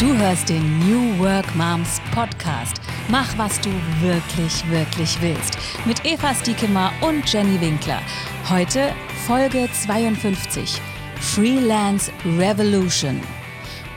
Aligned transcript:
Du 0.00 0.16
hörst 0.16 0.48
den 0.48 0.78
New 0.78 1.18
Work 1.18 1.54
Moms 1.54 2.00
Podcast. 2.14 2.80
Mach, 3.08 3.36
was 3.36 3.60
du 3.60 3.68
wirklich, 4.00 4.66
wirklich 4.70 5.20
willst. 5.20 5.58
Mit 5.84 6.06
Eva 6.06 6.34
Stiekemar 6.34 6.90
und 7.02 7.30
Jenny 7.30 7.60
Winkler. 7.60 8.00
Heute 8.48 8.94
Folge 9.26 9.68
52. 9.70 10.80
Freelance 11.20 12.10
Revolution. 12.38 13.20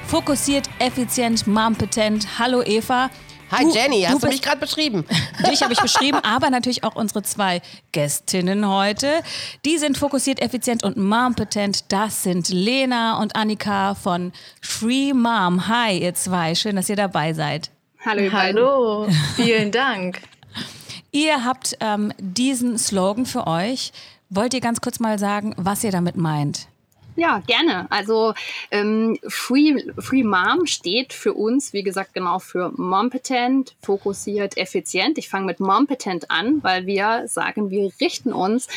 Fokussiert, 0.05 0.69
effizient, 0.79 1.47
mompetent. 1.47 2.37
Hallo 2.37 2.61
Eva. 2.63 3.09
Hi 3.53 3.65
Jenny, 3.71 4.01
hast 4.01 4.23
du, 4.23 4.27
du 4.27 4.33
mich 4.33 4.41
gerade 4.41 4.59
beschrieben? 4.59 5.05
Dich 5.47 5.61
habe 5.61 5.73
ich 5.73 5.79
beschrieben, 5.79 6.17
aber 6.23 6.49
natürlich 6.49 6.83
auch 6.83 6.95
unsere 6.95 7.21
zwei 7.21 7.61
Gästinnen 7.91 8.67
heute. 8.67 9.21
Die 9.63 9.77
sind 9.77 9.95
fokussiert, 9.95 10.41
effizient 10.41 10.83
und 10.83 10.97
mompetent. 10.97 11.91
Das 11.91 12.23
sind 12.23 12.49
Lena 12.49 13.21
und 13.21 13.35
Annika 13.35 13.93
von 13.93 14.33
Free 14.59 15.13
Mom. 15.13 15.67
Hi, 15.67 15.99
ihr 15.99 16.15
zwei. 16.15 16.55
Schön, 16.55 16.75
dass 16.75 16.89
ihr 16.89 16.95
dabei 16.95 17.33
seid. 17.33 17.69
Hallo. 18.03 18.31
Hallo. 18.31 19.07
Vielen 19.35 19.71
Dank. 19.71 20.21
Ihr 21.11 21.45
habt 21.45 21.77
ähm, 21.79 22.11
diesen 22.17 22.79
Slogan 22.79 23.27
für 23.27 23.45
euch. 23.45 23.93
Wollt 24.29 24.55
ihr 24.55 24.61
ganz 24.61 24.81
kurz 24.81 24.99
mal 24.99 25.19
sagen, 25.19 25.53
was 25.57 25.83
ihr 25.83 25.91
damit 25.91 26.15
meint? 26.17 26.67
Ja, 27.15 27.43
gerne. 27.45 27.85
Also 27.91 28.33
ähm, 28.71 29.19
Free, 29.27 29.75
Free 29.99 30.23
Mom 30.23 30.65
steht 30.65 31.13
für 31.13 31.33
uns, 31.33 31.71
wie 31.71 31.83
gesagt, 31.83 32.13
genau 32.13 32.39
für 32.39 32.71
Mompetent, 32.75 33.75
fokussiert, 33.81 34.57
effizient. 34.57 35.19
Ich 35.19 35.29
fange 35.29 35.45
mit 35.45 35.59
Mompetent 35.59 36.31
an, 36.31 36.63
weil 36.63 36.87
wir 36.87 37.27
sagen, 37.27 37.69
wir 37.69 37.91
richten 38.01 38.33
uns 38.33 38.67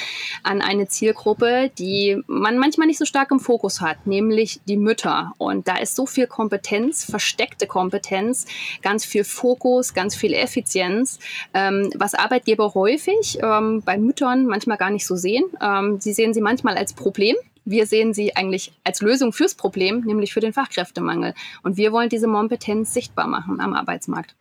an 0.42 0.60
eine 0.60 0.86
Zielgruppe, 0.86 1.70
die 1.78 2.22
man 2.26 2.58
manchmal 2.58 2.86
nicht 2.86 2.98
so 2.98 3.06
stark 3.06 3.30
im 3.30 3.40
Fokus 3.40 3.80
hat, 3.80 4.06
nämlich 4.06 4.60
die 4.68 4.76
Mütter. 4.76 5.32
Und 5.38 5.66
da 5.66 5.78
ist 5.78 5.96
so 5.96 6.04
viel 6.04 6.26
Kompetenz, 6.26 7.04
versteckte 7.04 7.66
Kompetenz, 7.66 8.46
ganz 8.82 9.06
viel 9.06 9.24
Fokus, 9.24 9.94
ganz 9.94 10.14
viel 10.14 10.34
Effizienz, 10.34 11.18
ähm, 11.54 11.90
was 11.96 12.14
Arbeitgeber 12.14 12.74
häufig 12.74 13.38
ähm, 13.42 13.82
bei 13.82 13.96
Müttern 13.96 14.44
manchmal 14.44 14.76
gar 14.76 14.90
nicht 14.90 15.06
so 15.06 15.16
sehen. 15.16 15.44
Ähm, 15.62 16.00
sie 16.00 16.12
sehen 16.12 16.34
sie 16.34 16.42
manchmal 16.42 16.76
als 16.76 16.92
Problem 16.92 17.36
wir 17.66 17.86
sehen 17.86 18.14
sie 18.14 18.34
eigentlich 18.34 18.72
als 18.84 19.02
Lösung 19.02 19.32
fürs 19.32 19.54
Problem, 19.54 20.00
nämlich 20.00 20.32
für 20.32 20.40
den 20.40 20.54
Fachkräftemangel. 20.54 21.34
Und 21.62 21.76
wir 21.76 21.92
wollen 21.92 22.08
diese 22.08 22.26
Kompetenz 22.26 22.94
sichtbar 22.94 23.26
machen 23.26 23.60
am 23.60 23.74
Arbeitsmarkt. 23.74 24.34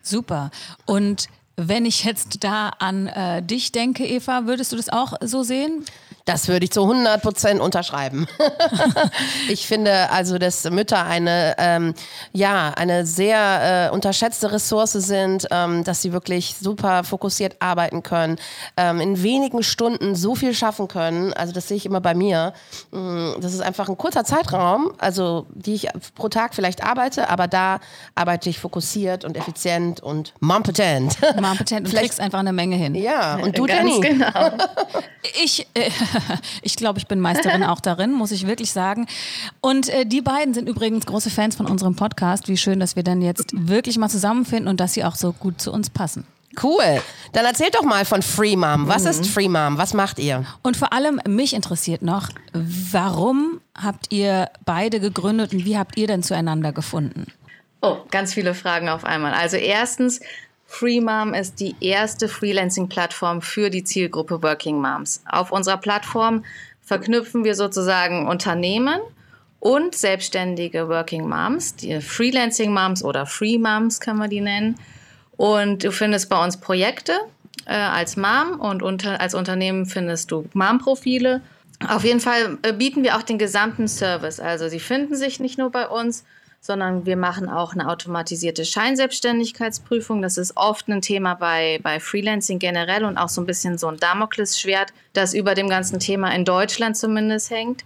Super. 0.00 0.50
Und 0.86 1.28
wenn 1.56 1.84
ich 1.84 2.04
jetzt 2.04 2.44
da 2.44 2.68
an 2.68 3.08
äh, 3.08 3.42
dich 3.42 3.72
denke, 3.72 4.06
Eva, 4.06 4.46
würdest 4.46 4.72
du 4.72 4.76
das 4.76 4.88
auch 4.88 5.14
so 5.20 5.42
sehen? 5.42 5.84
Das 6.26 6.48
würde 6.48 6.64
ich 6.64 6.72
zu 6.72 6.82
100 6.82 7.22
Prozent 7.22 7.60
unterschreiben. 7.60 8.26
ich 9.48 9.68
finde 9.68 10.10
also, 10.10 10.38
dass 10.38 10.68
Mütter 10.68 11.06
eine, 11.06 11.54
ähm, 11.56 11.94
ja, 12.32 12.72
eine 12.76 13.06
sehr 13.06 13.90
äh, 13.90 13.94
unterschätzte 13.94 14.50
Ressource 14.50 14.92
sind, 14.92 15.46
ähm, 15.52 15.84
dass 15.84 16.02
sie 16.02 16.12
wirklich 16.12 16.56
super 16.60 17.04
fokussiert 17.04 17.56
arbeiten 17.60 18.02
können, 18.02 18.38
ähm, 18.76 19.00
in 19.00 19.22
wenigen 19.22 19.62
Stunden 19.62 20.16
so 20.16 20.34
viel 20.34 20.52
schaffen 20.52 20.88
können. 20.88 21.32
Also 21.32 21.52
das 21.52 21.68
sehe 21.68 21.76
ich 21.76 21.86
immer 21.86 22.00
bei 22.00 22.14
mir. 22.14 22.54
Mm, 22.90 23.40
das 23.40 23.54
ist 23.54 23.60
einfach 23.60 23.88
ein 23.88 23.96
kurzer 23.96 24.24
Zeitraum, 24.24 24.90
also 24.98 25.46
die 25.54 25.74
ich 25.74 25.88
pro 26.16 26.28
Tag 26.28 26.56
vielleicht 26.56 26.82
arbeite, 26.82 27.28
aber 27.28 27.46
da 27.46 27.78
arbeite 28.16 28.50
ich 28.50 28.58
fokussiert 28.58 29.24
und 29.24 29.36
effizient 29.36 30.00
und 30.00 30.34
mompetent. 30.40 31.18
Mompetent 31.40 31.86
und 31.86 31.94
kriegst 31.94 32.18
einfach 32.18 32.40
eine 32.40 32.52
Menge 32.52 32.74
hin. 32.74 32.96
Ja, 32.96 33.36
und 33.36 33.56
du, 33.56 33.66
Ganz 33.66 33.78
Jenny? 33.78 34.00
Genau. 34.00 34.50
Ich, 35.42 35.66
äh, 35.74 35.90
ich 36.62 36.76
glaube, 36.76 36.98
ich 36.98 37.06
bin 37.06 37.20
Meisterin 37.20 37.64
auch 37.64 37.80
darin, 37.80 38.12
muss 38.12 38.32
ich 38.32 38.46
wirklich 38.46 38.72
sagen. 38.72 39.06
Und 39.60 39.88
äh, 39.88 40.06
die 40.06 40.20
beiden 40.20 40.54
sind 40.54 40.68
übrigens 40.68 41.06
große 41.06 41.30
Fans 41.30 41.56
von 41.56 41.66
unserem 41.66 41.96
Podcast. 41.96 42.48
Wie 42.48 42.56
schön, 42.56 42.80
dass 42.80 42.96
wir 42.96 43.02
dann 43.02 43.22
jetzt 43.22 43.52
wirklich 43.52 43.98
mal 43.98 44.08
zusammenfinden 44.08 44.68
und 44.68 44.80
dass 44.80 44.94
sie 44.94 45.04
auch 45.04 45.14
so 45.14 45.32
gut 45.32 45.60
zu 45.60 45.72
uns 45.72 45.90
passen. 45.90 46.26
Cool. 46.62 47.02
Dann 47.32 47.44
erzählt 47.44 47.74
doch 47.74 47.82
mal 47.82 48.04
von 48.04 48.22
Free 48.22 48.56
Mom. 48.56 48.88
Was 48.88 49.04
mhm. 49.04 49.10
ist 49.10 49.26
Free 49.26 49.48
Mom? 49.48 49.78
Was 49.78 49.94
macht 49.94 50.18
ihr? 50.18 50.44
Und 50.62 50.76
vor 50.76 50.92
allem 50.92 51.20
mich 51.28 51.54
interessiert 51.54 52.02
noch, 52.02 52.30
warum 52.52 53.60
habt 53.74 54.12
ihr 54.12 54.48
beide 54.64 55.00
gegründet 55.00 55.52
und 55.52 55.64
wie 55.64 55.76
habt 55.76 55.96
ihr 55.98 56.06
denn 56.06 56.22
zueinander 56.22 56.72
gefunden? 56.72 57.26
Oh, 57.82 57.98
ganz 58.10 58.32
viele 58.32 58.54
Fragen 58.54 58.88
auf 58.88 59.04
einmal. 59.04 59.34
Also 59.34 59.56
erstens, 59.56 60.20
Free 60.66 61.00
Mom 61.00 61.32
ist 61.32 61.60
die 61.60 61.74
erste 61.80 62.28
Freelancing-Plattform 62.28 63.40
für 63.40 63.70
die 63.70 63.84
Zielgruppe 63.84 64.42
Working 64.42 64.80
Moms. 64.80 65.22
Auf 65.26 65.52
unserer 65.52 65.78
Plattform 65.78 66.44
verknüpfen 66.82 67.44
wir 67.44 67.54
sozusagen 67.54 68.26
Unternehmen 68.28 69.00
und 69.60 69.94
selbstständige 69.94 70.88
Working 70.88 71.28
Moms, 71.28 71.76
die 71.76 72.00
Freelancing 72.00 72.72
Moms 72.72 73.02
oder 73.02 73.26
Free 73.26 73.58
Moms 73.58 74.00
kann 74.00 74.16
man 74.16 74.30
die 74.30 74.40
nennen. 74.40 74.76
Und 75.36 75.84
du 75.84 75.92
findest 75.92 76.28
bei 76.28 76.42
uns 76.42 76.58
Projekte 76.58 77.12
äh, 77.66 77.74
als 77.74 78.16
Mom 78.16 78.60
und 78.60 78.82
unter, 78.82 79.20
als 79.20 79.34
Unternehmen 79.34 79.86
findest 79.86 80.30
du 80.30 80.48
Mom-Profile. 80.52 81.42
Auf 81.88 82.04
jeden 82.04 82.20
Fall 82.20 82.58
äh, 82.62 82.72
bieten 82.72 83.02
wir 83.02 83.16
auch 83.16 83.22
den 83.22 83.38
gesamten 83.38 83.88
Service. 83.88 84.40
Also 84.40 84.68
sie 84.68 84.80
finden 84.80 85.14
sich 85.14 85.40
nicht 85.40 85.58
nur 85.58 85.70
bei 85.70 85.88
uns, 85.88 86.24
sondern 86.66 87.06
wir 87.06 87.16
machen 87.16 87.48
auch 87.48 87.72
eine 87.72 87.88
automatisierte 87.88 88.64
Scheinselbstständigkeitsprüfung. 88.64 90.20
Das 90.20 90.36
ist 90.36 90.56
oft 90.56 90.88
ein 90.88 91.00
Thema 91.00 91.34
bei, 91.34 91.78
bei 91.82 92.00
Freelancing 92.00 92.58
generell 92.58 93.04
und 93.04 93.16
auch 93.16 93.28
so 93.28 93.40
ein 93.40 93.46
bisschen 93.46 93.78
so 93.78 93.86
ein 93.86 93.98
Damoklesschwert, 93.98 94.92
das 95.12 95.32
über 95.32 95.54
dem 95.54 95.68
ganzen 95.68 96.00
Thema 96.00 96.34
in 96.34 96.44
Deutschland 96.44 96.96
zumindest 96.96 97.50
hängt. 97.50 97.84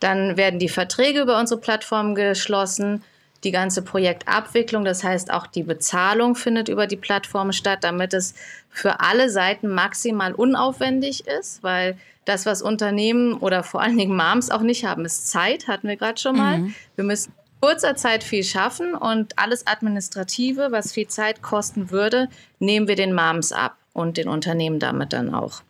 Dann 0.00 0.38
werden 0.38 0.58
die 0.58 0.70
Verträge 0.70 1.20
über 1.20 1.38
unsere 1.38 1.60
Plattform 1.60 2.14
geschlossen. 2.14 3.04
Die 3.44 3.50
ganze 3.50 3.82
Projektabwicklung, 3.82 4.84
das 4.84 5.04
heißt 5.04 5.30
auch 5.30 5.46
die 5.46 5.64
Bezahlung 5.64 6.34
findet 6.34 6.68
über 6.68 6.86
die 6.86 6.96
Plattform 6.96 7.52
statt, 7.52 7.80
damit 7.82 8.14
es 8.14 8.34
für 8.70 9.00
alle 9.00 9.28
Seiten 9.28 9.68
maximal 9.68 10.32
unaufwendig 10.32 11.26
ist, 11.26 11.62
weil 11.62 11.98
das, 12.24 12.46
was 12.46 12.62
Unternehmen 12.62 13.34
oder 13.34 13.64
vor 13.64 13.82
allen 13.82 13.98
Dingen 13.98 14.16
Moms 14.16 14.50
auch 14.50 14.60
nicht 14.60 14.84
haben, 14.84 15.04
ist 15.04 15.28
Zeit, 15.28 15.66
hatten 15.66 15.88
wir 15.88 15.96
gerade 15.96 16.20
schon 16.20 16.36
mal. 16.36 16.58
Mhm. 16.58 16.74
Wir 16.94 17.04
müssen 17.04 17.32
kurzer 17.62 17.94
Zeit 17.94 18.24
viel 18.24 18.42
schaffen 18.42 18.94
und 18.94 19.38
alles 19.38 19.66
Administrative, 19.68 20.72
was 20.72 20.92
viel 20.92 21.06
Zeit 21.06 21.42
kosten 21.42 21.90
würde, 21.90 22.28
nehmen 22.58 22.88
wir 22.88 22.96
den 22.96 23.14
Moms 23.14 23.52
ab 23.52 23.76
und 23.92 24.16
den 24.16 24.28
Unternehmen 24.28 24.80
damit 24.80 25.12
dann 25.12 25.32
auch. 25.32 25.62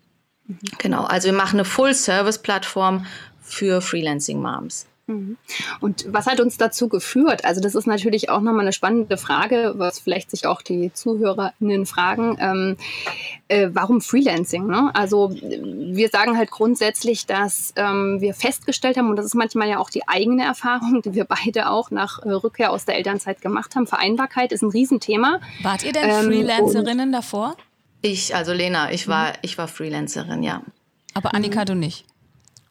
Genau, 0.79 1.05
also 1.05 1.27
wir 1.27 1.35
machen 1.35 1.57
eine 1.57 1.67
Full-Service-Plattform 1.67 3.07
für 3.43 3.83
Freelancing-Moms. 3.83 4.87
Mhm. 5.07 5.37
Und 5.81 6.07
was 6.09 6.27
hat 6.27 6.41
uns 6.41 6.57
dazu 6.59 6.89
geführt? 6.89 7.45
Also 7.45 7.61
das 7.61 7.75
ist 7.75 7.87
natürlich 7.87 8.31
auch 8.31 8.41
nochmal 8.41 8.63
eine 8.63 8.73
spannende 8.73 9.17
Frage, 9.17 9.75
was 9.77 9.99
vielleicht 9.99 10.31
sich 10.31 10.47
auch 10.47 10.63
die 10.63 10.93
ZuhörerInnen 10.93 11.87
fragen. 11.87 12.37
Ähm, 12.41 12.77
äh, 13.49 13.69
warum 13.73 14.01
Freelancing? 14.01 14.67
Ne? 14.67 14.91
Also 14.95 15.31
wir 15.33 16.09
sagen 16.09 16.37
halt 16.37 16.51
grundsätzlich, 16.51 17.27
dass 17.27 17.73
ähm, 17.77 18.21
wir 18.21 18.35
festgestellt 18.35 18.97
haben, 18.97 19.11
und 19.11 19.17
das 19.17 19.27
ist 19.27 19.35
manchmal 19.35 19.69
ja 19.69 19.79
auch 19.79 19.91
die 19.91 20.07
eigene 20.07 20.45
Erfahrung, 20.45 21.03
die 21.03 21.15
wir 21.15 21.25
beide 21.25 21.69
auch 21.69 21.91
nach 21.91 22.21
äh, 22.21 22.31
Rückkehr 22.31 22.71
aus 22.71 22.85
der 22.85 22.97
Elternzeit 22.97 23.41
gemacht 23.41 23.75
haben. 23.75 23.87
Vereinbarkeit 23.87 24.53
ist 24.53 24.63
ein 24.63 24.71
Riesenthema. 24.71 25.41
Wart 25.63 25.85
ihr 25.85 25.93
denn 25.93 26.09
ähm, 26.09 26.27
Freelancerinnen 26.27 27.13
davor? 27.13 27.57
Ich, 28.03 28.35
also 28.35 28.53
Lena, 28.53 28.93
ich 28.93 29.07
war, 29.09 29.33
ich 29.43 29.59
war 29.59 29.69
Freelancerin, 29.69 30.43
ja. 30.43 30.63
Aber 31.15 31.35
Annika, 31.35 31.61
mhm. 31.61 31.67
du 31.67 31.75
nicht? 31.75 32.05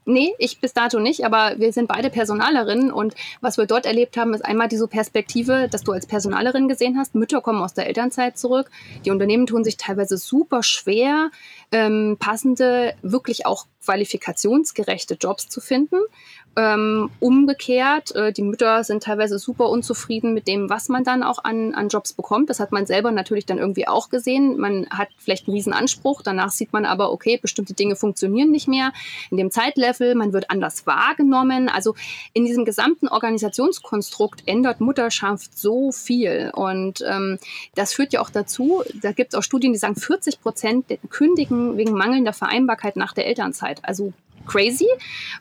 Nee, 0.05 0.33
ich 0.39 0.59
bis 0.59 0.73
dato 0.73 0.99
nicht, 0.99 1.25
aber 1.25 1.59
wir 1.59 1.71
sind 1.71 1.87
beide 1.87 2.09
Personalerinnen 2.09 2.91
und 2.91 3.13
was 3.39 3.57
wir 3.57 3.67
dort 3.67 3.85
erlebt 3.85 4.17
haben, 4.17 4.33
ist 4.33 4.43
einmal 4.43 4.67
diese 4.67 4.87
Perspektive, 4.87 5.67
dass 5.69 5.83
du 5.83 5.91
als 5.91 6.07
Personalerin 6.07 6.67
gesehen 6.67 6.97
hast, 6.97 7.13
Mütter 7.13 7.39
kommen 7.39 7.61
aus 7.61 7.75
der 7.75 7.85
Elternzeit 7.85 8.35
zurück, 8.35 8.71
die 9.05 9.11
Unternehmen 9.11 9.45
tun 9.45 9.63
sich 9.63 9.77
teilweise 9.77 10.17
super 10.17 10.63
schwer, 10.63 11.29
ähm, 11.71 12.17
passende, 12.19 12.95
wirklich 13.03 13.45
auch 13.45 13.67
qualifikationsgerechte 13.85 15.15
Jobs 15.19 15.49
zu 15.49 15.61
finden. 15.61 15.97
Ähm, 16.57 17.09
umgekehrt, 17.21 18.13
äh, 18.13 18.33
die 18.33 18.41
Mütter 18.41 18.83
sind 18.83 19.03
teilweise 19.03 19.39
super 19.39 19.69
unzufrieden 19.69 20.33
mit 20.33 20.47
dem, 20.47 20.69
was 20.69 20.89
man 20.89 21.05
dann 21.05 21.23
auch 21.23 21.41
an, 21.45 21.73
an 21.73 21.87
Jobs 21.87 22.11
bekommt. 22.11 22.49
Das 22.49 22.59
hat 22.59 22.73
man 22.73 22.85
selber 22.85 23.11
natürlich 23.11 23.45
dann 23.45 23.57
irgendwie 23.57 23.87
auch 23.87 24.09
gesehen. 24.09 24.57
Man 24.59 24.85
hat 24.89 25.07
vielleicht 25.17 25.47
einen 25.47 25.55
riesen 25.55 25.71
Anspruch, 25.71 26.21
danach 26.21 26.49
sieht 26.49 26.73
man 26.73 26.85
aber, 26.85 27.13
okay, 27.13 27.37
bestimmte 27.41 27.73
Dinge 27.73 27.95
funktionieren 27.95 28.51
nicht 28.51 28.67
mehr 28.67 28.91
in 29.29 29.37
dem 29.37 29.49
Zeitlevel, 29.49 30.13
man 30.13 30.33
wird 30.33 30.49
anders 30.51 30.85
wahrgenommen. 30.85 31.69
Also 31.69 31.95
in 32.33 32.43
diesem 32.43 32.65
gesamten 32.65 33.07
Organisationskonstrukt 33.07 34.43
ändert 34.45 34.81
Mutterschaft 34.81 35.57
so 35.57 35.93
viel. 35.93 36.51
Und 36.53 37.01
ähm, 37.07 37.39
das 37.75 37.93
führt 37.93 38.11
ja 38.11 38.19
auch 38.19 38.29
dazu, 38.29 38.83
da 39.01 39.13
gibt 39.13 39.33
es 39.33 39.39
auch 39.39 39.43
Studien, 39.43 39.71
die 39.71 39.79
sagen, 39.79 39.95
40 39.95 40.41
Prozent 40.41 40.85
kündigen 41.09 41.77
wegen 41.77 41.93
mangelnder 41.93 42.33
Vereinbarkeit 42.33 42.97
nach 42.97 43.13
der 43.13 43.25
Elternzeit. 43.25 43.79
Also 43.83 44.11
crazy. 44.45 44.87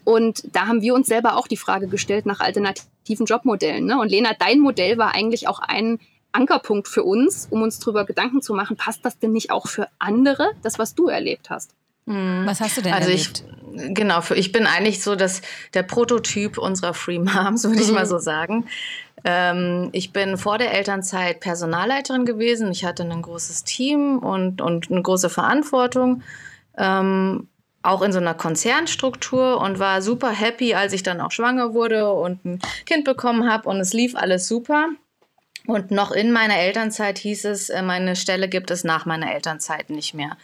Und 0.05 0.43
da 0.55 0.67
haben 0.67 0.83
wir 0.83 0.95
uns 0.95 1.07
selber 1.07 1.37
auch 1.37 1.47
die 1.47 1.57
Frage 1.57 1.89
gestellt 1.89 2.27
nach 2.27 2.41
alternativen 2.41 3.27
Jobmodellen. 3.27 3.87
Ne? 3.87 3.99
Und 3.99 4.11
Lena, 4.11 4.33
dein 4.39 4.61
Modell 4.61 4.99
war 4.99 5.15
eigentlich 5.15 5.49
auch 5.49 5.61
ein 5.61 5.99
Ankerpunkt 6.33 6.89
für 6.89 7.03
uns, 7.03 7.49
um 7.51 7.63
uns 7.63 7.79
darüber 7.79 8.05
Gedanken 8.05 8.43
zu 8.43 8.55
machen, 8.55 8.77
passt 8.77 9.05
das 9.05 9.19
denn 9.19 9.33
nicht 9.33 9.51
auch 9.51 9.67
für 9.67 9.89
andere, 9.99 10.53
das, 10.63 10.79
was 10.79 10.95
du 10.95 11.09
erlebt 11.09 11.51
hast? 11.51 11.73
Hm. 12.07 12.43
Was 12.45 12.61
hast 12.61 12.77
du 12.77 12.83
denn 12.83 12.93
also 12.93 13.11
erlebt? 13.11 13.45
Ich, 13.75 13.95
genau, 13.95 14.21
für, 14.21 14.37
ich 14.37 14.53
bin 14.53 14.67
eigentlich 14.67 15.03
so 15.03 15.17
das, 15.17 15.43
der 15.75 15.83
Prototyp 15.83 16.59
unserer 16.59 16.95
Free 16.95 17.19
Moms, 17.19 17.65
würde 17.69 17.83
ich 17.83 17.93
mal 17.93 18.07
so 18.07 18.19
sagen. 18.19 18.67
Ähm, 19.25 19.91
ich 19.93 20.13
bin 20.13 20.39
vor 20.39 20.59
der 20.59 20.73
Elternzeit 20.73 21.41
Personalleiterin 21.41 22.25
gewesen. 22.25 22.71
Ich 22.71 22.85
hatte 22.85 23.03
ein 23.03 23.23
großes 23.23 23.65
Team 23.65 24.19
und, 24.19 24.61
und 24.63 24.91
eine 24.91 25.03
große 25.03 25.29
Verantwortung. 25.29 26.23
Ähm, 26.77 27.49
auch 27.83 28.03
in 28.03 28.13
so 28.13 28.19
einer 28.19 28.35
Konzernstruktur 28.35 29.61
und 29.61 29.79
war 29.79 30.03
super 30.03 30.31
happy, 30.31 30.75
als 30.75 30.93
ich 30.93 31.03
dann 31.03 31.21
auch 31.21 31.31
schwanger 31.31 31.73
wurde 31.73 32.13
und 32.13 32.45
ein 32.45 32.61
Kind 32.87 33.05
bekommen 33.05 33.51
habe 33.51 33.69
und 33.69 33.81
es 33.81 33.93
lief 33.93 34.15
alles 34.15 34.49
super. 34.49 34.89
Und 35.67 35.91
noch 35.91 36.11
in 36.11 36.33
meiner 36.33 36.57
Elternzeit 36.57 37.19
hieß 37.19 37.45
es, 37.47 37.71
äh, 37.71 37.83
meine 37.83 38.17
Stelle 38.17 38.49
gibt 38.49 38.71
es 38.71 38.85
nach 38.85 39.07
meiner 39.07 39.33
Elternzeit 39.33 39.91
nicht 39.91 40.15
mehr. 40.15 40.37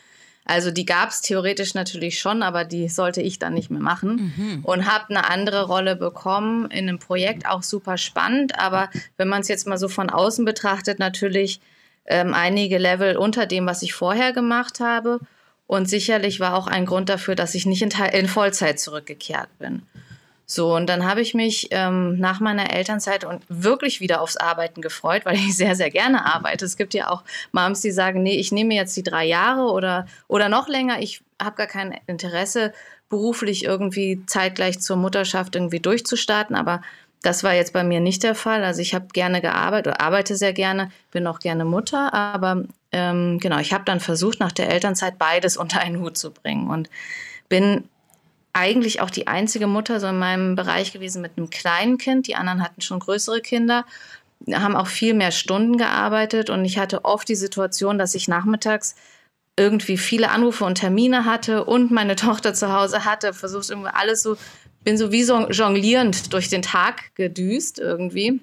Also 0.44 0.71
die 0.71 0.87
gab 0.87 1.09
es 1.09 1.23
theoretisch 1.23 1.75
natürlich 1.75 2.21
schon, 2.21 2.43
aber 2.44 2.65
die 2.65 2.88
sollte 2.88 3.21
ich 3.21 3.41
dann 3.41 3.55
nicht 3.55 3.69
mehr 3.69 3.81
machen. 3.81 4.33
Mhm. 4.37 4.65
Und 4.65 4.87
habe 4.87 5.11
eine 5.11 5.29
andere 5.29 5.67
Rolle 5.67 5.97
bekommen 5.97 6.71
in 6.71 6.88
einem 6.88 7.00
Projekt, 7.00 7.47
auch 7.47 7.65
super 7.65 7.99
spannend. 7.99 8.59
Aber 8.59 8.88
wenn 9.17 9.27
man 9.27 9.41
es 9.41 9.49
jetzt 9.49 9.67
mal 9.67 9.77
so 9.77 9.88
von 9.88 10.09
außen 10.09 10.44
betrachtet, 10.44 11.00
natürlich 11.00 11.61
ähm, 12.06 12.33
einige 12.33 12.79
Level 12.79 13.17
unter 13.17 13.47
dem, 13.47 13.67
was 13.67 13.83
ich 13.83 13.93
vorher 13.93 14.33
gemacht 14.33 14.79
habe. 14.79 15.19
Und 15.67 15.89
sicherlich 15.89 16.41
war 16.41 16.55
auch 16.55 16.67
ein 16.67 16.87
Grund 16.87 17.09
dafür, 17.09 17.35
dass 17.35 17.55
ich 17.55 17.67
nicht 17.67 17.83
in, 17.83 17.91
in 17.91 18.29
Vollzeit 18.29 18.79
zurückgekehrt 18.79 19.49
bin. 19.59 19.83
So, 20.49 20.77
und 20.77 20.87
dann 20.87 21.05
habe 21.05 21.23
ich 21.23 21.35
mich 21.35 21.69
ähm, 21.73 22.19
nach 22.19 22.39
meiner 22.39 22.73
Elternzeit 22.73 23.25
und 23.25 23.43
wirklich 23.49 24.01
wieder 24.01 24.21
aufs 24.21 24.37
Arbeiten 24.37 24.81
gefreut, 24.81 25.23
weil 25.25 25.35
ich 25.35 25.57
sehr, 25.57 25.75
sehr 25.75 25.91
gerne 25.91 26.25
arbeite. 26.25 26.65
Es 26.65 26.77
gibt 26.77 26.95
ja 26.95 27.11
auch 27.11 27.25
Moms, 27.51 27.81
die 27.81 27.91
sagen, 27.91 28.23
nee, 28.23 28.37
ich 28.37 28.53
nehme 28.53 28.75
jetzt 28.75 28.97
die 28.97 29.03
drei 29.03 29.25
Jahre 29.25 29.73
oder, 29.73 30.07
oder 30.29 30.49
noch 30.49 30.69
länger. 30.69 31.03
Ich 31.03 31.23
habe 31.43 31.57
gar 31.57 31.67
kein 31.67 31.99
Interesse, 32.07 32.73
beruflich 33.09 33.65
irgendwie 33.65 34.25
zeitgleich 34.27 34.81
zur 34.81 34.97
Mutterschaft 34.97 35.57
irgendwie 35.57 35.81
durchzustarten. 35.81 36.55
Aber 36.55 36.81
das 37.23 37.43
war 37.43 37.55
jetzt 37.55 37.73
bei 37.73 37.83
mir 37.83 37.99
nicht 37.99 38.23
der 38.23 38.37
Fall. 38.37 38.62
Also 38.62 38.81
ich 38.83 38.95
habe 38.95 39.09
gerne 39.12 39.41
gearbeitet 39.41 39.95
oder 39.95 40.01
arbeite 40.01 40.37
sehr 40.37 40.53
gerne, 40.53 40.93
bin 41.11 41.27
auch 41.27 41.41
gerne 41.41 41.65
Mutter. 41.65 42.15
Aber 42.15 42.62
ähm, 42.97 43.39
genau, 43.39 43.59
ich 43.59 43.73
habe 43.73 43.85
dann 43.85 44.01
versucht, 44.01 44.41
nach 44.41 44.53
der 44.53 44.71
Elternzeit 44.71 45.19
beides 45.19 45.57
unter 45.57 45.81
einen 45.81 46.01
Hut 46.01 46.17
zu 46.17 46.31
bringen 46.31 46.71
und 46.71 46.89
bin 47.49 47.85
eigentlich 48.53 49.03
auch 49.03 49.11
die 49.11 49.27
einzige 49.27 49.67
Mutter 49.67 50.01
so 50.01 50.07
in 50.07 50.19
meinem 50.19 50.57
Bereich 50.57 50.93
gewesen 50.93 51.21
mit 51.21 51.33
einem 51.37 51.51
kleinen 51.51 51.99
Kind. 51.99 52.27
Die 52.27 52.37
anderen 52.37 52.63
hatten 52.63 52.81
schon 52.81 53.01
größere 53.01 53.43
Kinder, 53.43 53.85
haben 54.51 54.77
auch 54.77 54.87
viel 54.87 55.13
mehr 55.13 55.31
Stunden 55.31 55.77
gearbeitet 55.77 56.49
und 56.49 56.65
ich 56.65 56.79
hatte 56.79 57.05
oft 57.05 57.29
die 57.29 57.35
Situation, 57.35 57.99
dass 57.99 58.15
ich 58.15 58.29
nachmittags 58.29 58.97
irgendwie 59.59 59.99
viele 59.99 60.31
Anrufe 60.31 60.65
und 60.65 60.77
Termine 60.77 61.27
hatte 61.27 61.65
und 61.65 61.91
meine 61.91 62.17
Tochter 62.17 62.55
zu 62.55 62.73
Hause 62.73 63.05
hatte, 63.05 63.35
versucht 63.35 63.69
irgendwie 63.69 63.91
alles 63.93 64.23
so, 64.23 64.37
bin 64.85 64.97
so 64.97 65.13
wie 65.13 65.23
so 65.23 65.49
jonglierend 65.49 66.33
durch 66.33 66.49
den 66.49 66.63
Tag 66.63 67.15
gedüst 67.15 67.79
irgendwie. 67.79 68.41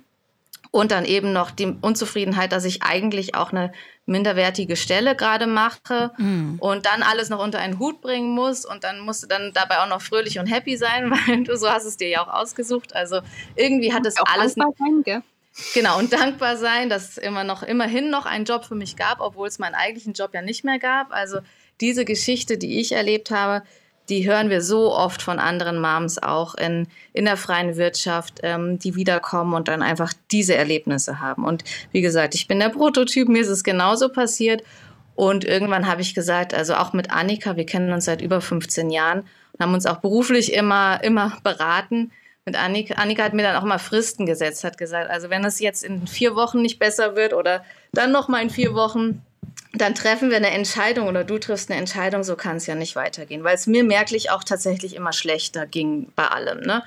Und 0.71 0.89
dann 0.89 1.05
eben 1.05 1.33
noch 1.33 1.51
die 1.51 1.67
Unzufriedenheit, 1.81 2.51
dass 2.51 2.65
ich 2.65 2.81
eigentlich 2.81 3.35
auch 3.35 3.51
eine 3.51 3.71
minderwertige 4.05 4.75
Stelle 4.75 5.15
gerade 5.15 5.47
mache 5.47 6.11
mm. 6.17 6.55
und 6.59 6.85
dann 6.85 7.03
alles 7.03 7.29
noch 7.29 7.41
unter 7.41 7.59
einen 7.59 7.79
Hut 7.79 8.01
bringen 8.01 8.31
muss 8.31 8.65
und 8.65 8.83
dann 8.83 8.99
musst 8.99 9.23
du 9.23 9.27
dann 9.27 9.51
dabei 9.53 9.79
auch 9.79 9.87
noch 9.87 10.01
fröhlich 10.01 10.39
und 10.39 10.47
happy 10.47 10.75
sein, 10.75 11.09
weil 11.27 11.43
du 11.43 11.57
so 11.57 11.69
hast 11.69 11.85
es 11.85 11.97
dir 11.97 12.09
ja 12.09 12.23
auch 12.23 12.33
ausgesucht. 12.33 12.95
Also 12.95 13.21
irgendwie 13.55 13.93
hat 13.93 14.05
es 14.05 14.15
alles. 14.17 14.53
Sein, 14.53 15.03
gell? 15.03 15.21
Genau, 15.73 15.99
und 15.99 16.11
dankbar 16.11 16.57
sein, 16.57 16.89
dass 16.89 17.09
es 17.09 17.17
immer 17.17 17.43
noch, 17.43 17.61
immerhin 17.63 18.09
noch 18.09 18.25
einen 18.25 18.45
Job 18.45 18.65
für 18.65 18.75
mich 18.75 18.95
gab, 18.95 19.21
obwohl 19.21 19.47
es 19.47 19.59
meinen 19.59 19.75
eigentlichen 19.75 20.13
Job 20.13 20.33
ja 20.33 20.41
nicht 20.41 20.63
mehr 20.63 20.79
gab. 20.79 21.13
Also 21.13 21.39
diese 21.79 22.05
Geschichte, 22.05 22.57
die 22.57 22.79
ich 22.79 22.91
erlebt 22.91 23.29
habe, 23.29 23.63
die 24.09 24.27
hören 24.27 24.49
wir 24.49 24.61
so 24.61 24.93
oft 24.93 25.21
von 25.21 25.39
anderen 25.39 25.79
Moms 25.79 26.21
auch 26.21 26.55
in, 26.55 26.87
in 27.13 27.25
der 27.25 27.37
freien 27.37 27.77
Wirtschaft, 27.77 28.39
ähm, 28.43 28.77
die 28.79 28.95
wiederkommen 28.95 29.53
und 29.53 29.67
dann 29.67 29.81
einfach 29.81 30.13
diese 30.31 30.55
Erlebnisse 30.55 31.21
haben. 31.21 31.45
Und 31.45 31.63
wie 31.91 32.01
gesagt, 32.01 32.35
ich 32.35 32.47
bin 32.47 32.59
der 32.59 32.69
Prototyp, 32.69 33.29
mir 33.29 33.41
ist 33.41 33.47
es 33.49 33.63
genauso 33.63 34.09
passiert. 34.09 34.63
Und 35.15 35.45
irgendwann 35.45 35.87
habe 35.87 36.01
ich 36.01 36.15
gesagt, 36.15 36.53
also 36.53 36.75
auch 36.75 36.91
mit 36.91 37.11
Annika, 37.11 37.55
wir 37.55 37.65
kennen 37.65 37.93
uns 37.93 38.05
seit 38.05 38.21
über 38.21 38.41
15 38.41 38.89
Jahren 38.89 39.19
und 39.19 39.59
haben 39.59 39.73
uns 39.73 39.85
auch 39.85 39.97
beruflich 39.97 40.53
immer, 40.53 41.03
immer 41.03 41.37
beraten. 41.43 42.11
Mit 42.45 42.57
Annika, 42.57 42.95
Annika 42.95 43.23
hat 43.23 43.33
mir 43.33 43.43
dann 43.43 43.55
auch 43.55 43.63
mal 43.63 43.77
Fristen 43.77 44.25
gesetzt, 44.25 44.63
hat 44.63 44.77
gesagt, 44.77 45.09
also 45.09 45.29
wenn 45.29 45.45
es 45.45 45.59
jetzt 45.59 45.83
in 45.83 46.07
vier 46.07 46.35
Wochen 46.35 46.61
nicht 46.61 46.79
besser 46.79 47.15
wird 47.15 47.33
oder 47.33 47.63
dann 47.93 48.11
noch 48.11 48.27
mal 48.27 48.41
in 48.41 48.49
vier 48.49 48.73
Wochen, 48.73 49.21
dann 49.73 49.95
treffen 49.95 50.29
wir 50.29 50.37
eine 50.37 50.51
Entscheidung 50.51 51.07
oder 51.07 51.23
du 51.23 51.39
triffst 51.39 51.71
eine 51.71 51.79
Entscheidung, 51.79 52.23
so 52.23 52.35
kann 52.35 52.57
es 52.57 52.67
ja 52.67 52.75
nicht 52.75 52.95
weitergehen, 52.95 53.43
weil 53.43 53.55
es 53.55 53.65
mir 53.65 53.83
merklich 53.83 54.29
auch 54.29 54.43
tatsächlich 54.43 54.95
immer 54.95 55.13
schlechter 55.13 55.65
ging 55.65 56.11
bei 56.15 56.27
allem. 56.27 56.61
Ne? 56.61 56.83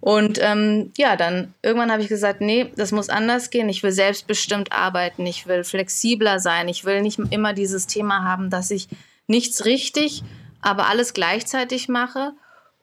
Und 0.00 0.38
ähm, 0.40 0.92
ja, 0.98 1.16
dann 1.16 1.54
irgendwann 1.62 1.90
habe 1.90 2.02
ich 2.02 2.08
gesagt, 2.08 2.42
nee, 2.42 2.70
das 2.76 2.92
muss 2.92 3.08
anders 3.08 3.48
gehen. 3.50 3.68
Ich 3.68 3.82
will 3.82 3.92
selbstbestimmt 3.92 4.72
arbeiten, 4.72 5.26
ich 5.26 5.46
will 5.46 5.64
flexibler 5.64 6.38
sein, 6.38 6.68
ich 6.68 6.84
will 6.84 7.00
nicht 7.00 7.18
immer 7.30 7.54
dieses 7.54 7.86
Thema 7.86 8.22
haben, 8.24 8.50
dass 8.50 8.70
ich 8.70 8.88
nichts 9.26 9.64
richtig, 9.64 10.22
aber 10.60 10.86
alles 10.86 11.14
gleichzeitig 11.14 11.88
mache. 11.88 12.32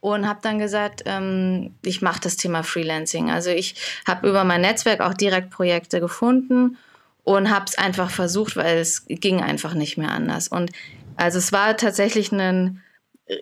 Und 0.01 0.27
habe 0.27 0.39
dann 0.43 0.59
gesagt, 0.59 1.01
ähm, 1.07 1.73
ich 1.83 2.03
mache 2.03 2.19
das 2.19 2.35
Thema 2.37 2.61
Freelancing. 2.61 3.31
Also 3.31 3.49
ich 3.49 3.73
habe 4.07 4.29
über 4.29 4.43
mein 4.43 4.61
Netzwerk 4.61 5.01
auch 5.01 5.15
direkt 5.15 5.49
Projekte 5.49 5.99
gefunden 5.99 6.77
und 7.25 7.49
habe 7.49 7.65
es 7.67 7.77
einfach 7.77 8.11
versucht, 8.11 8.55
weil 8.55 8.77
es 8.77 9.05
ging 9.07 9.41
einfach 9.41 9.73
nicht 9.73 9.97
mehr 9.97 10.11
anders. 10.11 10.47
Und 10.47 10.71
also 11.17 11.39
es 11.39 11.51
war 11.51 11.75
tatsächlich 11.75 12.31
eine, 12.31 12.77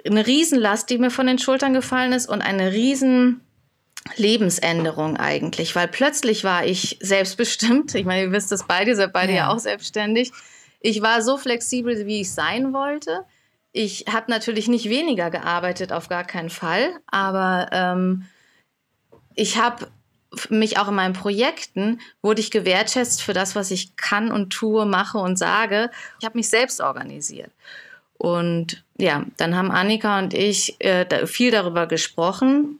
eine 0.05 0.25
Riesenlast, 0.25 0.89
die 0.89 0.97
mir 0.97 1.11
von 1.11 1.27
den 1.27 1.37
Schultern 1.37 1.73
gefallen 1.73 2.13
ist 2.13 2.27
und 2.27 2.41
eine 2.41 2.71
riesen 2.71 3.41
Lebensänderung 4.15 5.17
eigentlich, 5.17 5.75
weil 5.75 5.89
plötzlich 5.89 6.43
war 6.45 6.65
ich 6.65 6.97
selbstbestimmt. 7.01 7.93
Ich 7.95 8.05
meine, 8.05 8.23
ihr 8.23 8.31
wisst 8.31 8.51
das 8.51 8.65
beide, 8.67 8.91
ihr 8.91 8.95
seid 8.95 9.13
beide 9.13 9.33
ja, 9.33 9.37
ja 9.37 9.49
auch 9.49 9.59
selbstständig. 9.59 10.31
Ich 10.79 11.01
war 11.01 11.21
so 11.21 11.37
flexibel, 11.37 12.05
wie 12.05 12.21
ich 12.21 12.31
sein 12.31 12.73
wollte. 12.73 13.25
Ich 13.73 14.05
habe 14.09 14.31
natürlich 14.31 14.69
nicht 14.69 14.89
weniger 14.89 15.29
gearbeitet, 15.29 15.91
auf 15.91 16.07
gar 16.07 16.23
keinen 16.23 16.49
Fall, 16.49 16.89
aber 17.07 17.69
ähm, 17.71 18.25
ich 19.35 19.57
habe 19.57 19.87
mich 20.49 20.77
auch 20.77 20.87
in 20.87 20.95
meinen 20.95 21.13
Projekten 21.13 21.99
wurde 22.21 22.41
ich 22.41 22.51
gewertschätzt 22.51 23.21
für 23.21 23.33
das, 23.33 23.55
was 23.55 23.71
ich 23.71 23.95
kann 23.95 24.31
und 24.31 24.51
tue, 24.51 24.85
mache 24.85 25.17
und 25.17 25.37
sage. 25.37 25.89
Ich 26.19 26.25
habe 26.25 26.37
mich 26.37 26.49
selbst 26.49 26.81
organisiert. 26.81 27.51
Und 28.17 28.83
ja, 28.97 29.25
dann 29.37 29.55
haben 29.55 29.71
Annika 29.71 30.19
und 30.19 30.33
ich 30.33 30.79
äh, 30.79 31.27
viel 31.27 31.51
darüber 31.51 31.87
gesprochen. 31.87 32.79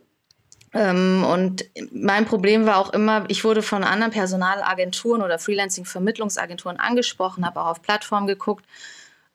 Ähm, 0.74 1.24
und 1.24 1.66
mein 1.92 2.26
Problem 2.26 2.66
war 2.66 2.78
auch 2.78 2.94
immer, 2.94 3.26
ich 3.28 3.44
wurde 3.44 3.62
von 3.62 3.84
anderen 3.84 4.12
Personalagenturen 4.12 5.22
oder 5.22 5.38
Freelancing-Vermittlungsagenturen 5.38 6.80
angesprochen, 6.80 7.46
habe 7.46 7.62
auch 7.62 7.68
auf 7.68 7.82
Plattformen 7.82 8.28
geguckt 8.28 8.66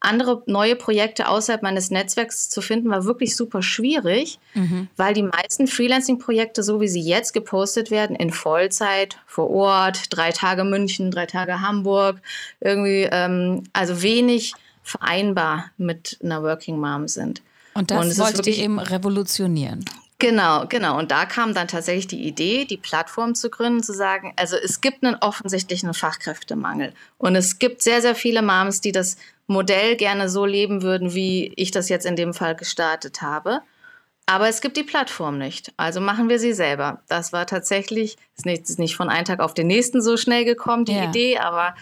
andere 0.01 0.43
neue 0.45 0.75
Projekte 0.75 1.27
außerhalb 1.27 1.61
meines 1.61 1.91
Netzwerks 1.91 2.49
zu 2.49 2.61
finden, 2.61 2.89
war 2.89 3.05
wirklich 3.05 3.35
super 3.35 3.61
schwierig, 3.61 4.39
mhm. 4.53 4.87
weil 4.95 5.13
die 5.13 5.23
meisten 5.23 5.67
Freelancing-Projekte, 5.67 6.63
so 6.63 6.79
wie 6.79 6.87
sie 6.87 7.01
jetzt 7.01 7.33
gepostet 7.33 7.91
werden, 7.91 8.15
in 8.15 8.31
Vollzeit, 8.31 9.17
vor 9.25 9.49
Ort, 9.49 10.05
drei 10.09 10.31
Tage 10.31 10.63
München, 10.63 11.11
drei 11.11 11.25
Tage 11.25 11.61
Hamburg, 11.61 12.21
irgendwie, 12.61 13.07
ähm, 13.11 13.63
also 13.73 14.01
wenig 14.01 14.53
vereinbar 14.83 15.71
mit 15.77 16.17
einer 16.23 16.41
Working 16.43 16.79
Mom 16.79 17.07
sind. 17.07 17.41
Und 17.73 17.91
das 17.91 18.17
Und 18.17 18.17
wollte 18.19 18.49
ihr 18.49 18.57
eben 18.57 18.79
revolutionieren. 18.79 19.85
Genau, 20.17 20.65
genau. 20.67 20.99
Und 20.99 21.11
da 21.11 21.25
kam 21.25 21.53
dann 21.53 21.69
tatsächlich 21.69 22.07
die 22.07 22.27
Idee, 22.27 22.65
die 22.65 22.75
Plattform 22.75 23.35
zu 23.35 23.49
gründen, 23.49 23.81
zu 23.81 23.93
sagen, 23.93 24.33
also 24.35 24.57
es 24.57 24.81
gibt 24.81 25.03
einen 25.03 25.15
offensichtlichen 25.15 25.93
Fachkräftemangel. 25.93 26.93
Und 27.17 27.35
es 27.37 27.57
gibt 27.57 27.81
sehr, 27.81 28.01
sehr 28.01 28.15
viele 28.15 28.41
Moms, 28.41 28.81
die 28.81 28.91
das 28.91 29.15
Modell 29.49 29.95
gerne 29.95 30.29
so 30.29 30.45
leben 30.45 30.81
würden, 30.81 31.13
wie 31.13 31.51
ich 31.55 31.71
das 31.71 31.89
jetzt 31.89 32.05
in 32.05 32.15
dem 32.15 32.33
Fall 32.33 32.55
gestartet 32.55 33.21
habe. 33.21 33.61
Aber 34.25 34.47
es 34.47 34.61
gibt 34.61 34.77
die 34.77 34.83
Plattform 34.83 35.39
nicht. 35.39 35.73
Also 35.75 35.99
machen 35.99 36.29
wir 36.29 36.37
sie 36.37 36.53
selber. 36.53 37.01
Das 37.07 37.33
war 37.33 37.47
tatsächlich, 37.47 38.15
ist 38.37 38.45
nicht, 38.45 38.69
ist 38.69 38.77
nicht 38.77 38.95
von 38.95 39.09
einem 39.09 39.25
Tag 39.25 39.39
auf 39.39 39.55
den 39.55 39.65
nächsten 39.65 40.03
so 40.03 40.17
schnell 40.17 40.45
gekommen, 40.45 40.85
die 40.85 40.93
ja. 40.93 41.05
Idee, 41.05 41.39
aber 41.39 41.73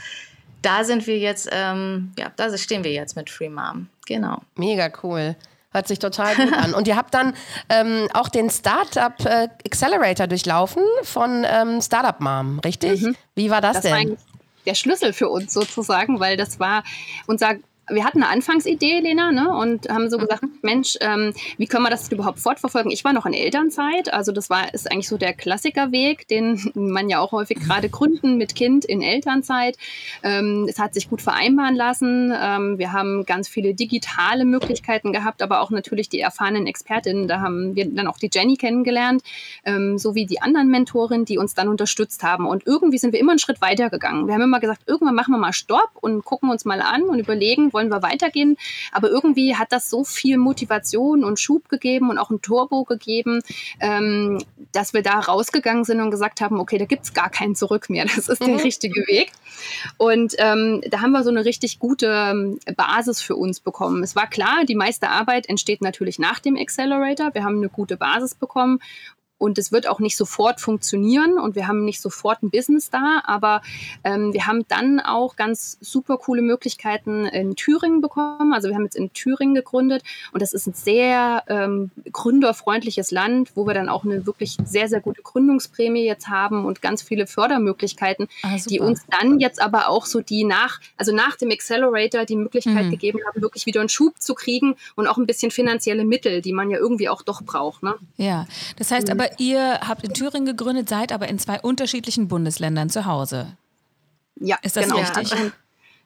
da 0.62 0.86
sind 0.86 1.08
wir 1.08 1.20
jetzt, 1.20 1.50
ähm, 1.52 2.14
ja, 2.18 2.32
da 2.38 2.58
stehen 2.58 2.86
wir 2.86 2.94
jetzt 2.94 3.18
mit 3.18 3.30
Free 3.30 3.50
Mom. 3.50 3.90
Genau. 4.06 4.42
Mega 4.56 4.90
cool. 5.04 5.36
Hört 5.72 5.90
sich 5.90 6.00
total 6.00 6.36
gut 6.36 6.54
an. 6.54 6.74
Und 6.74 6.88
ihr 6.88 6.96
habt 6.96 7.14
dann 7.14 7.34
ähm, 7.68 8.08
auch 8.14 8.30
den 8.30 8.50
Startup 8.50 9.14
äh, 9.26 9.50
Accelerator 9.66 10.28
durchlaufen 10.28 10.84
von 11.04 11.46
ähm, 11.46 11.82
Startup 11.82 12.20
Mom, 12.22 12.60
richtig? 12.60 13.02
Mhm. 13.02 13.16
Wie 13.36 13.50
war 13.50 13.60
das, 13.60 13.82
das 13.82 13.92
denn? 13.92 14.18
Der 14.68 14.76
Schlüssel 14.76 15.14
für 15.14 15.30
uns 15.30 15.54
sozusagen, 15.54 16.20
weil 16.20 16.38
das 16.38 16.60
war 16.60 16.84
unser 17.26 17.56
wir 17.90 18.04
hatten 18.04 18.22
eine 18.22 18.32
Anfangsidee, 18.32 19.00
Lena, 19.00 19.32
ne, 19.32 19.50
und 19.56 19.90
haben 19.90 20.10
so 20.10 20.18
mhm. 20.18 20.22
gesagt, 20.22 20.44
Mensch, 20.62 20.98
ähm, 21.02 21.34
wie 21.58 21.68
können 21.68 21.84
wir 21.84 21.90
das 21.90 22.12
überhaupt 22.12 22.40
fortverfolgen? 22.40 22.92
Ich 22.92 23.04
war 23.04 23.14
noch 23.14 23.26
in 23.26 23.34
Elternzeit, 23.34 24.14
also 24.14 24.32
das 24.32 24.50
war 24.50 24.74
ist 24.74 24.92
eigentlich 24.92 25.08
so 25.08 25.18
der 25.18 25.34
Klassikerweg, 25.34 26.28
den 26.28 26.72
man 26.76 27.10
ja 27.10 27.20
auch 27.20 27.32
häufig 27.32 27.60
gerade 27.60 27.90
gründen 27.90 28.38
mit 28.38 28.56
Kind 28.56 28.86
in 28.86 29.02
Elternzeit. 29.02 29.78
Ähm, 30.24 30.66
es 30.70 30.80
hat 30.80 30.94
sich 30.94 31.10
gut 31.10 31.22
vereinbaren 31.22 31.76
lassen. 31.76 32.34
Ähm, 32.36 32.78
wir 32.78 32.92
haben 32.92 33.26
ganz 33.26 33.48
viele 33.48 33.74
digitale 33.74 34.46
Möglichkeiten 34.46 35.14
gehabt, 35.14 35.42
aber 35.42 35.62
auch 35.62 35.70
natürlich 35.70 36.10
die 36.10 36.20
erfahrenen 36.20 36.68
Expertinnen. 36.68 37.28
Da 37.28 37.40
haben 37.40 37.76
wir 37.76 37.90
dann 37.90 38.08
auch 38.08 38.18
die 38.18 38.30
Jenny 38.32 38.58
kennengelernt, 38.58 39.24
ähm, 39.64 39.98
sowie 39.98 40.26
die 40.26 40.42
anderen 40.42 40.70
Mentorinnen, 40.70 41.26
die 41.26 41.38
uns 41.38 41.54
dann 41.54 41.68
unterstützt 41.68 42.24
haben. 42.24 42.46
Und 42.46 42.66
irgendwie 42.66 42.98
sind 42.98 43.14
wir 43.14 43.20
immer 43.20 43.32
einen 43.32 43.40
Schritt 43.40 43.62
weiter 43.62 43.90
gegangen. 43.90 44.28
Wir 44.28 44.34
haben 44.34 44.42
immer 44.42 44.60
gesagt, 44.60 44.82
irgendwann 44.88 45.16
machen 45.16 45.34
wir 45.34 45.38
mal 45.38 45.54
Stopp 45.54 45.92
und 46.02 46.26
gucken 46.26 46.50
uns 46.50 46.66
mal 46.66 46.82
an 46.82 47.04
und 47.04 47.20
überlegen, 47.20 47.72
wollen 47.78 47.90
wir 47.90 48.02
weitergehen. 48.02 48.58
Aber 48.92 49.10
irgendwie 49.10 49.56
hat 49.56 49.72
das 49.72 49.88
so 49.92 50.04
viel 50.04 50.38
Motivation 50.38 51.24
und 51.24 51.40
Schub 51.40 51.70
gegeben 51.70 52.10
und 52.10 52.18
auch 52.18 52.32
ein 52.32 52.42
Turbo 52.42 52.86
gegeben, 52.86 53.42
ähm, 53.80 54.44
dass 54.72 54.96
wir 54.96 55.04
da 55.04 55.20
rausgegangen 55.20 55.84
sind 55.84 56.02
und 56.02 56.10
gesagt 56.10 56.42
haben, 56.42 56.60
okay, 56.60 56.80
da 56.80 56.86
gibt 56.86 57.04
es 57.04 57.14
gar 57.14 57.30
kein 57.30 57.54
Zurück 57.54 57.90
mehr. 57.90 58.06
Das 58.18 58.30
ist 58.30 58.42
der 58.42 58.56
mhm. 58.56 58.62
richtige 58.62 59.02
Weg. 59.02 59.32
Und 59.98 60.34
ähm, 60.40 60.82
da 60.90 61.02
haben 61.02 61.12
wir 61.12 61.24
so 61.24 61.30
eine 61.30 61.46
richtig 61.46 61.78
gute 61.78 62.08
ähm, 62.08 62.60
Basis 62.76 63.22
für 63.22 63.36
uns 63.36 63.60
bekommen. 63.60 64.02
Es 64.02 64.16
war 64.16 64.28
klar, 64.28 64.66
die 64.68 64.76
meiste 64.76 65.10
Arbeit 65.10 65.48
entsteht 65.48 65.82
natürlich 65.82 66.18
nach 66.18 66.40
dem 66.40 66.56
Accelerator. 66.58 67.36
Wir 67.36 67.44
haben 67.44 67.58
eine 67.58 67.70
gute 67.70 67.96
Basis 67.96 68.34
bekommen 68.34 68.80
und 69.38 69.58
es 69.58 69.72
wird 69.72 69.88
auch 69.88 70.00
nicht 70.00 70.18
sofort 70.18 70.60
funktionieren 70.60 71.38
und 71.38 71.56
wir 71.56 71.68
haben 71.68 71.86
nicht 71.86 72.02
sofort 72.02 72.42
ein 72.42 72.50
Business 72.50 72.90
da, 72.90 73.22
aber 73.26 73.62
ähm, 74.04 74.34
wir 74.34 74.48
haben 74.48 74.66
dann 74.68 75.00
auch 75.00 75.36
ganz 75.36 75.78
super 75.82 76.18
coole 76.18 76.42
Möglichkeiten 76.42 77.26
in 77.26 77.56
Thüringen 77.56 78.02
bekommen. 78.02 78.54
Also 78.54 78.70
wir 78.70 78.76
haben 78.76 78.84
jetzt 78.84 78.96
in 78.96 79.14
Thüringen 79.14 79.56
gegründet 79.56 80.04
und 80.32 80.42
das 80.42 80.54
ist 80.54 80.68
ein 80.68 80.74
sehr 80.74 81.44
ähm, 81.48 81.92
gründerfreundliches 82.12 83.12
Land, 83.12 83.52
wo 83.56 83.68
wir 83.68 83.74
dann 83.74 83.90
auch 83.90 84.04
eine 84.04 84.26
wirklich 84.26 84.58
sehr, 84.66 84.88
sehr 84.88 85.02
gute 85.02 85.22
Gründungsprämie 85.22 86.06
jetzt 86.06 86.28
haben 86.30 86.66
und 86.66 86.82
ganz 86.82 87.02
viele 87.02 87.28
Fördermöglichkeiten, 87.28 88.28
ah, 88.44 88.58
die 88.68 88.80
uns 88.80 89.06
dann 89.10 89.40
jetzt 89.40 89.62
aber 89.62 89.90
auch 89.90 90.06
so 90.06 90.22
die 90.22 90.44
nach, 90.44 90.80
also 90.98 91.14
nach 91.14 91.36
dem 91.36 91.52
Accelerator 91.52 92.26
die 92.26 92.36
Möglichkeit 92.36 92.86
mhm. 92.86 92.92
gegeben 92.92 93.20
haben, 93.28 93.42
wirklich 93.42 93.66
wieder 93.66 93.82
einen 93.82 93.90
Schub 93.90 94.20
zu 94.20 94.34
kriegen 94.34 94.76
und 94.96 95.08
auch 95.08 95.18
ein 95.18 95.28
bisschen 95.28 95.52
finanzielle 95.52 96.06
Mittel, 96.06 96.42
die 96.42 96.54
man 96.54 96.70
ja 96.72 96.78
irgendwie 96.78 97.10
auch 97.10 97.22
doch 97.22 97.44
braucht. 97.44 97.84
Ne? 97.84 97.96
Ja, 98.18 98.48
das 98.78 98.92
heißt 98.92 99.08
mhm. 99.08 99.27
Aber, 99.28 99.40
ihr 99.40 99.80
habt 99.88 100.04
in 100.04 100.14
Thüringen 100.14 100.46
gegründet, 100.46 100.90
seid 100.90 101.12
aber 101.12 101.28
in 101.28 101.40
zwei 101.40 101.60
unterschiedlichen 101.60 102.28
Bundesländern 102.28 102.90
zu 102.90 103.06
Hause. 103.06 103.58
Ja, 104.40 104.58
ist 104.62 104.78
das 104.78 104.86
genau. 104.86 104.98
richtig? 104.98 105.34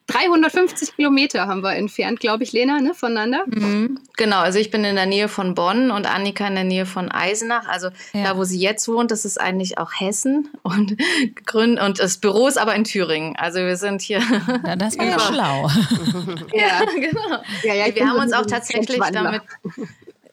350 0.08 0.96
Kilometer 0.96 1.48
haben 1.48 1.62
wir 1.62 1.76
entfernt, 1.76 2.20
glaube 2.20 2.44
ich, 2.44 2.52
Lena, 2.52 2.82
ne, 2.82 2.94
voneinander. 2.94 3.46
Mhm. 3.48 4.00
Genau, 4.18 4.40
also 4.40 4.60
ich 4.60 4.72
bin 4.72 4.84
in 4.84 4.96
der 4.96 5.06
Nähe 5.06 5.30
von 5.30 5.56
Bonn 5.56 5.92
und 5.92 6.06
Annika 6.06 6.48
in 6.48 6.56
der 6.56 6.64
Nähe 6.64 6.86
von 6.86 7.10
Eisenach. 7.12 7.68
Also 7.68 7.90
ja. 8.14 8.24
da, 8.24 8.38
wo 8.38 8.44
sie 8.44 8.60
jetzt 8.60 8.88
wohnt, 8.88 9.12
das 9.12 9.26
ist 9.26 9.40
eigentlich 9.40 9.78
auch 9.78 9.92
Hessen 9.98 10.50
und 10.64 10.98
Grün 11.46 11.80
und 11.80 12.00
das 12.00 12.18
Büro 12.18 12.48
ist 12.48 12.58
aber 12.58 12.76
in 12.76 12.84
Thüringen. 12.84 13.36
Also 13.38 13.60
wir 13.60 13.78
sind 13.78 14.02
hier. 14.02 14.22
Ja, 14.66 14.76
das 14.76 14.98
war 14.98 15.06
ja 15.06 15.20
schlau. 15.20 15.68
ja, 16.54 16.82
genau. 16.94 17.42
Ja, 17.64 17.74
ja, 17.74 17.96
wir 17.96 18.08
haben 18.08 18.20
uns 18.20 18.34
auch 18.34 18.46
tatsächlich 18.46 19.00
damit 19.12 19.42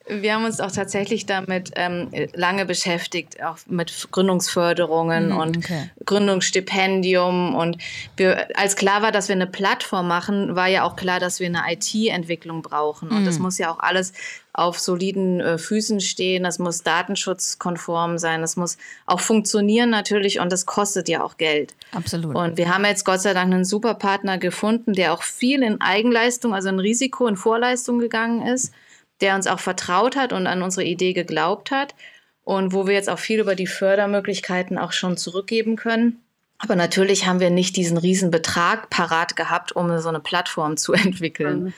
wir 0.09 0.33
haben 0.33 0.45
uns 0.45 0.59
auch 0.59 0.71
tatsächlich 0.71 1.25
damit 1.25 1.71
ähm, 1.75 2.09
lange 2.33 2.65
beschäftigt, 2.65 3.41
auch 3.43 3.57
mit 3.67 4.09
Gründungsförderungen 4.11 5.29
mhm, 5.29 5.37
und 5.37 5.57
okay. 5.57 5.89
Gründungsstipendium. 6.05 7.55
Und 7.55 7.77
wir, 8.17 8.47
als 8.57 8.75
klar 8.75 9.01
war, 9.01 9.11
dass 9.11 9.27
wir 9.27 9.35
eine 9.35 9.47
Plattform 9.47 10.07
machen, 10.07 10.55
war 10.55 10.67
ja 10.67 10.83
auch 10.83 10.95
klar, 10.95 11.19
dass 11.19 11.39
wir 11.39 11.47
eine 11.47 11.61
IT-Entwicklung 11.71 12.61
brauchen. 12.61 13.09
Und 13.09 13.21
mhm. 13.21 13.25
das 13.25 13.39
muss 13.39 13.57
ja 13.57 13.71
auch 13.71 13.79
alles 13.79 14.13
auf 14.51 14.79
soliden 14.79 15.39
äh, 15.39 15.57
Füßen 15.57 16.01
stehen. 16.01 16.43
Das 16.43 16.59
muss 16.59 16.81
datenschutzkonform 16.81 18.17
sein. 18.17 18.41
Das 18.41 18.55
muss 18.55 18.77
auch 19.05 19.19
funktionieren 19.19 19.89
natürlich. 19.89 20.39
Und 20.39 20.51
das 20.51 20.65
kostet 20.65 21.07
ja 21.07 21.23
auch 21.23 21.37
Geld. 21.37 21.75
Absolut. 21.91 22.35
Und 22.35 22.57
wir 22.57 22.73
haben 22.73 22.83
jetzt 22.83 23.05
Gott 23.05 23.21
sei 23.21 23.33
Dank 23.33 23.53
einen 23.53 23.65
super 23.65 23.93
Partner 23.93 24.37
gefunden, 24.37 24.93
der 24.93 25.13
auch 25.13 25.23
viel 25.23 25.61
in 25.61 25.79
Eigenleistung, 25.81 26.53
also 26.53 26.69
in 26.69 26.79
Risiko, 26.79 27.27
in 27.27 27.37
Vorleistung 27.37 27.99
gegangen 27.99 28.41
ist 28.45 28.73
der 29.21 29.35
uns 29.35 29.47
auch 29.47 29.59
vertraut 29.59 30.15
hat 30.15 30.33
und 30.33 30.47
an 30.47 30.61
unsere 30.61 30.85
Idee 30.85 31.13
geglaubt 31.13 31.71
hat 31.71 31.95
und 32.43 32.73
wo 32.73 32.87
wir 32.87 32.93
jetzt 32.93 33.09
auch 33.09 33.19
viel 33.19 33.39
über 33.39 33.55
die 33.55 33.67
Fördermöglichkeiten 33.67 34.77
auch 34.77 34.91
schon 34.91 35.17
zurückgeben 35.17 35.75
können. 35.75 36.21
Aber 36.57 36.75
natürlich 36.75 37.25
haben 37.25 37.39
wir 37.39 37.49
nicht 37.49 37.75
diesen 37.77 37.97
riesen 37.97 38.31
Betrag 38.31 38.89
parat 38.89 39.35
gehabt, 39.35 39.71
um 39.71 39.97
so 39.99 40.09
eine 40.09 40.19
Plattform 40.19 40.77
zu 40.77 40.93
entwickeln. 40.93 41.63
Mhm. 41.63 41.73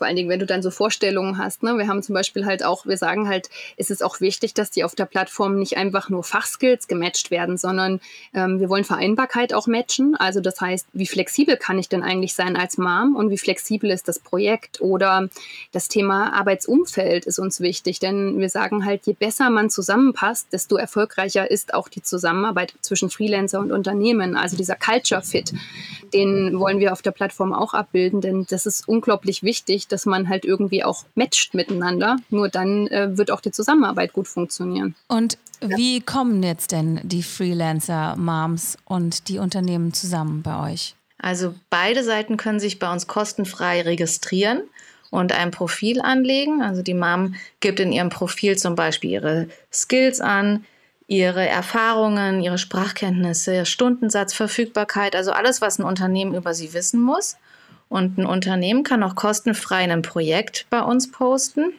Vor 0.00 0.06
allen 0.06 0.16
Dingen, 0.16 0.30
wenn 0.30 0.40
du 0.40 0.46
dann 0.46 0.62
so 0.62 0.70
Vorstellungen 0.70 1.36
hast. 1.36 1.62
Ne? 1.62 1.76
Wir 1.76 1.86
haben 1.86 2.02
zum 2.02 2.14
Beispiel 2.14 2.46
halt 2.46 2.64
auch, 2.64 2.86
wir 2.86 2.96
sagen 2.96 3.28
halt, 3.28 3.50
es 3.76 3.90
ist 3.90 4.02
auch 4.02 4.22
wichtig, 4.22 4.54
dass 4.54 4.70
die 4.70 4.82
auf 4.82 4.94
der 4.94 5.04
Plattform 5.04 5.58
nicht 5.58 5.76
einfach 5.76 6.08
nur 6.08 6.24
Fachskills 6.24 6.88
gematcht 6.88 7.30
werden, 7.30 7.58
sondern 7.58 8.00
ähm, 8.32 8.60
wir 8.60 8.70
wollen 8.70 8.84
Vereinbarkeit 8.84 9.52
auch 9.52 9.66
matchen. 9.66 10.16
Also 10.16 10.40
das 10.40 10.58
heißt, 10.58 10.86
wie 10.94 11.06
flexibel 11.06 11.58
kann 11.58 11.78
ich 11.78 11.90
denn 11.90 12.02
eigentlich 12.02 12.32
sein 12.32 12.56
als 12.56 12.78
Mom 12.78 13.14
und 13.14 13.28
wie 13.28 13.36
flexibel 13.36 13.90
ist 13.90 14.08
das 14.08 14.18
Projekt? 14.18 14.80
Oder 14.80 15.28
das 15.70 15.88
Thema 15.88 16.32
Arbeitsumfeld 16.32 17.26
ist 17.26 17.38
uns 17.38 17.60
wichtig, 17.60 17.98
denn 17.98 18.38
wir 18.38 18.48
sagen 18.48 18.86
halt, 18.86 19.04
je 19.04 19.12
besser 19.12 19.50
man 19.50 19.68
zusammenpasst, 19.68 20.50
desto 20.50 20.76
erfolgreicher 20.76 21.50
ist 21.50 21.74
auch 21.74 21.90
die 21.90 22.02
Zusammenarbeit 22.02 22.72
zwischen 22.80 23.10
Freelancer 23.10 23.60
und 23.60 23.70
Unternehmen. 23.70 24.34
Also 24.34 24.56
dieser 24.56 24.76
Culture 24.76 25.20
Fit, 25.20 25.52
den 26.14 26.58
wollen 26.58 26.78
wir 26.78 26.94
auf 26.94 27.02
der 27.02 27.10
Plattform 27.10 27.52
auch 27.52 27.74
abbilden, 27.74 28.22
denn 28.22 28.46
das 28.48 28.64
ist 28.64 28.88
unglaublich 28.88 29.42
wichtig, 29.42 29.89
dass 29.92 30.06
man 30.06 30.28
halt 30.28 30.44
irgendwie 30.44 30.84
auch 30.84 31.04
matcht 31.14 31.54
miteinander. 31.54 32.16
Nur 32.30 32.48
dann 32.48 32.86
äh, 32.88 33.16
wird 33.16 33.30
auch 33.30 33.40
die 33.40 33.50
Zusammenarbeit 33.52 34.12
gut 34.12 34.28
funktionieren. 34.28 34.94
Und 35.08 35.38
wie 35.60 36.00
kommen 36.00 36.42
jetzt 36.42 36.72
denn 36.72 37.00
die 37.02 37.22
Freelancer-Moms 37.22 38.78
und 38.84 39.28
die 39.28 39.38
Unternehmen 39.38 39.92
zusammen 39.92 40.42
bei 40.42 40.72
euch? 40.72 40.94
Also 41.18 41.54
beide 41.68 42.02
Seiten 42.02 42.36
können 42.36 42.60
sich 42.60 42.78
bei 42.78 42.90
uns 42.90 43.06
kostenfrei 43.06 43.82
registrieren 43.82 44.62
und 45.10 45.32
ein 45.32 45.50
Profil 45.50 46.00
anlegen. 46.00 46.62
Also 46.62 46.82
die 46.82 46.94
Mom 46.94 47.34
gibt 47.60 47.80
in 47.80 47.92
ihrem 47.92 48.08
Profil 48.08 48.56
zum 48.56 48.74
Beispiel 48.74 49.10
ihre 49.10 49.48
Skills 49.70 50.20
an, 50.20 50.64
ihre 51.06 51.46
Erfahrungen, 51.46 52.40
ihre 52.40 52.56
Sprachkenntnisse, 52.56 53.66
Stundensatz, 53.66 54.32
Verfügbarkeit, 54.32 55.16
also 55.16 55.32
alles, 55.32 55.60
was 55.60 55.78
ein 55.78 55.84
Unternehmen 55.84 56.34
über 56.34 56.54
sie 56.54 56.72
wissen 56.72 57.00
muss. 57.00 57.36
Und 57.90 58.18
ein 58.18 58.24
Unternehmen 58.24 58.84
kann 58.84 59.02
auch 59.02 59.16
kostenfrei 59.16 59.78
ein 59.78 60.02
Projekt 60.02 60.64
bei 60.70 60.80
uns 60.80 61.10
posten. 61.10 61.72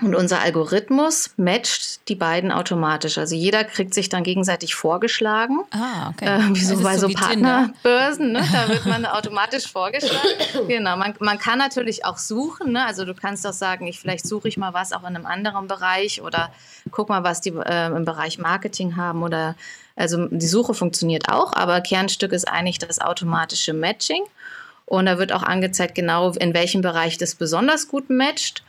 Und 0.00 0.14
unser 0.14 0.40
Algorithmus 0.40 1.30
matcht 1.36 2.08
die 2.08 2.14
beiden 2.14 2.50
automatisch. 2.50 3.18
Also 3.18 3.34
jeder 3.34 3.62
kriegt 3.62 3.92
sich 3.92 4.08
dann 4.08 4.24
gegenseitig 4.24 4.74
vorgeschlagen. 4.74 5.60
Ah, 5.70 6.10
okay. 6.10 6.26
Äh, 6.26 6.54
wie 6.54 6.64
so 6.64 6.80
bei 6.82 6.96
so, 6.96 7.08
so 7.08 7.14
Partnerbörsen, 7.14 8.32
ne? 8.32 8.44
da 8.52 8.68
wird 8.68 8.86
man 8.86 9.04
automatisch 9.06 9.70
vorgeschlagen. 9.70 10.66
Genau, 10.66 10.96
man, 10.96 11.14
man 11.20 11.38
kann 11.38 11.58
natürlich 11.58 12.04
auch 12.04 12.18
suchen. 12.18 12.72
Ne? 12.72 12.84
Also 12.84 13.04
du 13.04 13.14
kannst 13.14 13.46
auch 13.46 13.52
sagen, 13.52 13.86
ich 13.86 14.00
vielleicht 14.00 14.26
suche 14.26 14.48
ich 14.48 14.56
mal 14.56 14.74
was 14.74 14.92
auch 14.92 15.02
in 15.02 15.14
einem 15.14 15.26
anderen 15.26 15.68
Bereich 15.68 16.22
oder 16.22 16.50
guck 16.90 17.08
mal, 17.08 17.22
was 17.22 17.40
die 17.40 17.50
äh, 17.50 17.86
im 17.86 18.04
Bereich 18.04 18.38
Marketing 18.38 18.96
haben 18.96 19.22
oder 19.22 19.54
also 19.94 20.26
die 20.28 20.46
Suche 20.46 20.74
funktioniert 20.74 21.28
auch, 21.28 21.52
aber 21.52 21.80
Kernstück 21.80 22.32
ist 22.32 22.48
eigentlich 22.48 22.78
das 22.78 23.00
automatische 23.00 23.72
Matching. 23.72 24.22
Und 24.92 25.06
da 25.06 25.16
wird 25.16 25.32
auch 25.32 25.42
angezeigt, 25.42 25.94
genau 25.94 26.32
in 26.32 26.52
welchem 26.52 26.82
Bereich 26.82 27.16
das 27.16 27.34
besonders 27.34 27.88
gut 27.88 28.10
matcht. 28.10 28.62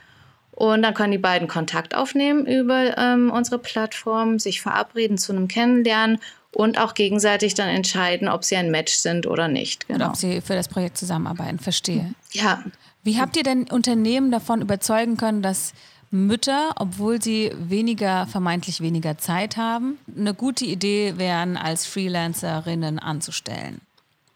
Und 0.51 0.81
dann 0.81 0.93
können 0.93 1.11
die 1.11 1.17
beiden 1.17 1.49
Kontakt 1.49 1.95
aufnehmen 1.95 2.45
über 2.45 2.97
ähm, 2.97 3.29
unsere 3.29 3.59
Plattform, 3.59 4.39
sich 4.39 4.61
verabreden 4.61 5.17
zu 5.17 5.33
einem 5.33 5.49
Kennenlernen 5.49 6.19
und 6.53 6.79
auch 6.79 6.93
gegenseitig 6.93 7.55
dann 7.55 7.67
entscheiden, 7.67 8.29
ob 8.29 8.45
sie 8.45 8.55
ein 8.55 8.71
Match 8.71 8.93
sind 8.93 9.27
oder 9.27 9.49
nicht. 9.49 9.89
Genau. 9.89 9.97
Oder 9.97 10.09
ob 10.11 10.15
sie 10.15 10.39
für 10.39 10.55
das 10.55 10.69
Projekt 10.69 10.97
zusammenarbeiten. 10.97 11.59
Verstehe. 11.59 12.13
Ja. 12.31 12.63
Wie 13.03 13.19
habt 13.19 13.35
ihr 13.35 13.43
denn 13.43 13.69
Unternehmen 13.69 14.31
davon 14.31 14.61
überzeugen 14.61 15.17
können, 15.17 15.41
dass 15.41 15.73
Mütter, 16.09 16.71
obwohl 16.77 17.21
sie 17.21 17.51
weniger, 17.57 18.27
vermeintlich 18.27 18.79
weniger 18.79 19.17
Zeit 19.17 19.57
haben, 19.57 19.97
eine 20.17 20.33
gute 20.33 20.63
Idee 20.63 21.17
wären, 21.17 21.57
als 21.57 21.85
Freelancerinnen 21.85 22.97
anzustellen? 22.97 23.81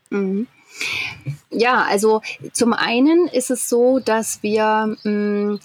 Mhm. 0.10 0.48
Ja, 1.50 1.84
also 1.84 2.22
zum 2.54 2.74
einen 2.74 3.28
ist 3.28 3.50
es 3.50 3.70
so, 3.70 4.00
dass 4.00 4.44
wir 4.44 4.96
mh, 5.04 5.10
mm, 5.12 5.60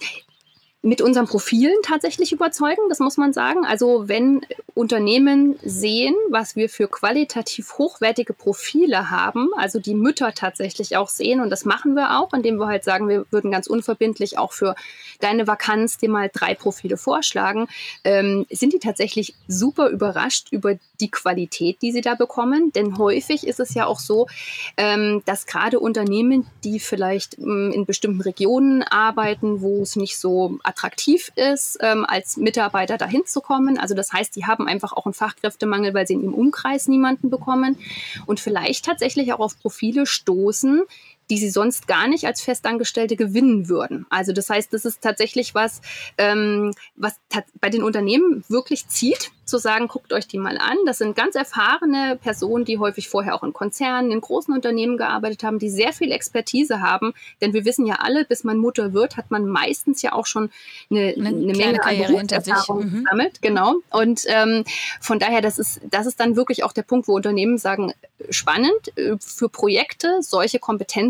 mit 0.85 1.01
unseren 1.01 1.27
Profilen 1.27 1.77
tatsächlich 1.81 2.33
überzeugen, 2.33 2.89
das 2.89 2.99
muss 2.99 3.15
man 3.15 3.31
sagen. 3.31 3.65
Also 3.65 4.09
wenn 4.09 4.45
Unternehmen 4.73 5.57
sehen, 5.63 6.13
was 6.29 6.57
wir 6.57 6.67
für 6.67 6.89
qualitativ 6.89 7.77
hochwertige 7.77 8.33
Profile 8.33 9.09
haben, 9.09 9.49
also 9.55 9.79
die 9.79 9.95
Mütter 9.95 10.33
tatsächlich 10.33 10.97
auch 10.97 11.07
sehen, 11.07 11.39
und 11.39 11.49
das 11.51 11.63
machen 11.63 11.95
wir 11.95 12.19
auch, 12.19 12.33
indem 12.33 12.57
wir 12.57 12.67
halt 12.67 12.83
sagen, 12.83 13.07
wir 13.07 13.25
würden 13.31 13.49
ganz 13.49 13.67
unverbindlich 13.67 14.37
auch 14.37 14.51
für 14.51 14.75
deine 15.21 15.47
Vakanz 15.47 15.97
dir 15.97 16.09
mal 16.09 16.29
drei 16.31 16.53
Profile 16.53 16.97
vorschlagen, 16.97 17.69
ähm, 18.03 18.45
sind 18.49 18.73
die 18.73 18.79
tatsächlich 18.79 19.35
super 19.47 19.87
überrascht 19.87 20.49
über 20.51 20.75
die 20.99 21.09
Qualität, 21.09 21.81
die 21.81 21.93
sie 21.93 22.01
da 22.01 22.15
bekommen. 22.15 22.73
Denn 22.73 22.97
häufig 22.97 23.47
ist 23.47 23.61
es 23.61 23.73
ja 23.73 23.85
auch 23.85 23.99
so, 23.99 24.27
ähm, 24.75 25.21
dass 25.25 25.45
gerade 25.45 25.79
Unternehmen, 25.79 26.47
die 26.65 26.81
vielleicht 26.81 27.37
ähm, 27.37 27.71
in 27.73 27.85
bestimmten 27.85 28.19
Regionen 28.19 28.83
arbeiten, 28.83 29.61
wo 29.61 29.81
es 29.81 29.95
nicht 29.95 30.17
so 30.17 30.59
attraktiv 30.73 31.31
ist, 31.35 31.77
ähm, 31.81 32.05
als 32.07 32.37
Mitarbeiter 32.37 32.97
dahin 32.97 33.25
zu 33.25 33.41
kommen. 33.41 33.77
Also 33.77 33.93
das 33.93 34.11
heißt, 34.11 34.35
die 34.35 34.45
haben 34.45 34.67
einfach 34.67 34.91
auch 34.93 35.05
einen 35.05 35.13
Fachkräftemangel, 35.13 35.93
weil 35.93 36.07
sie 36.07 36.13
in 36.13 36.23
ihrem 36.23 36.33
Umkreis 36.33 36.87
niemanden 36.87 37.29
bekommen 37.29 37.77
und 38.25 38.39
vielleicht 38.39 38.85
tatsächlich 38.85 39.33
auch 39.33 39.39
auf 39.39 39.59
Profile 39.59 40.05
stoßen, 40.05 40.83
die 41.29 41.37
sie 41.37 41.49
sonst 41.49 41.87
gar 41.87 42.07
nicht 42.07 42.25
als 42.25 42.41
Festangestellte 42.41 43.15
gewinnen 43.15 43.69
würden. 43.69 44.05
Also 44.09 44.33
das 44.33 44.49
heißt, 44.49 44.73
das 44.73 44.85
ist 44.85 45.01
tatsächlich 45.01 45.55
was, 45.55 45.81
ähm, 46.17 46.73
was 46.95 47.15
bei 47.59 47.69
den 47.69 47.83
Unternehmen 47.83 48.43
wirklich 48.49 48.87
zieht, 48.87 49.31
zu 49.45 49.57
sagen, 49.57 49.87
guckt 49.87 50.13
euch 50.13 50.27
die 50.27 50.37
mal 50.37 50.57
an. 50.57 50.77
Das 50.85 50.99
sind 50.99 51.15
ganz 51.15 51.35
erfahrene 51.35 52.17
Personen, 52.21 52.65
die 52.65 52.79
häufig 52.79 53.09
vorher 53.09 53.35
auch 53.35 53.43
in 53.43 53.53
Konzernen, 53.53 54.11
in 54.11 54.21
großen 54.21 54.53
Unternehmen 54.53 54.97
gearbeitet 54.97 55.43
haben, 55.43 55.59
die 55.59 55.69
sehr 55.69 55.93
viel 55.93 56.11
Expertise 56.11 56.81
haben. 56.81 57.13
Denn 57.41 57.53
wir 57.53 57.65
wissen 57.65 57.85
ja 57.85 57.95
alle, 57.95 58.25
bis 58.25 58.43
man 58.43 58.57
Mutter 58.57 58.93
wird, 58.93 59.17
hat 59.17 59.31
man 59.31 59.45
meistens 59.45 60.01
ja 60.01 60.13
auch 60.13 60.25
schon 60.25 60.49
eine, 60.89 61.13
eine, 61.17 61.27
eine 61.29 61.53
Menge 61.53 61.77
Karriere 61.79 62.17
hinter 62.17 62.41
sich 62.41 62.53
mhm. 62.69 63.03
gesammelt. 63.03 63.41
Genau. 63.41 63.75
Und 63.89 64.23
ähm, 64.27 64.63
von 65.01 65.19
daher, 65.19 65.41
das 65.41 65.59
ist, 65.59 65.81
das 65.89 66.05
ist 66.05 66.19
dann 66.19 66.35
wirklich 66.35 66.63
auch 66.63 66.73
der 66.73 66.83
Punkt, 66.83 67.07
wo 67.07 67.15
Unternehmen 67.15 67.57
sagen, 67.57 67.93
spannend 68.29 68.97
äh, 68.97 69.17
für 69.19 69.49
Projekte 69.49 70.19
solche 70.21 70.59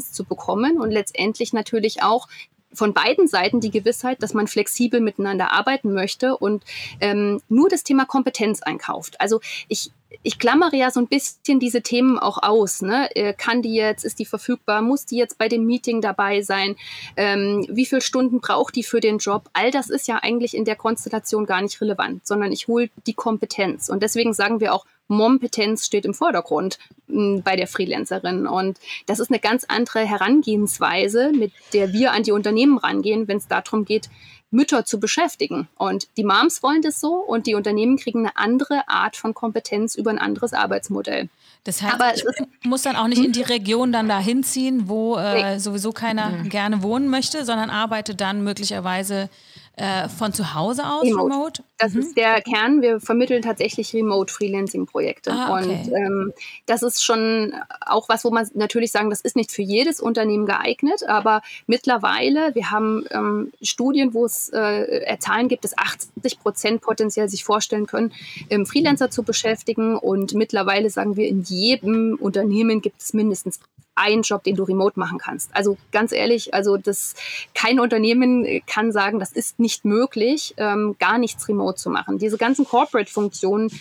Kompetenz 0.04 0.12
zu 0.12 0.24
bekommen 0.24 0.80
und 0.80 0.92
letztendlich 0.92 1.54
natürlich 1.54 2.04
auch 2.04 2.28
von 2.76 2.94
beiden 2.94 3.28
Seiten 3.28 3.60
die 3.60 3.70
Gewissheit, 3.70 4.24
dass 4.24 4.34
man 4.34 4.48
flexibel 4.48 5.00
miteinander 5.00 5.52
arbeiten 5.52 5.94
möchte 5.94 6.36
und 6.36 6.64
ähm, 7.02 7.40
nur 7.48 7.70
das 7.70 7.84
Thema 7.84 8.06
Kompetenz 8.06 8.64
einkauft. 8.64 9.22
Also 9.22 9.42
ich, 9.68 9.92
ich 10.24 10.40
klammere 10.40 10.76
ja 10.76 10.90
so 10.90 11.00
ein 11.00 11.06
bisschen 11.06 11.60
diese 11.60 11.84
Themen 11.84 12.18
auch 12.18 12.42
aus. 12.42 12.82
Ne? 12.82 13.16
Äh, 13.16 13.34
kann 13.34 13.62
die 13.62 13.76
jetzt, 13.76 14.04
ist 14.04 14.18
die 14.18 14.26
verfügbar, 14.26 14.82
muss 14.82 15.06
die 15.06 15.18
jetzt 15.18 15.38
bei 15.38 15.50
dem 15.50 15.68
Meeting 15.68 16.02
dabei 16.02 16.42
sein? 16.42 16.76
Ähm, 17.16 17.64
wie 17.70 17.86
viele 17.86 18.02
Stunden 18.02 18.42
braucht 18.42 18.76
die 18.76 18.84
für 18.84 19.02
den 19.02 19.20
Job? 19.20 19.52
All 19.54 19.70
das 19.70 19.92
ist 19.92 20.08
ja 20.08 20.18
eigentlich 20.24 20.58
in 20.58 20.66
der 20.66 20.76
Konstellation 20.76 21.46
gar 21.46 21.62
nicht 21.62 21.80
relevant, 21.80 22.26
sondern 22.26 22.52
ich 22.52 22.68
hole 22.68 22.90
die 23.06 23.14
Kompetenz. 23.14 23.88
Und 23.88 24.02
deswegen 24.02 24.34
sagen 24.34 24.62
wir 24.62 24.74
auch, 24.74 24.88
Mompetenz 25.08 25.86
steht 25.86 26.06
im 26.06 26.14
Vordergrund 26.14 26.80
m, 27.10 27.42
bei 27.44 27.56
der 27.56 27.68
Freelancerin. 27.68 28.48
Und 28.48 28.80
das 29.06 29.20
ist 29.20 29.30
eine 29.30 29.40
ganz 29.40 29.66
andere 29.68 30.06
Herangehensweise, 30.06 31.32
mit 31.32 31.52
der 31.74 31.94
wir 31.94 32.12
an 32.12 32.24
die 32.24 32.32
Unternehmen 32.32 32.78
rangehen, 32.78 33.28
wenn 33.28 33.38
es 33.38 33.48
darum 33.48 33.86
geht, 33.86 34.10
Mütter 34.54 34.86
zu 34.86 35.00
beschäftigen. 35.00 35.68
Und 35.78 36.08
die 36.16 36.24
Moms 36.24 36.62
wollen 36.64 36.82
das 36.82 37.02
so 37.02 37.16
und 37.16 37.48
die 37.48 37.56
Unternehmen 37.56 37.98
kriegen 37.98 38.20
eine 38.20 38.38
andere 38.38 38.88
Art 38.88 39.18
von 39.18 39.34
Kompetenz 39.34 39.96
über 39.96 40.12
ein 40.12 40.20
anderes 40.20 40.54
Arbeitsmodell. 40.54 41.28
Das 41.64 41.82
heißt, 41.82 41.94
Aber 41.94 42.14
ich 42.16 42.24
muss 42.64 42.82
dann 42.84 42.96
auch 42.96 43.08
nicht 43.08 43.24
in 43.24 43.32
die 43.32 43.42
Region 43.42 43.92
dann 43.92 44.08
da 44.08 44.20
hinziehen, 44.20 44.90
wo 44.90 45.18
äh, 45.18 45.60
sowieso 45.60 45.92
keiner 45.92 46.30
mhm. 46.30 46.50
gerne 46.50 46.84
wohnen 46.84 47.08
möchte, 47.08 47.46
sondern 47.46 47.70
arbeite 47.70 48.16
dann 48.16 48.44
möglicherweise 48.44 49.30
äh, 49.76 50.08
von 50.08 50.34
zu 50.34 50.54
Hause 50.54 50.86
aus 50.86 51.04
remote? 51.04 51.34
remote? 51.34 51.64
Das 51.80 51.94
mhm. 51.94 52.00
ist 52.02 52.18
der 52.18 52.42
Kern. 52.42 52.82
Wir 52.82 53.00
vermitteln 53.00 53.42
tatsächlich 53.42 53.94
Remote-Freelancing-Projekte. 53.94 55.32
Ah, 55.32 55.58
okay. 55.58 55.64
Und 55.64 55.94
ähm, 55.94 56.34
das 56.66 56.84
ist 56.84 57.04
schon 57.04 57.54
auch 57.82 58.08
was, 58.08 58.24
wo 58.24 58.30
man 58.30 58.48
natürlich 58.54 58.92
sagen, 58.92 59.10
das 59.10 59.22
ist 59.22 59.36
nicht 59.36 59.52
für 59.52 59.64
jedes 59.64 60.00
Unternehmen 60.00 60.46
geeignet, 60.46 61.04
aber 61.08 61.42
mittlerweile, 61.66 62.54
wir 62.54 62.70
haben 62.70 63.06
ähm, 63.12 63.52
Studien, 63.62 64.14
wo 64.14 64.26
es 64.26 64.50
äh, 64.54 65.18
Zahlen 65.20 65.48
gibt, 65.48 65.64
dass 65.64 65.78
80 65.78 66.40
Prozent 66.40 66.82
potenziell 66.82 67.28
sich 67.28 67.44
vorstellen 67.44 67.88
können, 67.88 68.14
ähm, 68.50 68.66
Freelancer 68.66 69.10
zu 69.10 69.24
beschäftigen. 69.24 69.98
Und 69.98 70.36
mittlerweile 70.36 70.90
sagen 70.90 71.16
wir, 71.16 71.28
in 71.28 71.42
jedem 71.42 72.16
Unternehmen 72.20 72.82
gibt 72.82 73.02
es 73.02 73.14
mindestens 73.14 73.60
einen 73.96 74.24
Job, 74.24 74.44
den 74.44 74.56
du 74.56 74.64
remote 74.64 75.00
machen 75.00 75.18
kannst. 75.18 75.50
Also 75.56 75.78
ganz 75.92 76.12
ehrlich, 76.12 76.54
also 76.54 76.78
das 76.78 77.16
kein 77.54 77.80
Unternehmen 77.80 78.62
kann 78.66 78.92
sagen, 78.92 79.20
das 79.20 79.32
ist 79.32 79.60
nicht 79.60 79.86
möglich, 79.86 80.54
ähm, 80.58 80.96
gar 81.00 81.18
nichts 81.18 81.48
remote 81.48 81.78
zu 81.78 81.90
machen. 81.90 82.18
Diese 82.18 82.38
ganzen 82.38 82.66
Corporate-Funktionen, 82.66 83.72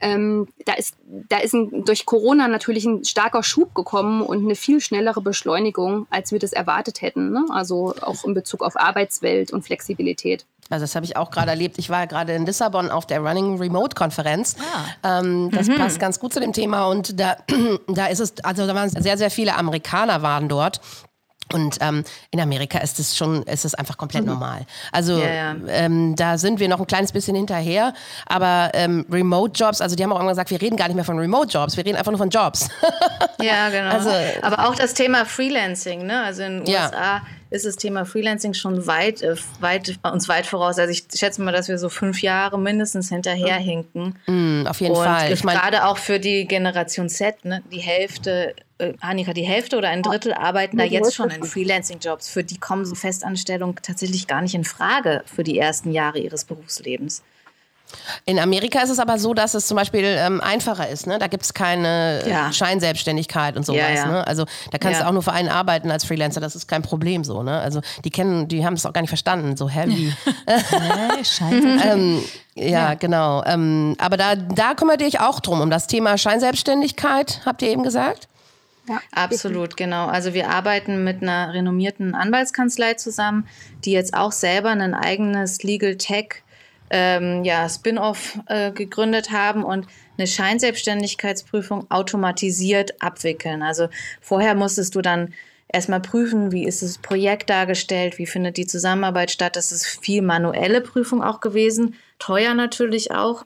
ähm, 0.00 0.48
da 0.64 0.74
ist 0.74 0.96
da 1.28 1.38
ist 1.38 1.54
ein, 1.54 1.84
durch 1.84 2.06
Corona 2.06 2.48
natürlich 2.48 2.84
ein 2.84 3.04
starker 3.04 3.42
Schub 3.42 3.74
gekommen 3.74 4.22
und 4.22 4.44
eine 4.44 4.54
viel 4.54 4.80
schnellere 4.80 5.20
Beschleunigung, 5.20 6.06
als 6.10 6.32
wir 6.32 6.38
das 6.38 6.52
erwartet 6.52 7.02
hätten. 7.02 7.30
Ne? 7.30 7.44
Also 7.50 7.94
auch 8.00 8.24
in 8.24 8.34
Bezug 8.34 8.62
auf 8.62 8.76
Arbeitswelt 8.76 9.52
und 9.52 9.62
Flexibilität. 9.62 10.44
Also 10.70 10.84
das 10.84 10.94
habe 10.94 11.06
ich 11.06 11.16
auch 11.16 11.30
gerade 11.30 11.50
erlebt. 11.50 11.78
Ich 11.78 11.90
war 11.90 12.06
gerade 12.06 12.34
in 12.34 12.44
Lissabon 12.46 12.90
auf 12.90 13.06
der 13.06 13.20
Running 13.20 13.58
Remote 13.58 13.94
Konferenz. 13.94 14.56
Ah. 15.02 15.20
Ähm, 15.20 15.50
das 15.50 15.68
mhm. 15.68 15.76
passt 15.76 15.98
ganz 15.98 16.20
gut 16.20 16.32
zu 16.32 16.40
dem 16.40 16.52
Thema 16.52 16.86
und 16.86 17.18
da, 17.18 17.36
da 17.88 18.06
ist 18.06 18.20
es, 18.20 18.34
also 18.44 18.66
da 18.66 18.74
waren 18.74 18.90
sehr, 18.90 19.16
sehr 19.16 19.30
viele 19.30 19.56
Amerikaner 19.56 20.22
waren 20.22 20.48
dort 20.48 20.80
und 21.52 21.78
ähm, 21.80 22.04
in 22.30 22.40
Amerika 22.40 22.78
ist 22.78 22.98
es 22.98 23.16
schon, 23.16 23.42
ist 23.44 23.64
es 23.64 23.74
einfach 23.74 23.96
komplett 23.96 24.24
mhm. 24.24 24.32
normal. 24.32 24.66
Also 24.92 25.18
ja, 25.18 25.32
ja. 25.32 25.56
Ähm, 25.68 26.14
da 26.16 26.36
sind 26.38 26.60
wir 26.60 26.68
noch 26.68 26.80
ein 26.80 26.86
kleines 26.86 27.12
bisschen 27.12 27.34
hinterher, 27.36 27.94
aber 28.26 28.70
ähm, 28.74 29.06
Remote-Jobs, 29.10 29.80
also 29.80 29.96
die 29.96 30.02
haben 30.02 30.12
auch 30.12 30.20
immer 30.20 30.30
gesagt, 30.30 30.50
wir 30.50 30.60
reden 30.60 30.76
gar 30.76 30.88
nicht 30.88 30.96
mehr 30.96 31.04
von 31.04 31.18
Remote-Jobs, 31.18 31.76
wir 31.76 31.84
reden 31.84 31.96
einfach 31.96 32.12
nur 32.12 32.18
von 32.18 32.30
Jobs. 32.30 32.68
ja, 33.40 33.68
genau. 33.70 33.88
Also, 33.98 34.10
aber 34.42 34.68
auch 34.68 34.76
das 34.76 34.94
Thema 34.94 35.24
Freelancing, 35.24 36.06
ne? 36.06 36.22
Also 36.22 36.42
in 36.42 36.64
den 36.64 36.74
USA 36.74 37.16
ja. 37.16 37.22
Ist 37.50 37.64
das 37.64 37.76
Thema 37.76 38.04
Freelancing 38.04 38.54
schon 38.54 38.86
weit, 38.86 39.22
äh, 39.22 39.36
weit 39.60 39.98
uns 40.02 40.28
weit 40.28 40.46
voraus. 40.46 40.78
Also 40.78 40.92
ich 40.92 41.04
schätze 41.14 41.42
mal, 41.42 41.52
dass 41.52 41.68
wir 41.68 41.78
so 41.78 41.88
fünf 41.88 42.22
Jahre 42.22 42.58
mindestens 42.58 43.08
hinterherhinken. 43.08 44.18
Mhm, 44.26 44.66
auf 44.68 44.80
jeden 44.80 44.94
Und 44.94 45.04
Fall. 45.04 45.32
Ich 45.32 45.44
mein, 45.44 45.56
gerade 45.56 45.86
auch 45.86 45.98
für 45.98 46.20
die 46.20 46.46
Generation 46.46 47.08
Z, 47.08 47.44
ne? 47.44 47.62
Die 47.72 47.80
Hälfte 47.80 48.54
äh, 48.78 48.94
Annika, 49.00 49.32
die 49.32 49.42
Hälfte 49.42 49.76
oder 49.76 49.88
ein 49.88 50.02
Drittel 50.02 50.32
arbeiten 50.32 50.76
da 50.76 50.84
jetzt 50.84 51.14
schon 51.14 51.30
in 51.30 51.42
Freelancing-Jobs. 51.42 52.28
Für 52.28 52.44
die 52.44 52.58
kommen 52.58 52.84
so 52.84 52.94
Festanstellungen 52.94 53.76
tatsächlich 53.82 54.26
gar 54.26 54.42
nicht 54.42 54.54
in 54.54 54.64
Frage 54.64 55.22
für 55.26 55.42
die 55.42 55.58
ersten 55.58 55.92
Jahre 55.92 56.18
ihres 56.18 56.44
Berufslebens. 56.44 57.22
In 58.24 58.38
Amerika 58.38 58.80
ist 58.80 58.90
es 58.90 58.98
aber 58.98 59.18
so, 59.18 59.34
dass 59.34 59.54
es 59.54 59.66
zum 59.66 59.76
Beispiel 59.76 60.04
ähm, 60.04 60.40
einfacher 60.40 60.88
ist. 60.88 61.06
Ne? 61.06 61.18
Da 61.18 61.26
gibt 61.26 61.44
es 61.44 61.54
keine 61.54 62.22
ja. 62.28 62.52
Scheinselbstständigkeit 62.52 63.56
und 63.56 63.64
sowas. 63.64 63.80
Ja, 63.80 63.94
ja. 63.94 64.06
Ne? 64.06 64.26
Also 64.26 64.44
da 64.70 64.78
kannst 64.78 65.00
du 65.00 65.06
auch 65.06 65.12
nur 65.12 65.22
für 65.22 65.32
einen 65.32 65.48
arbeiten 65.48 65.90
als 65.90 66.04
Freelancer. 66.04 66.40
Das 66.40 66.54
ist 66.54 66.68
kein 66.68 66.82
Problem 66.82 67.24
so. 67.24 67.42
Ne? 67.42 67.58
Also 67.58 67.80
die 68.04 68.10
kennen, 68.10 68.48
die 68.48 68.64
haben 68.64 68.74
es 68.74 68.84
auch 68.84 68.92
gar 68.92 69.00
nicht 69.00 69.10
verstanden. 69.10 69.56
So 69.56 69.68
heavy. 69.70 70.12
ähm, 71.84 72.22
ja, 72.54 72.94
genau. 72.94 73.42
Ähm, 73.44 73.94
aber 73.98 74.16
da, 74.16 74.36
da 74.36 74.74
kümmert 74.74 75.00
ihr 75.00 75.06
euch 75.06 75.20
auch 75.20 75.40
drum 75.40 75.60
um 75.60 75.70
das 75.70 75.86
Thema 75.86 76.18
Scheinselbstständigkeit, 76.18 77.40
habt 77.46 77.62
ihr 77.62 77.70
eben 77.70 77.82
gesagt? 77.82 78.28
Ja, 78.88 79.00
Absolut, 79.12 79.76
genau. 79.76 80.06
Also 80.06 80.32
wir 80.32 80.48
arbeiten 80.48 81.04
mit 81.04 81.22
einer 81.22 81.52
renommierten 81.52 82.14
Anwaltskanzlei 82.14 82.94
zusammen, 82.94 83.46
die 83.84 83.92
jetzt 83.92 84.14
auch 84.14 84.32
selber 84.32 84.70
ein 84.70 84.94
eigenes 84.94 85.62
Legal 85.62 85.96
Tech 85.96 86.42
ähm, 86.90 87.44
ja, 87.44 87.68
Spin-off 87.68 88.38
äh, 88.46 88.72
gegründet 88.72 89.30
haben 89.30 89.64
und 89.64 89.86
eine 90.16 90.26
Scheinselbstständigkeitsprüfung 90.26 91.90
automatisiert 91.90 93.00
abwickeln. 93.00 93.62
Also 93.62 93.88
vorher 94.20 94.54
musstest 94.54 94.94
du 94.94 95.02
dann 95.02 95.34
erstmal 95.72 96.00
prüfen, 96.00 96.50
wie 96.52 96.66
ist 96.66 96.82
das 96.82 96.98
Projekt 96.98 97.50
dargestellt, 97.50 98.18
wie 98.18 98.26
findet 98.26 98.56
die 98.56 98.66
Zusammenarbeit 98.66 99.30
statt. 99.30 99.56
Das 99.56 99.70
ist 99.72 99.86
viel 99.86 100.22
manuelle 100.22 100.80
Prüfung 100.80 101.22
auch 101.22 101.40
gewesen, 101.40 101.94
teuer 102.18 102.54
natürlich 102.54 103.12
auch. 103.12 103.44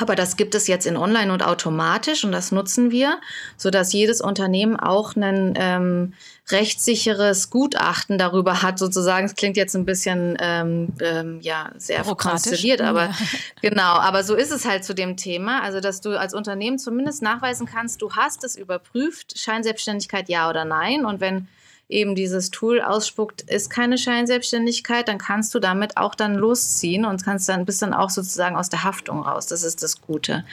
Aber 0.00 0.16
das 0.16 0.36
gibt 0.36 0.54
es 0.54 0.68
jetzt 0.68 0.86
in 0.86 0.96
Online 0.96 1.32
und 1.32 1.42
automatisch 1.42 2.24
und 2.24 2.32
das 2.32 2.50
nutzen 2.50 2.90
wir, 2.90 3.20
sodass 3.58 3.92
jedes 3.92 4.22
Unternehmen 4.22 4.76
auch 4.76 5.16
ein 5.16 5.52
ähm, 5.56 6.14
rechtssicheres 6.50 7.50
Gutachten 7.50 8.16
darüber 8.16 8.62
hat, 8.62 8.78
sozusagen. 8.78 9.26
Es 9.26 9.34
klingt 9.34 9.56
jetzt 9.56 9.76
ein 9.76 9.84
bisschen 9.84 10.36
ähm, 10.40 10.88
ähm, 11.00 11.40
ja 11.42 11.70
sehr 11.76 12.02
konstelliert, 12.02 12.80
aber 12.80 13.06
ja. 13.06 13.14
genau. 13.60 13.94
Aber 13.98 14.24
so 14.24 14.34
ist 14.34 14.50
es 14.50 14.64
halt 14.64 14.84
zu 14.84 14.94
dem 14.94 15.16
Thema. 15.18 15.62
Also 15.62 15.80
dass 15.80 16.00
du 16.00 16.18
als 16.18 16.32
Unternehmen 16.32 16.78
zumindest 16.78 17.20
nachweisen 17.20 17.66
kannst, 17.66 18.00
du 18.00 18.12
hast 18.12 18.44
es 18.44 18.56
überprüft, 18.56 19.38
Scheinselbstständigkeit 19.38 20.28
ja 20.30 20.48
oder 20.48 20.64
nein. 20.64 21.04
Und 21.04 21.20
wenn 21.20 21.48
eben 21.92 22.14
dieses 22.14 22.50
Tool 22.50 22.80
ausspuckt, 22.80 23.42
ist 23.42 23.70
keine 23.70 23.98
Scheinselbstständigkeit, 23.98 25.08
dann 25.08 25.18
kannst 25.18 25.54
du 25.54 25.58
damit 25.58 25.96
auch 25.96 26.14
dann 26.14 26.34
losziehen 26.34 27.04
und 27.04 27.24
kannst 27.24 27.48
dann 27.48 27.64
bist 27.64 27.82
dann 27.82 27.94
auch 27.94 28.10
sozusagen 28.10 28.56
aus 28.56 28.68
der 28.68 28.82
Haftung 28.82 29.22
raus. 29.22 29.46
Das 29.46 29.62
ist 29.62 29.82
das 29.82 30.00
Gute. 30.00 30.44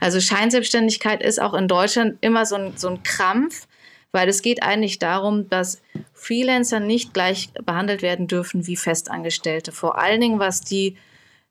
Also 0.00 0.20
Scheinselbstständigkeit 0.20 1.22
ist 1.22 1.40
auch 1.40 1.54
in 1.54 1.68
Deutschland 1.68 2.16
immer 2.20 2.46
so 2.46 2.56
ein, 2.56 2.72
so 2.76 2.88
ein 2.88 3.02
Krampf, 3.02 3.68
weil 4.12 4.28
es 4.28 4.42
geht 4.42 4.62
eigentlich 4.62 4.98
darum, 4.98 5.48
dass 5.48 5.82
Freelancer 6.14 6.80
nicht 6.80 7.12
gleich 7.12 7.50
behandelt 7.64 8.02
werden 8.02 8.26
dürfen 8.26 8.66
wie 8.66 8.76
Festangestellte. 8.76 9.72
Vor 9.72 9.98
allen 9.98 10.20
Dingen, 10.20 10.38
was 10.38 10.62
die 10.62 10.96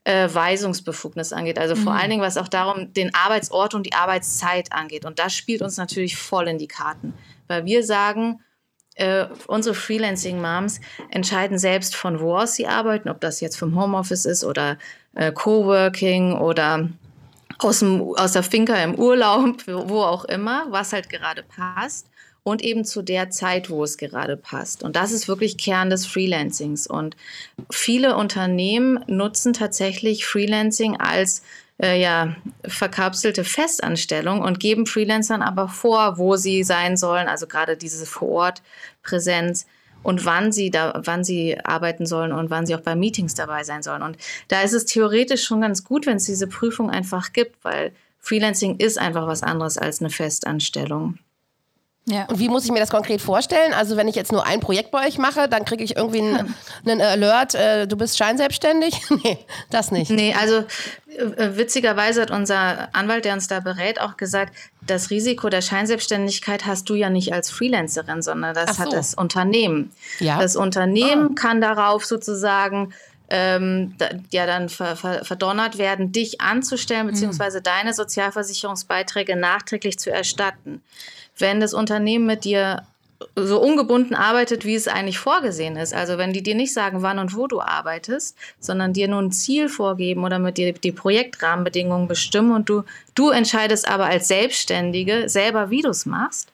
äh, 0.06 0.30
Weisungsbefugnis 0.32 1.34
angeht. 1.34 1.60
Also 1.60 1.76
vor 1.76 1.94
mhm. 1.94 2.00
allen 2.00 2.10
Dingen, 2.12 2.22
was 2.22 2.38
auch 2.38 2.48
darum 2.48 2.94
den 2.94 3.14
Arbeitsort 3.14 3.74
und 3.74 3.86
die 3.86 3.94
Arbeitszeit 3.94 4.72
angeht. 4.72 5.04
Und 5.04 5.20
das 5.20 5.36
spielt 5.36 5.62
uns 5.62 5.78
natürlich 5.78 6.16
voll 6.16 6.48
in 6.48 6.58
die 6.58 6.68
Karten, 6.68 7.14
weil 7.48 7.66
wir 7.66 7.84
sagen, 7.84 8.40
äh, 8.96 9.26
unsere 9.48 9.76
Freelancing-Moms 9.76 10.80
entscheiden 11.10 11.58
selbst, 11.58 11.96
von 11.96 12.20
wo 12.20 12.38
aus 12.38 12.56
sie 12.56 12.68
arbeiten, 12.68 13.10
ob 13.10 13.22
das 13.22 13.42
jetzt 13.42 13.58
vom 13.58 13.80
Homeoffice 13.80 14.26
ist 14.26 14.44
oder 14.44 14.78
äh, 15.16 15.32
Coworking 15.32 16.34
oder 16.34 16.90
aus, 17.60 17.80
dem, 17.80 18.02
aus 18.16 18.34
der 18.34 18.44
Finca 18.44 18.76
im 18.76 18.96
Urlaub, 18.96 19.64
wo 19.68 20.02
auch 20.02 20.26
immer, 20.26 20.68
was 20.70 20.94
halt 20.94 21.10
gerade 21.10 21.44
passt 21.44 22.08
und 22.44 22.64
eben 22.64 22.86
zu 22.86 23.02
der 23.02 23.32
Zeit, 23.32 23.70
wo 23.70 23.84
es 23.84 23.98
gerade 23.98 24.38
passt. 24.38 24.84
Und 24.84 24.96
das 24.96 25.12
ist 25.12 25.28
wirklich 25.28 25.58
Kern 25.58 25.90
des 25.90 26.06
Freelancings. 26.06 26.86
Und 26.86 27.18
viele 27.72 28.16
Unternehmen 28.16 29.04
nutzen 29.08 29.54
tatsächlich 29.54 30.26
Freelancing 30.26 30.98
als 30.98 31.42
äh, 31.82 32.00
ja, 32.02 32.36
verkapselte 32.66 33.44
Festanstellung 33.44 34.42
und 34.42 34.60
geben 34.60 34.86
Freelancern 34.86 35.42
aber 35.42 35.68
vor, 35.68 36.18
wo 36.18 36.36
sie 36.36 36.64
sein 36.64 36.98
sollen, 36.98 37.28
also 37.28 37.48
gerade 37.48 37.78
diese 37.78 38.06
Vor-Ort-Präsenz 38.06 39.66
und 40.04 40.26
wann 40.26 40.52
sie 40.52 40.70
da, 40.70 41.02
wann 41.04 41.24
sie 41.24 41.60
arbeiten 41.64 42.06
sollen 42.06 42.32
und 42.32 42.50
wann 42.50 42.66
sie 42.66 42.76
auch 42.76 42.82
bei 42.82 42.96
Meetings 42.96 43.34
dabei 43.34 43.64
sein 43.64 43.84
sollen. 43.84 44.04
Und 44.04 44.18
da 44.48 44.62
ist 44.62 44.74
es 44.74 44.86
theoretisch 44.86 45.44
schon 45.44 45.62
ganz 45.62 45.84
gut, 45.84 46.06
wenn 46.06 46.18
es 46.18 46.26
diese 46.26 46.48
Prüfung 46.48 46.90
einfach 46.90 47.34
gibt, 47.34 47.64
weil 47.64 47.92
Freelancing 48.20 48.78
ist 48.78 48.98
einfach 48.98 49.28
was 49.28 49.44
anderes 49.44 49.78
als 49.78 50.00
eine 50.00 50.10
Festanstellung. 50.10 51.18
Ja. 52.08 52.26
Und 52.26 52.38
wie 52.38 52.50
muss 52.50 52.66
ich 52.66 52.72
mir 52.72 52.80
das 52.80 52.92
konkret 52.92 53.20
vorstellen? 53.20 53.74
Also 53.74 53.98
wenn 53.98 54.08
ich 54.08 54.16
jetzt 54.16 54.32
nur 54.32 54.46
ein 54.46 54.60
Projekt 54.60 54.92
bei 54.92 55.08
euch 55.08 55.18
mache, 55.18 55.50
dann 55.50 55.66
kriege 55.66 55.84
ich 55.84 55.96
irgendwie 55.96 56.22
einen, 56.22 56.56
einen 56.86 57.02
Alert, 57.02 57.56
äh, 57.56 57.88
du 57.88 57.98
bist 57.98 58.18
scheinselbstständig? 58.18 59.02
nee, 59.24 59.40
das 59.72 59.90
nicht. 59.92 60.12
Nee, 60.12 60.36
also 60.40 60.58
äh, 61.08 61.58
witzigerweise 61.58 62.22
hat 62.22 62.30
unser 62.30 62.90
Anwalt, 62.94 63.26
der 63.26 63.34
uns 63.34 63.48
da 63.48 63.60
berät, 63.60 64.00
auch 64.00 64.18
gesagt, 64.18 64.54
das 64.82 65.10
Risiko 65.10 65.50
der 65.50 65.62
Scheinselbstständigkeit 65.62 66.68
hast 66.68 66.88
du 66.90 66.94
ja 66.94 67.10
nicht 67.10 67.34
als 67.34 67.50
Freelancerin, 67.50 68.22
sondern 68.22 68.54
das 68.54 68.78
so. 68.78 68.84
hat 68.84 68.94
das 68.94 69.16
Unternehmen. 69.16 69.92
Ja. 70.20 70.40
Das 70.40 70.56
Unternehmen 70.56 71.32
ah. 71.32 71.42
kann 71.42 71.60
darauf 71.60 72.06
sozusagen 72.06 72.94
ähm, 73.30 73.96
ja 74.32 74.46
dann 74.46 74.70
ver, 74.70 74.96
ver, 74.96 75.26
verdonnert 75.26 75.78
werden, 75.78 76.12
dich 76.12 76.42
anzustellen, 76.42 77.08
hm. 77.08 77.12
beziehungsweise 77.12 77.60
mhm. 77.60 77.64
deine 77.64 77.94
Sozialversicherungsbeiträge 77.94 79.36
nachträglich 79.36 79.98
zu 80.00 80.12
erstatten 80.12 80.82
wenn 81.38 81.60
das 81.60 81.74
Unternehmen 81.74 82.26
mit 82.26 82.46
dir 82.46 82.84
so 83.36 83.62
ungebunden 83.62 84.14
arbeitet, 84.14 84.66
wie 84.66 84.76
es 84.76 84.90
eigentlich 84.90 85.20
vorgesehen 85.20 85.78
ist. 85.78 85.94
Also 85.94 86.18
wenn 86.18 86.34
die 86.34 86.44
dir 86.44 86.56
nicht 86.56 86.74
sagen, 86.74 87.02
wann 87.02 87.18
und 87.18 87.36
wo 87.36 87.48
du 87.48 87.62
arbeitest, 87.62 88.38
sondern 88.60 88.94
dir 88.94 89.08
nur 89.08 89.22
ein 89.22 89.32
Ziel 89.32 89.70
vorgeben 89.70 90.24
oder 90.26 90.38
mit 90.38 90.58
dir 90.58 90.74
die 90.74 90.92
Projektrahmenbedingungen 90.92 92.08
bestimmen 92.08 92.52
und 92.52 92.68
du, 92.68 92.84
du 93.16 93.30
entscheidest 93.30 93.88
aber 93.88 94.06
als 94.06 94.28
Selbstständige 94.28 95.30
selber, 95.30 95.70
wie 95.70 95.82
du 95.82 95.90
es 95.90 96.06
machst, 96.06 96.52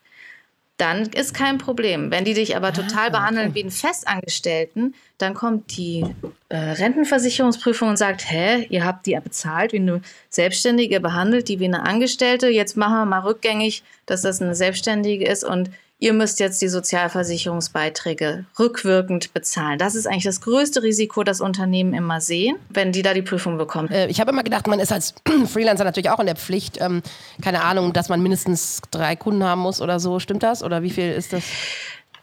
dann 0.82 1.04
ist 1.04 1.36
kein 1.36 1.60
Problem. 1.60 2.10
Wenn 2.10 2.26
die 2.26 2.34
dich 2.34 2.56
aber 2.56 2.70
ah, 2.70 2.72
total 2.72 3.08
ah, 3.08 3.10
behandeln 3.10 3.50
okay. 3.50 3.56
wie 3.56 3.62
einen 3.62 3.72
Festangestellten, 3.72 4.96
dann 5.20 5.36
kommt 5.36 5.78
die 5.78 6.04
äh, 6.50 6.58
Rentenversicherungsprüfung 6.58 7.90
und 7.90 7.98
sagt, 7.98 8.30
hä, 8.30 8.66
ihr 8.70 8.84
habt 8.84 9.06
die 9.06 9.12
ja 9.12 9.20
bezahlt 9.20 9.74
wie 9.74 9.78
eine 9.78 10.02
Selbstständige, 10.30 11.00
behandelt 11.00 11.50
die 11.50 11.60
wie 11.60 11.66
eine 11.66 11.84
Angestellte, 11.84 12.48
jetzt 12.48 12.78
machen 12.78 12.96
wir 12.96 13.06
mal 13.06 13.20
rückgängig, 13.20 13.84
dass 14.08 14.24
das 14.24 14.42
eine 14.42 14.56
Selbstständige 14.56 15.28
ist 15.28 15.44
und 15.44 15.70
ihr 16.02 16.14
müsst 16.14 16.40
jetzt 16.40 16.62
die 16.62 16.68
Sozialversicherungsbeiträge 16.68 18.46
rückwirkend 18.60 19.34
bezahlen. 19.34 19.78
Das 19.78 19.96
ist 19.96 20.08
eigentlich 20.08 20.24
das 20.24 20.42
größte 20.42 20.82
Risiko, 20.84 21.24
das 21.24 21.42
Unternehmen 21.42 21.94
immer 21.94 22.20
sehen, 22.20 22.58
wenn 22.70 22.92
die 22.92 23.04
da 23.04 23.14
die 23.14 23.22
Prüfung 23.22 23.58
bekommen. 23.58 23.88
Äh, 23.90 24.08
ich 24.08 24.20
habe 24.20 24.32
immer 24.32 24.44
gedacht, 24.44 24.68
man 24.68 24.80
ist 24.80 24.92
als 24.92 25.14
Freelancer 25.46 25.84
natürlich 25.84 26.10
auch 26.10 26.20
in 26.20 26.26
der 26.26 26.36
Pflicht, 26.36 26.82
ähm, 26.82 27.04
keine 27.42 27.64
Ahnung, 27.64 27.94
dass 27.94 28.10
man 28.10 28.22
mindestens 28.22 28.82
drei 28.90 29.16
Kunden 29.16 29.44
haben 29.44 29.62
muss 29.62 29.80
oder 29.80 30.00
so. 30.00 30.20
Stimmt 30.20 30.42
das? 30.44 30.64
Oder 30.64 30.82
wie 30.82 30.90
viel 30.90 31.12
ist 31.12 31.34
das? 31.34 31.44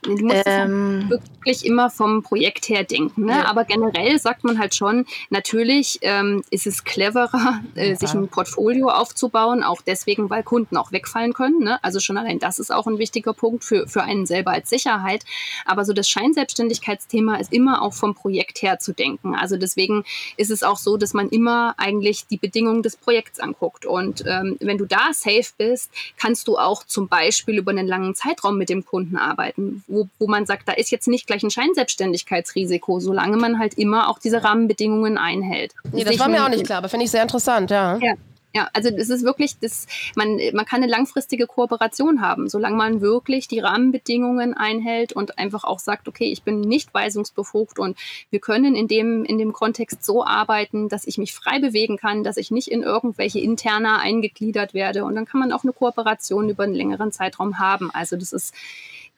Du 0.02 0.16
musst 0.16 0.42
ähm, 0.46 1.10
wirklich 1.10 1.64
immer 1.64 1.90
vom 1.90 2.22
Projekt 2.22 2.68
her 2.68 2.84
denken. 2.84 3.26
Ne? 3.26 3.32
Ja. 3.32 3.46
Aber 3.46 3.64
generell 3.64 4.18
sagt 4.18 4.44
man 4.44 4.58
halt 4.58 4.74
schon, 4.74 5.06
natürlich 5.30 5.98
ähm, 6.02 6.44
ist 6.50 6.66
es 6.66 6.84
cleverer, 6.84 7.60
äh, 7.74 7.94
sich 7.96 8.12
ein 8.12 8.28
Portfolio 8.28 8.88
aufzubauen, 8.88 9.62
auch 9.62 9.82
deswegen, 9.82 10.30
weil 10.30 10.42
Kunden 10.42 10.76
auch 10.76 10.92
wegfallen 10.92 11.32
können. 11.32 11.60
Ne? 11.60 11.82
Also 11.82 12.00
schon 12.00 12.16
allein 12.16 12.38
das 12.38 12.58
ist 12.58 12.72
auch 12.72 12.86
ein 12.86 12.98
wichtiger 12.98 13.32
Punkt 13.32 13.64
für, 13.64 13.88
für 13.88 14.02
einen 14.02 14.26
selber 14.26 14.52
als 14.52 14.70
Sicherheit. 14.70 15.24
Aber 15.64 15.84
so 15.84 15.92
das 15.92 16.08
Scheinselbstständigkeitsthema 16.08 17.36
ist 17.36 17.52
immer 17.52 17.82
auch 17.82 17.94
vom 17.94 18.14
Projekt 18.14 18.62
her 18.62 18.78
zu 18.78 18.92
denken. 18.92 19.34
Also 19.34 19.56
deswegen 19.56 20.04
ist 20.36 20.50
es 20.50 20.62
auch 20.62 20.78
so, 20.78 20.96
dass 20.96 21.14
man 21.14 21.28
immer 21.28 21.74
eigentlich 21.76 22.26
die 22.26 22.36
Bedingungen 22.36 22.82
des 22.82 22.96
Projekts 22.96 23.40
anguckt. 23.40 23.84
Und 23.84 24.24
ähm, 24.26 24.56
wenn 24.60 24.78
du 24.78 24.84
da 24.84 25.12
safe 25.12 25.50
bist, 25.56 25.90
kannst 26.16 26.46
du 26.46 26.56
auch 26.56 26.84
zum 26.84 27.08
Beispiel 27.08 27.58
über 27.58 27.70
einen 27.70 27.86
langen 27.86 28.14
Zeitraum 28.14 28.58
mit 28.58 28.68
dem 28.68 28.84
Kunden 28.84 29.16
arbeiten 29.16 29.82
wo, 29.88 30.08
wo 30.18 30.26
man 30.26 30.46
sagt, 30.46 30.68
da 30.68 30.72
ist 30.72 30.90
jetzt 30.90 31.08
nicht 31.08 31.26
gleich 31.26 31.42
ein 31.42 31.50
Scheinselbstständigkeitsrisiko, 31.50 33.00
solange 33.00 33.36
man 33.36 33.58
halt 33.58 33.74
immer 33.74 34.08
auch 34.08 34.18
diese 34.18 34.44
Rahmenbedingungen 34.44 35.18
einhält. 35.18 35.74
Nee, 35.92 36.04
das 36.04 36.18
war 36.18 36.28
mir 36.28 36.44
auch 36.44 36.50
nicht 36.50 36.64
klar, 36.64 36.78
aber 36.78 36.88
finde 36.88 37.04
ich 37.06 37.10
sehr 37.10 37.22
interessant, 37.22 37.70
ja. 37.70 37.98
Ja, 37.98 38.14
ja, 38.54 38.68
also 38.72 38.88
es 38.88 39.10
ist 39.10 39.24
wirklich, 39.24 39.58
das, 39.60 39.86
man, 40.16 40.40
man 40.54 40.64
kann 40.64 40.82
eine 40.82 40.90
langfristige 40.90 41.46
Kooperation 41.46 42.22
haben, 42.22 42.48
solange 42.48 42.76
man 42.76 43.00
wirklich 43.02 43.46
die 43.46 43.60
Rahmenbedingungen 43.60 44.54
einhält 44.54 45.12
und 45.12 45.38
einfach 45.38 45.64
auch 45.64 45.78
sagt, 45.78 46.08
okay, 46.08 46.32
ich 46.32 46.42
bin 46.42 46.60
nicht 46.60 46.92
weisungsbefugt 46.94 47.78
und 47.78 47.98
wir 48.30 48.40
können 48.40 48.74
in 48.74 48.88
dem, 48.88 49.24
in 49.24 49.36
dem 49.36 49.52
Kontext 49.52 50.02
so 50.02 50.24
arbeiten, 50.24 50.88
dass 50.88 51.06
ich 51.06 51.18
mich 51.18 51.34
frei 51.34 51.58
bewegen 51.60 51.98
kann, 51.98 52.24
dass 52.24 52.38
ich 52.38 52.50
nicht 52.50 52.68
in 52.68 52.82
irgendwelche 52.82 53.38
interner 53.38 54.00
eingegliedert 54.00 54.72
werde 54.72 55.04
und 55.04 55.14
dann 55.14 55.26
kann 55.26 55.40
man 55.40 55.52
auch 55.52 55.62
eine 55.62 55.74
Kooperation 55.74 56.48
über 56.48 56.62
einen 56.62 56.74
längeren 56.74 57.12
Zeitraum 57.12 57.58
haben. 57.58 57.90
Also 57.90 58.16
das 58.16 58.32
ist 58.32 58.54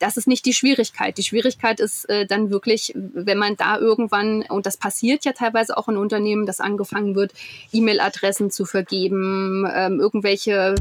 das 0.01 0.17
ist 0.17 0.27
nicht 0.27 0.47
die 0.47 0.55
Schwierigkeit. 0.55 1.19
Die 1.19 1.23
Schwierigkeit 1.23 1.79
ist 1.79 2.09
äh, 2.09 2.27
dann 2.27 2.51
wirklich, 2.51 2.93
wenn 2.97 3.39
man 3.39 3.57
da 3.57 3.79
irgendwann, 3.79 4.43
und 4.49 4.67
das 4.67 4.77
passiert 4.77 5.25
ja 5.25 5.33
teilweise 5.33 5.77
auch 5.77 5.89
in 5.89 5.97
Unternehmen, 5.97 6.47
dass 6.47 6.59
angefangen 6.59 7.15
wird, 7.15 7.33
E-Mail-Adressen 7.73 8.51
zu 8.51 8.65
vergeben, 8.65 9.69
ähm, 9.73 10.01
irgendwelche 10.01 10.75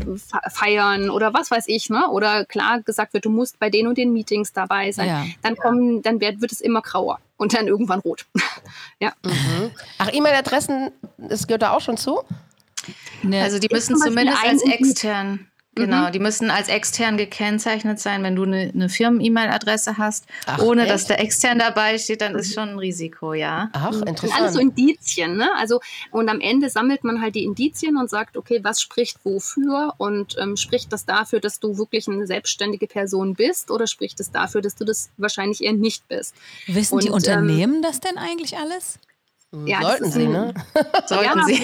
Feiern 0.50 1.10
oder 1.10 1.34
was 1.34 1.52
weiß 1.52 1.66
ich, 1.68 1.90
ne? 1.90 2.08
oder 2.10 2.46
klar 2.46 2.82
gesagt 2.82 3.14
wird, 3.14 3.26
du 3.26 3.30
musst 3.30 3.60
bei 3.60 3.70
den 3.70 3.88
und 3.88 3.98
den 3.98 4.14
Meetings 4.14 4.54
dabei 4.54 4.92
sein, 4.92 5.08
ja. 5.08 5.26
dann 5.44 5.58
kommen, 5.58 6.02
dann 6.02 6.22
wird, 6.22 6.42
wird 6.42 6.54
es 6.54 6.62
immer 6.62 6.82
grauer 6.82 7.20
und 7.38 7.54
dann 7.54 7.68
irgendwann 7.68 8.00
rot. 8.00 8.26
ja. 9.00 9.14
Mhm. 9.24 9.72
Ach, 9.98 10.10
E-Mail-Adressen, 10.12 10.92
das 11.18 11.46
gehört 11.46 11.62
da 11.62 11.72
auch 11.72 11.82
schon 11.82 11.98
zu? 11.98 12.22
Ne. 13.22 13.44
Also 13.44 13.60
die 13.60 13.68
müssen 13.70 13.98
zumindest 13.98 14.38
als 14.42 14.64
extern 14.64 15.50
Genau, 15.80 16.08
mhm. 16.08 16.12
die 16.12 16.20
müssen 16.20 16.50
als 16.50 16.70
extern 16.70 17.18
gekennzeichnet 17.18 18.00
sein. 18.00 18.24
Wenn 18.24 18.36
du 18.36 18.44
eine, 18.44 18.72
eine 18.74 18.90
Firmen-E-Mail-Adresse 18.90 19.98
hast, 19.98 20.26
Ach, 20.46 20.60
ohne 20.60 20.84
echt? 20.84 20.92
dass 20.92 21.06
der 21.06 21.20
extern 21.20 21.60
dabei 21.60 21.98
steht, 21.98 22.22
dann 22.22 22.36
ist 22.36 22.54
schon 22.54 22.70
ein 22.70 22.80
Risiko, 22.80 23.34
ja. 23.34 23.70
Ach, 23.74 23.92
mhm. 23.92 24.04
interessant. 24.04 24.42
Alles 24.42 24.54
so 24.54 24.60
Indizien, 24.60 25.36
ne? 25.36 25.50
Also, 25.58 25.82
und 26.12 26.30
am 26.30 26.40
Ende 26.40 26.70
sammelt 26.70 27.04
man 27.04 27.22
halt 27.22 27.36
die 27.36 27.44
Indizien 27.44 27.98
und 27.98 28.10
sagt, 28.10 28.38
okay, 28.38 28.60
was 28.64 28.82
spricht 28.82 29.18
wofür 29.24 29.94
und 29.98 30.36
ähm, 30.40 30.56
spricht 30.56 30.94
das 30.94 31.06
dafür, 31.06 31.40
dass 31.40 31.60
du 31.60 31.78
wirklich 31.78 32.08
eine 32.08 32.26
selbstständige 32.26 32.88
Person 32.88 33.34
bist 33.34 33.70
oder 33.72 33.86
spricht 33.86 34.20
es 34.20 34.30
das 34.30 34.32
dafür, 34.32 34.62
dass 34.62 34.76
du 34.76 34.86
das 34.86 35.10
wahrscheinlich 35.18 35.64
eher 35.64 35.74
nicht 35.74 36.08
bist? 36.08 36.36
Wissen 36.68 36.96
und, 36.96 37.04
die 37.04 37.10
Unternehmen 37.10 37.76
ähm, 37.76 37.82
das 37.82 38.00
denn 38.00 38.18
eigentlich 38.18 38.58
alles? 38.58 39.00
Ja, 39.66 39.82
Sollten 39.82 40.12
sie, 40.12 40.26
ein, 40.26 40.32
ne? 40.32 40.54
Sollten 41.08 41.40
ja, 41.40 41.44
sie. 41.46 41.60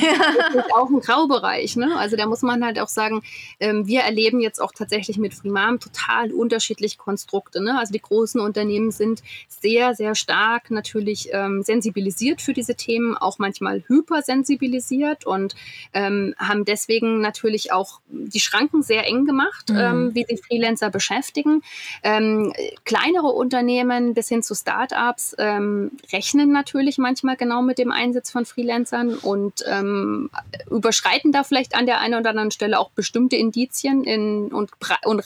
Das 0.53 0.65
ist 0.65 0.73
auch 0.73 0.89
ein 0.89 1.01
Graubereich, 1.01 1.75
ne? 1.75 1.95
Also 1.97 2.15
da 2.15 2.25
muss 2.25 2.41
man 2.41 2.65
halt 2.65 2.79
auch 2.79 2.87
sagen, 2.87 3.21
ähm, 3.59 3.85
wir 3.85 4.01
erleben 4.01 4.39
jetzt 4.39 4.59
auch 4.59 4.71
tatsächlich 4.71 5.19
mit 5.19 5.35
Frimam 5.35 5.79
total 5.79 6.31
unterschiedliche 6.31 6.97
Konstrukte. 6.97 7.61
Ne? 7.61 7.77
Also 7.77 7.93
die 7.93 8.01
großen 8.01 8.41
Unternehmen 8.41 8.89
sind 8.89 9.21
sehr, 9.47 9.93
sehr 9.93 10.15
stark 10.15 10.71
natürlich 10.71 11.29
ähm, 11.31 11.61
sensibilisiert 11.61 12.41
für 12.41 12.53
diese 12.53 12.73
Themen, 12.73 13.15
auch 13.17 13.37
manchmal 13.37 13.83
hypersensibilisiert 13.87 15.27
und 15.27 15.55
ähm, 15.93 16.33
haben 16.39 16.65
deswegen 16.65 17.21
natürlich 17.21 17.71
auch 17.71 17.99
die 18.07 18.39
Schranken 18.39 18.81
sehr 18.81 19.05
eng 19.05 19.25
gemacht, 19.25 19.69
mhm. 19.69 19.75
Ähm, 19.77 20.15
wie 20.15 20.25
sie 20.27 20.37
Freelancer 20.37 20.89
beschäftigen. 20.89 21.61
Ähm, 22.01 22.51
kleinere 22.83 23.27
Unternehmen 23.27 24.15
bis 24.15 24.27
hin 24.27 24.41
zu 24.41 24.55
Startups 24.55 25.35
ähm, 25.37 25.91
rechnen 26.11 26.51
natürlich 26.51 26.97
manchmal 26.97 27.35
genau 27.35 27.61
mit 27.61 27.74
mit 27.75 27.79
dem 27.79 27.91
Einsatz 27.91 28.31
von 28.31 28.45
Freelancern 28.45 29.15
und 29.15 29.65
ähm, 29.67 30.29
überschreiten 30.71 31.33
da 31.33 31.43
vielleicht 31.43 31.75
an 31.75 31.85
der 31.85 31.99
einen 31.99 32.13
oder 32.13 32.29
anderen 32.29 32.51
Stelle 32.51 32.79
auch 32.79 32.89
bestimmte 32.91 33.35
Indizien 33.35 34.05
in, 34.05 34.47
und, 34.53 34.71
und 35.03 35.23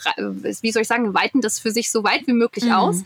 wie 0.62 0.72
soll 0.72 0.82
ich 0.82 0.88
sagen, 0.88 1.14
weiten 1.14 1.42
das 1.42 1.60
für 1.60 1.70
sich 1.70 1.92
so 1.92 2.04
weit 2.04 2.26
wie 2.26 2.34
möglich 2.34 2.66
mhm. 2.66 2.72
aus. 2.72 3.04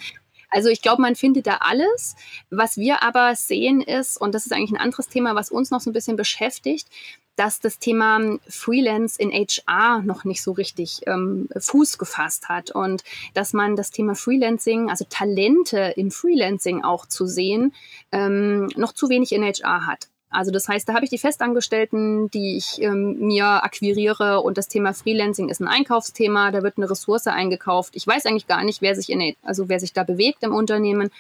Also 0.50 0.70
ich 0.70 0.82
glaube, 0.82 1.02
man 1.02 1.16
findet 1.16 1.48
da 1.48 1.58
alles. 1.58 2.16
Was 2.52 2.78
wir 2.78 3.04
aber 3.04 3.36
sehen 3.36 3.82
ist, 3.82 4.22
und 4.22 4.34
das 4.34 4.46
ist 4.46 4.54
eigentlich 4.54 4.72
ein 4.72 4.78
anderes 4.78 5.10
Thema, 5.10 5.36
was 5.36 5.50
uns 5.50 5.72
noch 5.72 5.82
so 5.82 5.90
ein 5.90 5.94
bisschen 5.94 6.16
beschäftigt, 6.16 6.88
dass 7.36 7.60
das 7.60 7.80
Thema 7.80 8.40
Freelance 8.48 9.20
in 9.20 9.32
HR 9.32 10.02
noch 10.04 10.24
nicht 10.24 10.42
so 10.44 10.52
richtig 10.52 11.02
ähm, 11.08 11.50
Fuß 11.58 11.98
gefasst 11.98 12.50
hat 12.50 12.72
und 12.72 13.04
dass 13.34 13.54
man 13.54 13.76
das 13.76 13.92
Thema 13.92 14.16
Freelancing, 14.16 14.90
also 14.90 15.06
Talente 15.10 15.94
im 15.98 16.12
Freelancing 16.12 16.84
auch 16.84 17.06
zu 17.08 17.26
sehen, 17.26 17.74
ähm, 18.12 18.68
noch 18.76 18.94
zu 18.94 19.10
wenig 19.10 19.32
in 19.32 19.44
HR 19.44 19.88
hat. 19.88 20.10
Also 20.34 20.52
das 20.52 20.68
heißt, 20.68 20.90
da 20.90 20.94
habe 20.94 21.06
ich 21.06 21.10
die 21.10 21.18
Festangestellten, 21.18 22.30
die 22.32 22.58
ich 22.58 22.82
ähm, 22.82 23.20
mir 23.20 23.64
akquiriere 23.64 24.42
und 24.42 24.58
das 24.58 24.68
Thema 24.68 24.94
Freelancing 24.94 25.50
ist 25.50 25.62
ein 25.62 25.68
Einkaufsthema, 25.68 26.52
da 26.52 26.64
wird 26.64 26.78
eine 26.78 26.90
Ressource 26.90 27.28
eingekauft. 27.28 27.96
Ich 27.96 28.08
weiß 28.08 28.26
eigentlich 28.26 28.48
gar 28.48 28.64
nicht, 28.64 28.82
wer 28.82 28.96
sich 28.96 29.10
in, 29.10 29.36
also 29.44 29.70
wer 29.70 29.80
sich 29.80 29.94
da 29.94 30.04
bewegt 30.04 30.44
im 30.44 30.54
Unternehmen. 30.54 31.12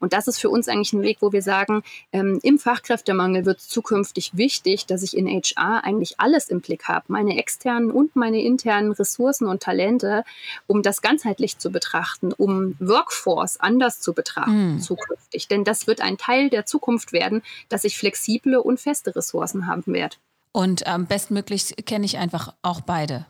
Und 0.00 0.12
das 0.12 0.26
ist 0.26 0.40
für 0.40 0.48
uns 0.48 0.68
eigentlich 0.68 0.92
ein 0.92 1.02
Weg, 1.02 1.18
wo 1.20 1.32
wir 1.32 1.42
sagen, 1.42 1.82
ähm, 2.12 2.40
im 2.42 2.58
Fachkräftemangel 2.58 3.44
wird 3.44 3.58
es 3.58 3.68
zukünftig 3.68 4.36
wichtig, 4.36 4.86
dass 4.86 5.02
ich 5.02 5.16
in 5.16 5.28
HR 5.28 5.84
eigentlich 5.84 6.18
alles 6.18 6.48
im 6.48 6.60
Blick 6.60 6.88
habe, 6.88 7.04
meine 7.08 7.38
externen 7.38 7.90
und 7.90 8.16
meine 8.16 8.42
internen 8.42 8.92
Ressourcen 8.92 9.46
und 9.46 9.62
Talente, 9.62 10.24
um 10.66 10.82
das 10.82 11.02
ganzheitlich 11.02 11.58
zu 11.58 11.70
betrachten, 11.70 12.32
um 12.32 12.74
Workforce 12.80 13.60
anders 13.60 14.00
zu 14.00 14.12
betrachten 14.12 14.76
mm. 14.76 14.80
zukünftig. 14.80 15.48
Denn 15.48 15.64
das 15.64 15.86
wird 15.86 16.00
ein 16.00 16.18
Teil 16.18 16.50
der 16.50 16.66
Zukunft 16.66 17.12
werden, 17.12 17.42
dass 17.68 17.84
ich 17.84 17.98
flexible 17.98 18.61
und 18.62 18.80
feste 18.80 19.14
Ressourcen 19.14 19.66
haben 19.66 19.86
werde. 19.86 20.16
Und 20.52 20.82
ähm, 20.86 21.06
bestmöglich 21.06 21.74
kenne 21.86 22.04
ich 22.04 22.18
einfach 22.18 22.54
auch 22.62 22.82
beide. 22.82 23.26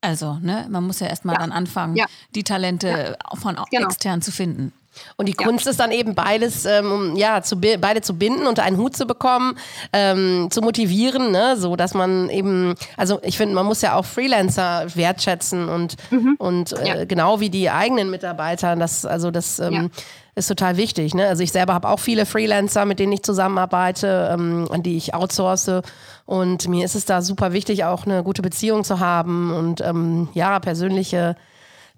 Also, 0.00 0.38
ne, 0.40 0.66
man 0.70 0.84
muss 0.84 1.00
ja 1.00 1.08
erstmal 1.08 1.34
ja. 1.34 1.40
dann 1.40 1.52
anfangen, 1.52 1.94
ja. 1.96 2.06
die 2.34 2.42
Talente 2.42 3.16
ja. 3.18 3.36
von 3.36 3.58
genau. 3.70 3.86
extern 3.86 4.22
zu 4.22 4.32
finden. 4.32 4.72
Und 5.16 5.26
die 5.26 5.34
Kunst 5.34 5.66
ja. 5.66 5.70
ist 5.70 5.78
dann 5.78 5.92
eben 5.92 6.14
beides, 6.14 6.64
ähm, 6.64 7.14
ja, 7.16 7.42
zu, 7.42 7.56
beide 7.56 8.00
zu 8.00 8.14
binden, 8.14 8.46
unter 8.46 8.64
einen 8.64 8.76
Hut 8.76 8.96
zu 8.96 9.06
bekommen, 9.06 9.56
ähm, 9.92 10.48
zu 10.50 10.62
motivieren, 10.62 11.30
ne? 11.30 11.56
so 11.56 11.76
dass 11.76 11.94
man 11.94 12.28
eben, 12.28 12.74
also 12.96 13.20
ich 13.22 13.36
finde, 13.36 13.54
man 13.54 13.66
muss 13.66 13.82
ja 13.82 13.94
auch 13.94 14.04
Freelancer 14.04 14.86
wertschätzen 14.94 15.68
und, 15.68 15.96
mhm. 16.10 16.34
und 16.38 16.72
äh, 16.72 16.88
ja. 16.88 17.04
genau 17.04 17.40
wie 17.40 17.50
die 17.50 17.70
eigenen 17.70 18.10
Mitarbeiter, 18.10 18.74
das, 18.76 19.06
also 19.06 19.30
das 19.30 19.60
ähm, 19.60 19.72
ja. 19.72 19.86
Ist 20.34 20.48
total 20.48 20.76
wichtig. 20.76 21.14
Ne? 21.14 21.26
Also 21.26 21.42
ich 21.42 21.52
selber 21.52 21.74
habe 21.74 21.88
auch 21.88 22.00
viele 22.00 22.26
Freelancer, 22.26 22.84
mit 22.84 22.98
denen 22.98 23.12
ich 23.12 23.22
zusammenarbeite, 23.22 24.30
ähm, 24.32 24.68
an 24.70 24.82
die 24.82 24.96
ich 24.96 25.14
outsource 25.14 25.82
und 26.26 26.68
mir 26.68 26.84
ist 26.84 26.94
es 26.94 27.04
da 27.04 27.22
super 27.22 27.52
wichtig, 27.52 27.84
auch 27.84 28.06
eine 28.06 28.22
gute 28.22 28.42
Beziehung 28.42 28.84
zu 28.84 29.00
haben 29.00 29.52
und 29.52 29.80
ähm, 29.80 30.28
ja, 30.34 30.58
persönliche 30.60 31.36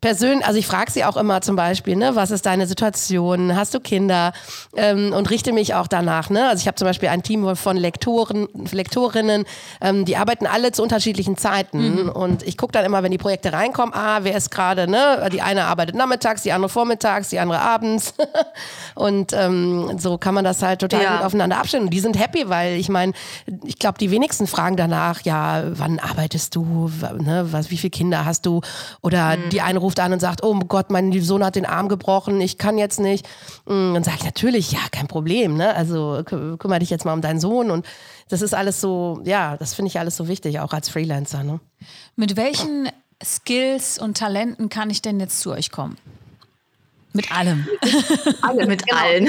persönlich, 0.03 0.45
also 0.45 0.59
ich 0.59 0.67
frage 0.67 0.91
sie 0.91 1.05
auch 1.05 1.17
immer 1.17 1.41
zum 1.41 1.57
Beispiel, 1.57 1.97
ne, 1.97 2.15
was 2.15 2.31
ist 2.31 2.45
deine 2.45 2.67
Situation, 2.67 3.57
hast 3.57 3.73
du 3.73 3.81
Kinder 3.81 4.33
ähm, 4.77 5.12
und 5.15 5.31
richte 5.31 5.53
mich 5.53 5.75
auch 5.75 5.87
danach. 5.87 6.29
Ne? 6.29 6.47
Also 6.49 6.61
ich 6.61 6.67
habe 6.67 6.75
zum 6.75 6.87
Beispiel 6.87 7.09
ein 7.09 7.23
Team 7.23 7.57
von 7.57 7.77
Lektoren, 7.77 8.49
Lektorinnen, 8.71 9.45
ähm, 9.81 10.05
die 10.05 10.17
arbeiten 10.17 10.47
alle 10.47 10.73
zu 10.73 10.83
unterschiedlichen 10.83 11.38
Zeiten 11.38 12.03
mhm. 12.03 12.09
und 12.11 12.43
ich 12.43 12.59
gucke 12.59 12.73
dann 12.73 12.85
immer, 12.85 13.03
wenn 13.03 13.12
die 13.12 13.19
Projekte 13.19 13.53
reinkommen, 13.53 13.95
ah, 13.95 14.19
wer 14.23 14.37
ist 14.37 14.51
gerade, 14.51 14.91
ne, 14.91 15.29
die 15.33 15.41
eine 15.41 15.67
arbeitet 15.67 15.95
nachmittags, 15.95 16.43
die 16.43 16.53
andere 16.53 16.69
vormittags, 16.69 17.29
die 17.29 17.38
andere 17.38 17.61
abends 17.61 18.15
und 18.97 19.33
ähm, 19.33 19.99
so 19.99 20.19
kann 20.19 20.35
man 20.35 20.45
das 20.45 20.62
halt 20.62 20.81
total 20.81 21.03
ja. 21.03 21.17
gut 21.17 21.27
aufeinander 21.27 21.59
abstimmen. 21.59 21.85
Und 21.85 21.91
die 21.91 22.01
sind 22.01 22.19
happy, 22.19 22.49
weil 22.49 22.75
ich 22.75 22.88
meine, 22.88 23.12
ich 23.65 23.79
glaube, 23.79 23.99
die 23.99 24.11
wenigsten 24.11 24.49
fragen 24.49 24.77
danach, 24.77 25.21
ja, 25.23 25.62
wann 25.69 26.01
arbeitest 26.01 26.57
du, 26.57 26.91
ne, 27.19 27.47
was, 27.53 27.71
wie 27.71 27.77
viele 27.77 27.93
Kinder 27.93 28.25
hast 28.25 28.47
du 28.47 28.62
oder 29.01 29.37
mhm. 29.37 29.51
die 29.51 29.61
eine 29.61 29.79
ruft 29.79 29.91
ruft 29.92 30.00
an 30.00 30.12
und 30.14 30.20
sagt, 30.20 30.42
oh 30.42 30.59
Gott, 30.61 30.90
mein 30.90 31.12
Sohn 31.20 31.44
hat 31.44 31.55
den 31.55 31.66
Arm 31.66 31.88
gebrochen, 31.88 32.40
ich 32.40 32.57
kann 32.57 32.78
jetzt 32.78 32.98
nicht. 32.98 33.26
Mm, 33.66 33.92
dann 33.92 34.05
sage 34.05 34.16
ich 34.20 34.24
natürlich, 34.24 34.72
ja, 34.72 34.81
kein 34.90 35.07
Problem, 35.07 35.57
ne? 35.57 35.74
Also 35.74 36.22
kümmere 36.24 36.78
dich 36.78 36.90
jetzt 36.90 37.05
mal 37.05 37.12
um 37.12 37.20
deinen 37.20 37.40
Sohn 37.40 37.70
und 37.70 37.87
das 38.31 38.40
ist 38.40 38.55
alles 38.55 38.81
so, 38.81 39.20
ja, 39.24 39.59
das 39.59 39.74
finde 39.74 39.88
ich 39.88 39.98
alles 39.98 40.16
so 40.16 40.28
wichtig, 40.28 40.61
auch 40.61 40.72
als 40.72 40.88
Freelancer. 40.88 41.44
Ne? 41.44 41.61
Mit 42.16 42.37
welchen 42.37 42.88
Skills 43.22 43.98
und 43.98 44.16
Talenten 44.16 44.70
kann 44.70 44.88
ich 44.88 45.02
denn 45.02 45.20
jetzt 45.20 45.40
zu 45.40 45.50
euch 45.50 45.70
kommen? 45.70 45.98
Mit 47.14 47.31
allem. 47.31 47.66
Alle, 48.42 48.66
mit 48.66 48.87
genau. 48.87 49.01
allen. 49.01 49.29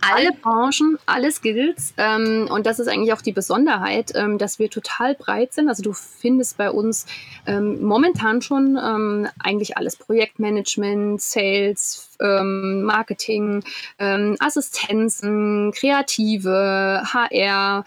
Alle, 0.00 0.30
Branchen, 0.40 0.98
alle 1.06 1.32
Skills. 1.32 1.92
Ähm, 1.96 2.48
und 2.50 2.64
das 2.64 2.78
ist 2.78 2.86
eigentlich 2.86 3.12
auch 3.12 3.22
die 3.22 3.32
Besonderheit, 3.32 4.12
ähm, 4.14 4.38
dass 4.38 4.58
wir 4.60 4.70
total 4.70 5.14
breit 5.16 5.52
sind. 5.52 5.68
Also 5.68 5.82
du 5.82 5.92
findest 5.92 6.56
bei 6.56 6.70
uns 6.70 7.06
ähm, 7.46 7.82
momentan 7.82 8.40
schon 8.40 8.78
ähm, 8.80 9.28
eigentlich 9.40 9.76
alles. 9.76 9.96
Projektmanagement, 9.96 11.20
Sales, 11.20 12.16
ähm, 12.20 12.82
Marketing, 12.82 13.64
ähm, 13.98 14.36
Assistenzen, 14.38 15.72
Kreative, 15.72 17.02
HR, 17.04 17.84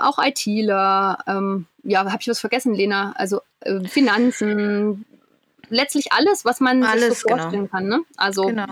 auch 0.00 0.18
ITler. 0.18 1.64
ja, 1.82 2.04
habe 2.04 2.18
ich 2.20 2.28
was 2.28 2.40
vergessen, 2.40 2.74
Lena? 2.74 3.12
Also 3.16 3.40
äh, 3.60 3.80
Finanzen, 3.84 5.04
letztlich 5.68 6.12
alles, 6.12 6.44
was 6.44 6.60
man 6.60 6.82
alles, 6.82 7.08
sich 7.10 7.18
so 7.18 7.28
genau. 7.28 7.42
vorstellen 7.42 7.64
genau. 7.64 7.76
kann. 7.76 7.88
Ne? 7.88 8.00
Also 8.16 8.42
genau. 8.42 8.66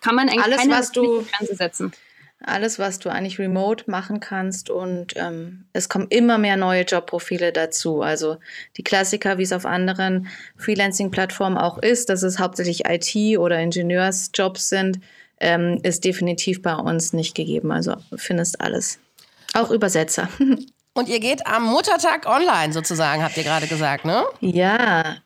kann 0.00 0.14
man 0.14 0.28
eigentlich 0.28 0.44
alles, 0.44 0.58
keine 0.58 0.74
was 0.74 0.92
du, 0.92 1.24
Grenze 1.24 1.56
setzen. 1.56 1.92
Alles, 2.44 2.80
was 2.80 2.98
du 2.98 3.08
eigentlich 3.08 3.38
remote 3.38 3.88
machen 3.88 4.18
kannst 4.18 4.68
und 4.68 5.14
ähm, 5.16 5.66
es 5.72 5.88
kommen 5.88 6.08
immer 6.08 6.38
mehr 6.38 6.56
neue 6.56 6.82
Jobprofile 6.82 7.52
dazu. 7.52 8.02
Also 8.02 8.38
die 8.76 8.82
Klassiker, 8.82 9.38
wie 9.38 9.44
es 9.44 9.52
auf 9.52 9.64
anderen 9.64 10.26
Freelancing-Plattformen 10.56 11.56
auch 11.56 11.78
ist, 11.78 12.08
dass 12.08 12.24
es 12.24 12.40
hauptsächlich 12.40 12.84
IT- 12.86 13.38
oder 13.38 13.60
Ingenieursjobs 13.60 14.68
sind, 14.68 14.98
ähm, 15.38 15.78
ist 15.84 16.04
definitiv 16.04 16.62
bei 16.62 16.74
uns 16.74 17.12
nicht 17.12 17.36
gegeben. 17.36 17.70
Also 17.70 17.96
findest 18.16 18.60
alles. 18.60 18.98
Auch 19.54 19.70
Übersetzer. 19.70 20.28
Und 20.94 21.08
ihr 21.08 21.20
geht 21.20 21.46
am 21.46 21.64
Muttertag 21.64 22.26
online 22.26 22.72
sozusagen, 22.72 23.22
habt 23.22 23.36
ihr 23.36 23.44
gerade 23.44 23.66
gesagt, 23.66 24.04
ne? 24.04 24.24
Ja, 24.40 25.16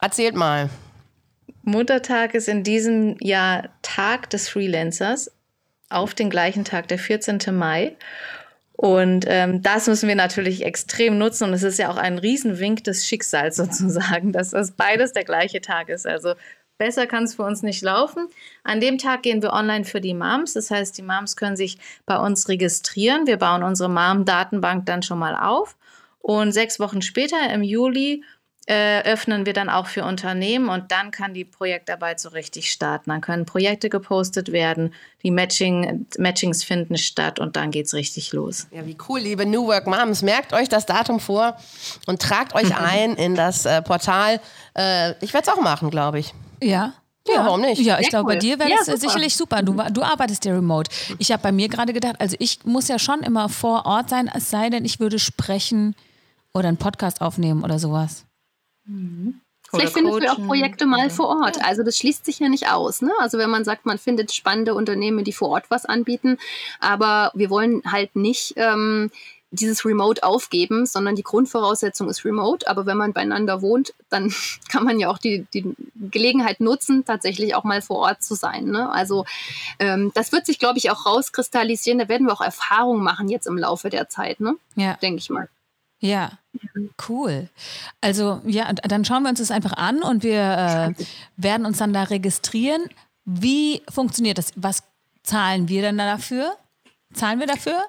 Erzählt 0.00 0.36
mal. 0.36 0.70
Muttertag 1.62 2.34
ist 2.34 2.48
in 2.48 2.62
diesem 2.62 3.16
Jahr 3.20 3.68
Tag 3.82 4.30
des 4.30 4.48
Freelancers 4.48 5.30
auf 5.90 6.14
den 6.14 6.30
gleichen 6.30 6.64
Tag, 6.64 6.88
der 6.88 6.98
14. 6.98 7.40
Mai. 7.52 7.96
Und 8.72 9.24
ähm, 9.26 9.60
das 9.60 9.88
müssen 9.88 10.08
wir 10.08 10.14
natürlich 10.14 10.64
extrem 10.64 11.18
nutzen. 11.18 11.44
Und 11.44 11.52
es 11.52 11.64
ist 11.64 11.80
ja 11.80 11.90
auch 11.90 11.96
ein 11.96 12.18
Riesenwink 12.18 12.84
des 12.84 13.06
Schicksals 13.06 13.56
sozusagen, 13.56 14.32
dass 14.32 14.50
das 14.50 14.72
beides 14.72 15.12
der 15.12 15.24
gleiche 15.24 15.60
Tag 15.60 15.88
ist. 15.88 16.06
Also 16.06 16.34
besser 16.78 17.08
kann 17.08 17.24
es 17.24 17.34
für 17.34 17.42
uns 17.42 17.62
nicht 17.62 17.82
laufen. 17.82 18.28
An 18.62 18.80
dem 18.80 18.98
Tag 18.98 19.22
gehen 19.24 19.42
wir 19.42 19.52
online 19.52 19.84
für 19.84 20.00
die 20.00 20.14
Moms. 20.14 20.52
Das 20.52 20.70
heißt, 20.70 20.96
die 20.96 21.02
Moms 21.02 21.36
können 21.36 21.56
sich 21.56 21.76
bei 22.06 22.16
uns 22.18 22.48
registrieren. 22.48 23.26
Wir 23.26 23.36
bauen 23.36 23.64
unsere 23.64 23.90
Mom-Datenbank 23.90 24.86
dann 24.86 25.02
schon 25.02 25.18
mal 25.18 25.34
auf. 25.34 25.76
Und 26.20 26.52
sechs 26.52 26.78
Wochen 26.78 27.02
später, 27.02 27.50
im 27.52 27.62
Juli, 27.62 28.22
äh, 28.68 29.00
öffnen 29.04 29.46
wir 29.46 29.54
dann 29.54 29.70
auch 29.70 29.86
für 29.86 30.04
Unternehmen 30.04 30.68
und 30.68 30.92
dann 30.92 31.10
kann 31.10 31.32
die 31.32 31.46
Projektarbeit 31.46 32.20
so 32.20 32.28
richtig 32.28 32.70
starten. 32.70 33.08
Dann 33.08 33.22
können 33.22 33.46
Projekte 33.46 33.88
gepostet 33.88 34.52
werden, 34.52 34.92
die 35.22 35.30
Matching, 35.30 36.06
Matchings 36.18 36.64
finden 36.64 36.98
statt 36.98 37.38
und 37.38 37.56
dann 37.56 37.70
geht 37.70 37.86
es 37.86 37.94
richtig 37.94 38.32
los. 38.34 38.66
Ja, 38.70 38.84
wie 38.84 38.96
cool, 39.08 39.20
liebe 39.20 39.46
New 39.46 39.66
Work 39.66 39.86
Moms. 39.86 40.20
Merkt 40.20 40.52
euch 40.52 40.68
das 40.68 40.84
Datum 40.84 41.18
vor 41.18 41.56
und 42.06 42.20
tragt 42.20 42.54
euch 42.54 42.76
ein 42.78 43.14
in 43.14 43.34
das 43.34 43.64
äh, 43.64 43.80
Portal. 43.80 44.38
Äh, 44.76 45.12
ich 45.24 45.32
werde 45.32 45.48
es 45.50 45.56
auch 45.56 45.62
machen, 45.62 45.88
glaube 45.88 46.18
ich. 46.18 46.34
Ja. 46.62 46.92
Ja, 47.26 47.44
warum 47.44 47.62
nicht? 47.62 47.80
Ja, 47.80 47.98
ich 48.00 48.08
glaube, 48.08 48.28
cool. 48.28 48.34
bei 48.34 48.38
dir 48.38 48.58
wäre 48.58 48.70
das 48.70 48.86
ja, 48.86 48.96
sicherlich 48.96 49.36
super. 49.36 49.62
Du, 49.62 49.74
du 49.74 50.02
arbeitest 50.02 50.46
ja 50.46 50.54
remote. 50.54 50.90
Ich 51.18 51.30
habe 51.30 51.42
bei 51.42 51.52
mir 51.52 51.68
gerade 51.68 51.92
gedacht, 51.92 52.16
also 52.18 52.36
ich 52.38 52.64
muss 52.64 52.88
ja 52.88 52.98
schon 52.98 53.20
immer 53.20 53.48
vor 53.50 53.84
Ort 53.86 54.08
sein, 54.08 54.30
es 54.34 54.48
sei 54.50 54.70
denn, 54.70 54.84
ich 54.86 54.98
würde 54.98 55.18
sprechen 55.18 55.94
oder 56.54 56.68
einen 56.68 56.78
Podcast 56.78 57.20
aufnehmen 57.20 57.64
oder 57.64 57.78
sowas. 57.78 58.24
Mhm. 58.88 59.40
Vielleicht 59.70 59.92
findest 59.92 60.22
du 60.22 60.32
auch 60.32 60.46
Projekte 60.46 60.86
mal 60.86 61.10
vor 61.10 61.28
Ort. 61.42 61.62
Also 61.62 61.82
das 61.82 61.98
schließt 61.98 62.24
sich 62.24 62.38
ja 62.38 62.48
nicht 62.48 62.70
aus. 62.70 63.02
Ne? 63.02 63.12
Also 63.18 63.36
wenn 63.36 63.50
man 63.50 63.64
sagt, 63.64 63.84
man 63.84 63.98
findet 63.98 64.32
spannende 64.32 64.74
Unternehmen, 64.74 65.24
die 65.24 65.32
vor 65.32 65.50
Ort 65.50 65.64
was 65.68 65.84
anbieten, 65.84 66.38
aber 66.80 67.30
wir 67.34 67.50
wollen 67.50 67.82
halt 67.84 68.16
nicht 68.16 68.54
ähm, 68.56 69.10
dieses 69.50 69.84
Remote 69.84 70.22
aufgeben, 70.22 70.86
sondern 70.86 71.16
die 71.16 71.22
Grundvoraussetzung 71.22 72.08
ist 72.08 72.24
Remote. 72.24 72.68
Aber 72.68 72.86
wenn 72.86 72.96
man 72.96 73.12
beieinander 73.12 73.60
wohnt, 73.60 73.92
dann 74.08 74.32
kann 74.70 74.84
man 74.84 74.98
ja 74.98 75.10
auch 75.10 75.18
die, 75.18 75.46
die 75.52 75.74
Gelegenheit 75.96 76.60
nutzen, 76.60 77.04
tatsächlich 77.04 77.54
auch 77.54 77.64
mal 77.64 77.82
vor 77.82 77.98
Ort 77.98 78.22
zu 78.22 78.34
sein. 78.34 78.66
Ne? 78.66 78.90
Also 78.90 79.26
ähm, 79.78 80.12
das 80.14 80.32
wird 80.32 80.46
sich, 80.46 80.58
glaube 80.58 80.78
ich, 80.78 80.90
auch 80.90 81.04
rauskristallisieren. 81.04 81.98
Da 81.98 82.08
werden 82.08 82.26
wir 82.26 82.32
auch 82.32 82.40
Erfahrungen 82.40 83.02
machen 83.02 83.28
jetzt 83.28 83.46
im 83.46 83.58
Laufe 83.58 83.90
der 83.90 84.08
Zeit, 84.08 84.40
ne? 84.40 84.54
Ja. 84.76 84.94
Denke 84.94 85.18
ich 85.18 85.28
mal. 85.28 85.48
Ja, 86.00 86.38
cool. 87.08 87.48
Also 88.00 88.40
ja, 88.46 88.72
dann 88.72 89.04
schauen 89.04 89.22
wir 89.24 89.30
uns 89.30 89.40
das 89.40 89.50
einfach 89.50 89.72
an 89.72 90.02
und 90.02 90.22
wir 90.22 90.94
äh, 90.96 91.04
werden 91.36 91.66
uns 91.66 91.78
dann 91.78 91.92
da 91.92 92.04
registrieren. 92.04 92.82
Wie 93.24 93.82
funktioniert 93.90 94.38
das? 94.38 94.52
Was 94.56 94.84
zahlen 95.22 95.68
wir 95.68 95.82
denn 95.82 95.98
dafür? 95.98 96.56
Zahlen 97.12 97.40
wir 97.40 97.46
dafür? 97.46 97.80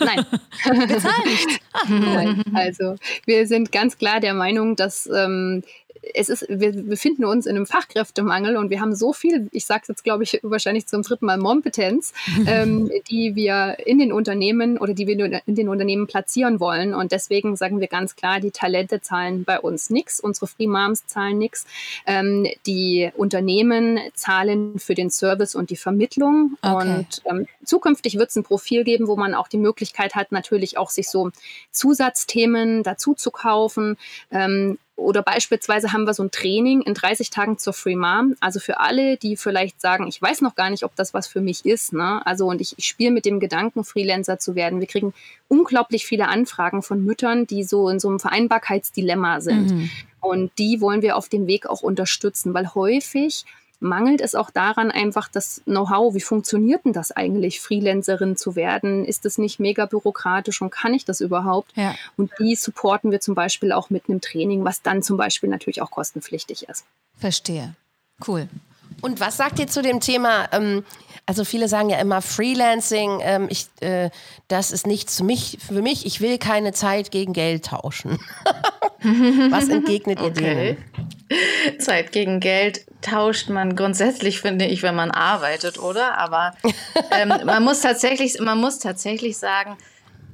Nein. 0.00 0.26
wir 0.88 0.98
zahlen 0.98 1.24
nicht. 1.24 1.60
Ah, 1.72 1.86
cool. 1.88 2.42
Also 2.54 2.96
wir 3.26 3.46
sind 3.46 3.72
ganz 3.72 3.98
klar 3.98 4.20
der 4.20 4.34
Meinung, 4.34 4.74
dass 4.74 5.06
ähm, 5.06 5.62
es 6.14 6.28
ist, 6.28 6.46
wir 6.48 6.72
befinden 6.72 7.24
uns 7.24 7.46
in 7.46 7.56
einem 7.56 7.66
Fachkräftemangel 7.66 8.56
und 8.56 8.70
wir 8.70 8.80
haben 8.80 8.94
so 8.94 9.12
viel, 9.12 9.48
ich 9.52 9.66
sage 9.66 9.80
es 9.82 9.88
jetzt, 9.88 10.04
glaube 10.04 10.24
ich, 10.24 10.40
wahrscheinlich 10.42 10.86
zum 10.86 11.02
dritten 11.02 11.26
Mal 11.26 11.38
Mompetenz, 11.38 12.12
ähm, 12.46 12.90
die 13.10 13.34
wir 13.34 13.76
in 13.84 13.98
den 13.98 14.12
Unternehmen 14.12 14.78
oder 14.78 14.94
die 14.94 15.06
wir 15.06 15.40
in 15.46 15.54
den 15.54 15.68
Unternehmen 15.68 16.06
platzieren 16.06 16.60
wollen. 16.60 16.94
Und 16.94 17.12
deswegen 17.12 17.56
sagen 17.56 17.80
wir 17.80 17.88
ganz 17.88 18.16
klar, 18.16 18.40
die 18.40 18.50
Talente 18.50 19.00
zahlen 19.00 19.44
bei 19.44 19.60
uns 19.60 19.90
nichts, 19.90 20.20
unsere 20.20 20.46
Free 20.46 20.66
Moms 20.66 21.06
zahlen 21.06 21.38
nichts. 21.38 21.66
Ähm, 22.06 22.46
die 22.66 23.10
Unternehmen 23.16 23.98
zahlen 24.14 24.78
für 24.78 24.94
den 24.94 25.10
Service 25.10 25.54
und 25.54 25.70
die 25.70 25.76
Vermittlung. 25.76 26.56
Okay. 26.62 26.98
Und 26.98 27.22
ähm, 27.24 27.46
zukünftig 27.64 28.16
wird 28.16 28.30
es 28.30 28.36
ein 28.36 28.44
Profil 28.44 28.84
geben, 28.84 29.06
wo 29.06 29.16
man 29.16 29.34
auch 29.34 29.48
die 29.48 29.58
Möglichkeit 29.58 30.14
hat, 30.14 30.32
natürlich 30.32 30.78
auch 30.78 30.90
sich 30.90 31.08
so 31.08 31.30
Zusatzthemen 31.70 32.82
dazu 32.82 33.14
zu 33.14 33.30
kaufen. 33.30 33.96
Oder 35.00 35.22
beispielsweise 35.22 35.92
haben 35.92 36.04
wir 36.04 36.14
so 36.14 36.22
ein 36.22 36.30
Training 36.30 36.82
in 36.82 36.94
30 36.94 37.30
Tagen 37.30 37.58
zur 37.58 37.72
Free 37.72 37.96
Mom. 37.96 38.36
Also 38.40 38.60
für 38.60 38.80
alle, 38.80 39.16
die 39.16 39.36
vielleicht 39.36 39.80
sagen, 39.80 40.06
ich 40.06 40.20
weiß 40.20 40.42
noch 40.42 40.54
gar 40.54 40.68
nicht, 40.70 40.84
ob 40.84 40.94
das 40.94 41.14
was 41.14 41.26
für 41.26 41.40
mich 41.40 41.64
ist. 41.64 41.92
Ne? 41.92 42.24
Also 42.26 42.46
und 42.46 42.60
ich, 42.60 42.74
ich 42.76 42.84
spiele 42.84 43.10
mit 43.10 43.24
dem 43.24 43.40
Gedanken, 43.40 43.82
Freelancer 43.82 44.38
zu 44.38 44.54
werden. 44.54 44.78
Wir 44.80 44.86
kriegen 44.86 45.14
unglaublich 45.48 46.06
viele 46.06 46.28
Anfragen 46.28 46.82
von 46.82 47.02
Müttern, 47.04 47.46
die 47.46 47.64
so 47.64 47.88
in 47.88 47.98
so 47.98 48.08
einem 48.08 48.20
Vereinbarkeitsdilemma 48.20 49.40
sind. 49.40 49.70
Mhm. 49.70 49.90
Und 50.20 50.52
die 50.58 50.80
wollen 50.82 51.00
wir 51.00 51.16
auf 51.16 51.30
dem 51.30 51.46
Weg 51.46 51.66
auch 51.66 51.80
unterstützen, 51.80 52.52
weil 52.52 52.74
häufig 52.74 53.46
mangelt 53.80 54.20
es 54.20 54.34
auch 54.34 54.50
daran 54.50 54.90
einfach 54.90 55.28
das 55.28 55.62
Know-how, 55.64 56.14
wie 56.14 56.20
funktioniert 56.20 56.84
denn 56.84 56.92
das 56.92 57.10
eigentlich, 57.10 57.60
Freelancerin 57.60 58.36
zu 58.36 58.54
werden? 58.54 59.04
Ist 59.04 59.26
es 59.26 59.38
nicht 59.38 59.58
mega 59.58 59.86
bürokratisch 59.86 60.62
und 60.62 60.70
kann 60.70 60.94
ich 60.94 61.04
das 61.04 61.20
überhaupt? 61.20 61.72
Ja. 61.76 61.94
Und 62.16 62.30
die 62.38 62.54
supporten 62.54 63.10
wir 63.10 63.20
zum 63.20 63.34
Beispiel 63.34 63.72
auch 63.72 63.90
mit 63.90 64.08
einem 64.08 64.20
Training, 64.20 64.64
was 64.64 64.82
dann 64.82 65.02
zum 65.02 65.16
Beispiel 65.16 65.48
natürlich 65.48 65.82
auch 65.82 65.90
kostenpflichtig 65.90 66.68
ist. 66.68 66.84
Verstehe. 67.16 67.74
Cool. 68.26 68.48
Und 69.00 69.20
was 69.20 69.36
sagt 69.36 69.58
ihr 69.58 69.66
zu 69.66 69.82
dem 69.82 70.00
Thema? 70.00 70.48
Ähm, 70.52 70.84
also 71.26 71.44
viele 71.44 71.68
sagen 71.68 71.90
ja 71.90 71.98
immer 71.98 72.22
Freelancing, 72.22 73.20
ähm, 73.22 73.46
ich, 73.50 73.66
äh, 73.80 74.10
das 74.48 74.72
ist 74.72 74.86
nichts 74.86 75.18
für 75.18 75.24
mich, 75.24 75.58
für 75.64 75.80
mich. 75.80 76.04
Ich 76.04 76.20
will 76.20 76.38
keine 76.38 76.72
Zeit 76.72 77.10
gegen 77.10 77.32
Geld 77.32 77.66
tauschen. 77.66 78.18
was 79.50 79.68
entgegnet 79.68 80.18
ihr 80.20 80.26
okay. 80.26 80.76
denen? 81.28 81.80
Zeit 81.80 82.12
gegen 82.12 82.40
Geld 82.40 82.84
tauscht 83.02 83.48
man 83.48 83.76
grundsätzlich, 83.76 84.40
finde 84.40 84.66
ich, 84.66 84.82
wenn 84.82 84.94
man 84.94 85.10
arbeitet, 85.10 85.78
oder? 85.78 86.18
Aber 86.18 86.54
ähm, 87.10 87.32
man 87.44 87.62
muss 87.62 87.80
tatsächlich, 87.80 88.40
man 88.40 88.58
muss 88.58 88.78
tatsächlich 88.78 89.38
sagen, 89.38 89.76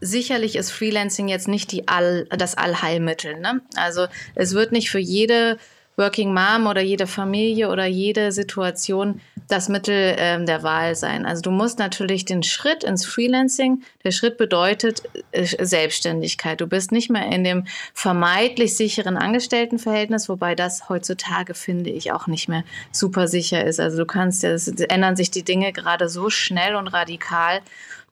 sicherlich 0.00 0.56
ist 0.56 0.70
Freelancing 0.70 1.28
jetzt 1.28 1.48
nicht 1.48 1.72
die 1.72 1.88
All, 1.88 2.26
das 2.30 2.56
Allheilmittel. 2.56 3.38
Ne? 3.38 3.62
Also 3.76 4.06
es 4.34 4.54
wird 4.54 4.72
nicht 4.72 4.90
für 4.90 4.98
jede 4.98 5.58
Working 5.96 6.34
Mom 6.34 6.66
oder 6.66 6.82
jede 6.82 7.06
Familie 7.06 7.70
oder 7.70 7.86
jede 7.86 8.30
Situation 8.32 9.20
das 9.48 9.68
Mittel 9.68 10.14
ähm, 10.18 10.44
der 10.44 10.62
Wahl 10.62 10.94
sein. 10.94 11.24
Also 11.24 11.42
du 11.42 11.50
musst 11.50 11.78
natürlich 11.78 12.24
den 12.24 12.42
Schritt 12.42 12.84
ins 12.84 13.06
Freelancing, 13.06 13.82
der 14.04 14.10
Schritt 14.10 14.36
bedeutet 14.36 15.02
äh, 15.32 15.44
Selbstständigkeit. 15.44 16.60
Du 16.60 16.66
bist 16.66 16.92
nicht 16.92 17.10
mehr 17.10 17.26
in 17.32 17.44
dem 17.44 17.66
vermeintlich 17.94 18.76
sicheren 18.76 19.16
Angestelltenverhältnis, 19.16 20.28
wobei 20.28 20.54
das 20.54 20.88
heutzutage, 20.88 21.54
finde 21.54 21.90
ich, 21.90 22.12
auch 22.12 22.26
nicht 22.26 22.48
mehr 22.48 22.64
super 22.92 23.28
sicher 23.28 23.64
ist. 23.64 23.80
Also 23.80 23.98
du 23.98 24.06
kannst, 24.06 24.44
es 24.44 24.68
ändern 24.68 25.16
sich 25.16 25.30
die 25.30 25.44
Dinge 25.44 25.72
gerade 25.72 26.08
so 26.08 26.28
schnell 26.28 26.74
und 26.74 26.88
radikal. 26.88 27.60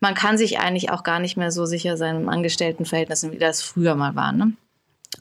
Man 0.00 0.14
kann 0.14 0.38
sich 0.38 0.58
eigentlich 0.58 0.90
auch 0.90 1.02
gar 1.02 1.18
nicht 1.18 1.36
mehr 1.36 1.50
so 1.50 1.66
sicher 1.66 1.96
sein 1.96 2.16
im 2.16 2.28
Angestelltenverhältnis, 2.28 3.30
wie 3.30 3.38
das 3.38 3.62
früher 3.62 3.94
mal 3.94 4.14
war. 4.14 4.32
Ne? 4.32 4.52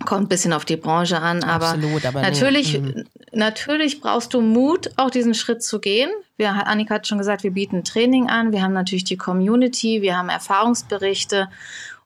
Kommt 0.06 0.26
ein 0.26 0.28
bisschen 0.28 0.54
auf 0.54 0.66
die 0.66 0.76
Branche 0.76 1.20
an, 1.20 1.44
aber, 1.44 1.70
Absolut, 1.70 2.06
aber 2.06 2.22
natürlich, 2.22 2.80
nee. 2.80 3.04
natürlich 3.32 4.02
brauchst 4.02 4.34
du 4.34 4.42
Mut, 4.42 4.90
auch 4.98 5.12
diesen 5.12 5.36
Schritt 5.36 5.62
zu 5.62 5.80
gehen. 5.80 6.10
Wir, 6.36 6.68
Annika 6.68 6.96
hat 6.96 7.08
schon 7.08 7.20
gesagt, 7.20 7.44
wir 7.44 7.52
bieten 7.52 7.84
Training 7.84 8.28
an, 8.28 8.52
wir 8.52 8.64
haben 8.64 8.74
natürlich 8.74 9.04
die 9.04 9.18
Community, 9.18 10.02
wir 10.02 10.18
haben 10.18 10.30
Erfahrungsberichte 10.30 11.48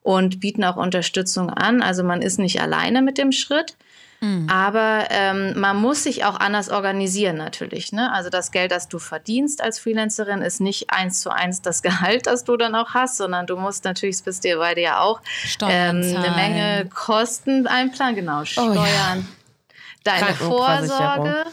und 0.02 0.40
bieten 0.40 0.64
auch 0.64 0.76
Unterstützung 0.76 1.50
an. 1.50 1.82
Also 1.82 2.04
man 2.04 2.20
ist 2.20 2.38
nicht 2.38 2.60
alleine 2.60 3.00
mit 3.00 3.18
dem 3.18 3.32
Schritt. 3.32 3.76
Mhm. 4.20 4.48
Aber 4.50 5.06
ähm, 5.10 5.58
man 5.58 5.76
muss 5.76 6.02
sich 6.02 6.24
auch 6.24 6.40
anders 6.40 6.70
organisieren 6.70 7.36
natürlich. 7.36 7.92
Ne? 7.92 8.12
Also 8.12 8.30
das 8.30 8.50
Geld, 8.50 8.72
das 8.72 8.88
du 8.88 8.98
verdienst 8.98 9.62
als 9.62 9.78
Freelancerin, 9.78 10.42
ist 10.42 10.60
nicht 10.60 10.90
eins 10.90 11.20
zu 11.20 11.30
eins 11.30 11.62
das 11.62 11.82
Gehalt, 11.88 12.26
das 12.26 12.44
du 12.44 12.56
dann 12.56 12.74
auch 12.74 12.94
hast, 12.94 13.16
sondern 13.16 13.46
du 13.46 13.56
musst 13.56 13.84
natürlich, 13.84 14.16
es 14.16 14.22
bist 14.22 14.44
dir 14.44 14.58
bei 14.58 14.74
dir 14.74 14.82
ja 14.82 15.00
auch 15.00 15.20
ähm, 15.62 16.02
eine 16.02 16.30
Menge 16.34 16.88
Kosten 16.92 17.66
einplanen, 17.66 18.16
genau, 18.16 18.44
Steuern, 18.44 18.76
oh, 18.76 18.84
ja. 18.84 19.16
deine 20.04 20.34
Vorsorge. 20.34 21.44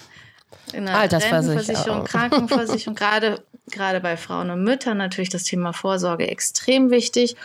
Altersversicherung, 0.74 2.04
Krankenversicherung, 2.06 2.96
gerade, 2.96 3.44
gerade 3.70 4.00
bei 4.00 4.18
Frauen 4.18 4.50
und 4.50 4.64
Müttern 4.64 4.98
natürlich 4.98 5.30
das 5.30 5.44
Thema 5.44 5.74
Vorsorge 5.74 6.28
extrem 6.28 6.90
wichtig. 6.90 7.36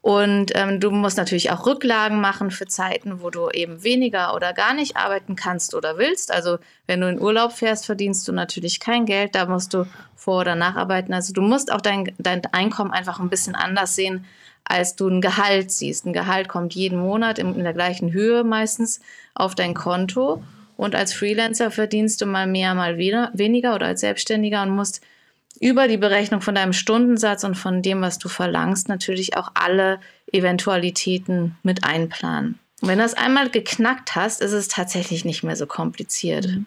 Und 0.00 0.52
ähm, 0.54 0.78
du 0.78 0.90
musst 0.90 1.16
natürlich 1.16 1.50
auch 1.50 1.66
Rücklagen 1.66 2.20
machen 2.20 2.50
für 2.50 2.66
Zeiten, 2.66 3.20
wo 3.20 3.30
du 3.30 3.50
eben 3.50 3.82
weniger 3.82 4.34
oder 4.34 4.52
gar 4.52 4.72
nicht 4.72 4.96
arbeiten 4.96 5.34
kannst 5.34 5.74
oder 5.74 5.98
willst. 5.98 6.32
Also 6.32 6.58
wenn 6.86 7.00
du 7.00 7.08
in 7.08 7.20
Urlaub 7.20 7.52
fährst, 7.52 7.86
verdienst 7.86 8.26
du 8.28 8.32
natürlich 8.32 8.78
kein 8.78 9.06
Geld, 9.06 9.34
da 9.34 9.46
musst 9.46 9.74
du 9.74 9.86
vor- 10.14 10.40
oder 10.42 10.54
nacharbeiten. 10.54 11.12
Also 11.12 11.32
du 11.32 11.42
musst 11.42 11.72
auch 11.72 11.80
dein, 11.80 12.12
dein 12.18 12.42
Einkommen 12.52 12.92
einfach 12.92 13.18
ein 13.18 13.28
bisschen 13.28 13.56
anders 13.56 13.96
sehen, 13.96 14.24
als 14.64 14.94
du 14.94 15.08
ein 15.08 15.20
Gehalt 15.20 15.72
siehst. 15.72 16.06
Ein 16.06 16.12
Gehalt 16.12 16.48
kommt 16.48 16.74
jeden 16.74 16.98
Monat 16.98 17.38
in, 17.38 17.54
in 17.56 17.64
der 17.64 17.72
gleichen 17.72 18.12
Höhe 18.12 18.44
meistens 18.44 19.00
auf 19.34 19.54
dein 19.54 19.74
Konto. 19.74 20.42
Und 20.76 20.94
als 20.94 21.12
Freelancer 21.12 21.72
verdienst 21.72 22.20
du 22.20 22.26
mal 22.26 22.46
mehr, 22.46 22.72
mal 22.74 22.98
weniger 22.98 23.74
oder 23.74 23.86
als 23.86 24.00
Selbstständiger 24.00 24.62
und 24.62 24.70
musst 24.70 25.00
über 25.60 25.88
die 25.88 25.96
Berechnung 25.96 26.40
von 26.40 26.54
deinem 26.54 26.72
Stundensatz 26.72 27.44
und 27.44 27.56
von 27.56 27.82
dem, 27.82 28.00
was 28.00 28.18
du 28.18 28.28
verlangst, 28.28 28.88
natürlich 28.88 29.36
auch 29.36 29.50
alle 29.54 30.00
Eventualitäten 30.32 31.56
mit 31.62 31.84
einplanen. 31.84 32.58
Und 32.80 32.88
wenn 32.88 32.98
du 32.98 33.04
das 33.04 33.14
einmal 33.14 33.50
geknackt 33.50 34.14
hast, 34.14 34.40
ist 34.40 34.52
es 34.52 34.68
tatsächlich 34.68 35.24
nicht 35.24 35.42
mehr 35.42 35.56
so 35.56 35.66
kompliziert. 35.66 36.46
Mhm. 36.46 36.66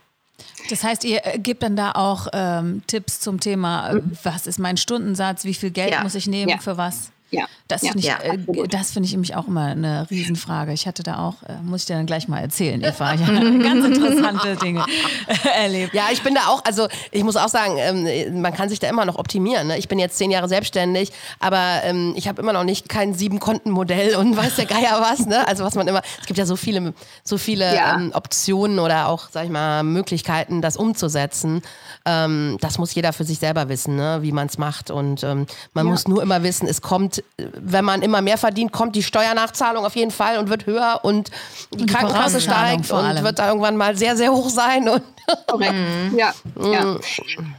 Das 0.69 0.83
heißt, 0.83 1.03
ihr 1.03 1.21
äh, 1.23 1.39
gebt 1.39 1.63
dann 1.63 1.75
da 1.75 1.91
auch 1.93 2.27
ähm, 2.33 2.81
Tipps 2.87 3.19
zum 3.19 3.39
Thema, 3.39 3.93
mhm. 3.93 4.11
was 4.23 4.47
ist 4.47 4.59
mein 4.59 4.77
Stundensatz, 4.77 5.45
wie 5.45 5.53
viel 5.53 5.71
Geld 5.71 5.91
ja. 5.91 6.03
muss 6.03 6.15
ich 6.15 6.27
nehmen 6.27 6.49
ja. 6.49 6.57
für 6.57 6.77
was? 6.77 7.11
Ja. 7.31 7.45
Das 7.69 7.81
finde 7.81 7.99
ich, 7.99 8.05
ja, 8.05 8.19
äh, 8.19 8.37
das 8.67 8.91
finde 8.91 9.07
ich 9.07 9.13
nämlich 9.13 9.35
auch 9.35 9.47
immer 9.47 9.67
eine 9.67 10.09
Riesenfrage. 10.09 10.73
Ich 10.73 10.87
hatte 10.87 11.03
da 11.03 11.19
auch, 11.19 11.41
äh, 11.43 11.55
muss 11.63 11.81
ich 11.81 11.87
dir 11.87 11.95
dann 11.95 12.05
gleich 12.05 12.27
mal 12.27 12.39
erzählen, 12.39 12.83
Eva. 12.83 13.13
Ich 13.13 13.21
habe 13.21 13.59
ganz 13.59 13.85
interessante 13.85 14.57
Dinge 14.57 14.85
erlebt. 15.55 15.93
Ja, 15.93 16.07
ich 16.11 16.21
bin 16.21 16.35
da 16.35 16.47
auch, 16.47 16.63
also 16.65 16.89
ich 17.11 17.23
muss 17.23 17.37
auch 17.37 17.47
sagen, 17.47 17.75
ähm, 17.77 18.41
man 18.41 18.53
kann 18.53 18.67
sich 18.67 18.79
da 18.79 18.89
immer 18.89 19.05
noch 19.05 19.15
optimieren. 19.15 19.67
Ne? 19.67 19.77
Ich 19.77 19.87
bin 19.87 19.97
jetzt 19.99 20.17
zehn 20.17 20.29
Jahre 20.31 20.49
selbstständig, 20.49 21.13
aber 21.39 21.81
ähm, 21.83 22.13
ich 22.17 22.27
habe 22.27 22.41
immer 22.41 22.51
noch 22.51 22.65
nicht 22.65 22.89
kein 22.89 23.13
Sieben-Konten-Modell 23.13 24.15
und 24.17 24.35
weiß 24.35 24.57
der 24.57 24.65
Geier 24.65 24.99
was. 24.99 25.25
Ne? 25.25 25.47
Also 25.47 25.63
was 25.63 25.75
man 25.75 25.87
immer, 25.87 26.01
es 26.19 26.25
gibt 26.25 26.37
ja 26.37 26.45
so 26.45 26.57
viele, 26.57 26.93
so 27.23 27.37
viele 27.37 27.73
ja. 27.73 27.95
ähm, 27.95 28.11
Optionen 28.13 28.79
oder 28.79 29.07
auch, 29.07 29.29
sag 29.31 29.45
ich 29.45 29.51
mal, 29.51 29.83
Möglichkeiten, 29.83 30.61
das 30.61 30.75
umzusetzen. 30.75 31.61
Ähm, 32.05 32.57
das 32.59 32.77
muss 32.77 32.93
jeder 32.93 33.13
für 33.13 33.23
sich 33.23 33.39
selber 33.39 33.69
wissen, 33.69 33.95
ne? 33.95 34.19
wie 34.21 34.33
man 34.33 34.47
es 34.47 34.57
macht. 34.57 34.91
Und 34.91 35.23
ähm, 35.23 35.47
man 35.73 35.85
ja. 35.85 35.91
muss 35.91 36.07
nur 36.09 36.21
immer 36.21 36.43
wissen, 36.43 36.67
es 36.67 36.81
kommt 36.81 37.20
wenn 37.37 37.85
man 37.85 38.01
immer 38.01 38.21
mehr 38.21 38.37
verdient, 38.37 38.71
kommt 38.71 38.95
die 38.95 39.03
Steuernachzahlung 39.03 39.85
auf 39.85 39.95
jeden 39.95 40.11
Fall 40.11 40.37
und 40.37 40.49
wird 40.49 40.65
höher 40.65 40.99
und 41.03 41.31
die, 41.73 41.77
die 41.77 41.85
Krankenkasse 41.85 42.41
steigt 42.41 42.91
und 42.91 43.23
wird 43.23 43.39
da 43.39 43.47
irgendwann 43.47 43.77
mal 43.77 43.95
sehr, 43.95 44.15
sehr 44.17 44.31
hoch 44.31 44.49
sein. 44.49 44.87
Und 44.89 45.03
Korrekt. 45.47 45.73
Mhm. 45.73 46.17
Ja, 46.17 46.33
ja. 46.61 46.85
Mhm. 46.85 46.99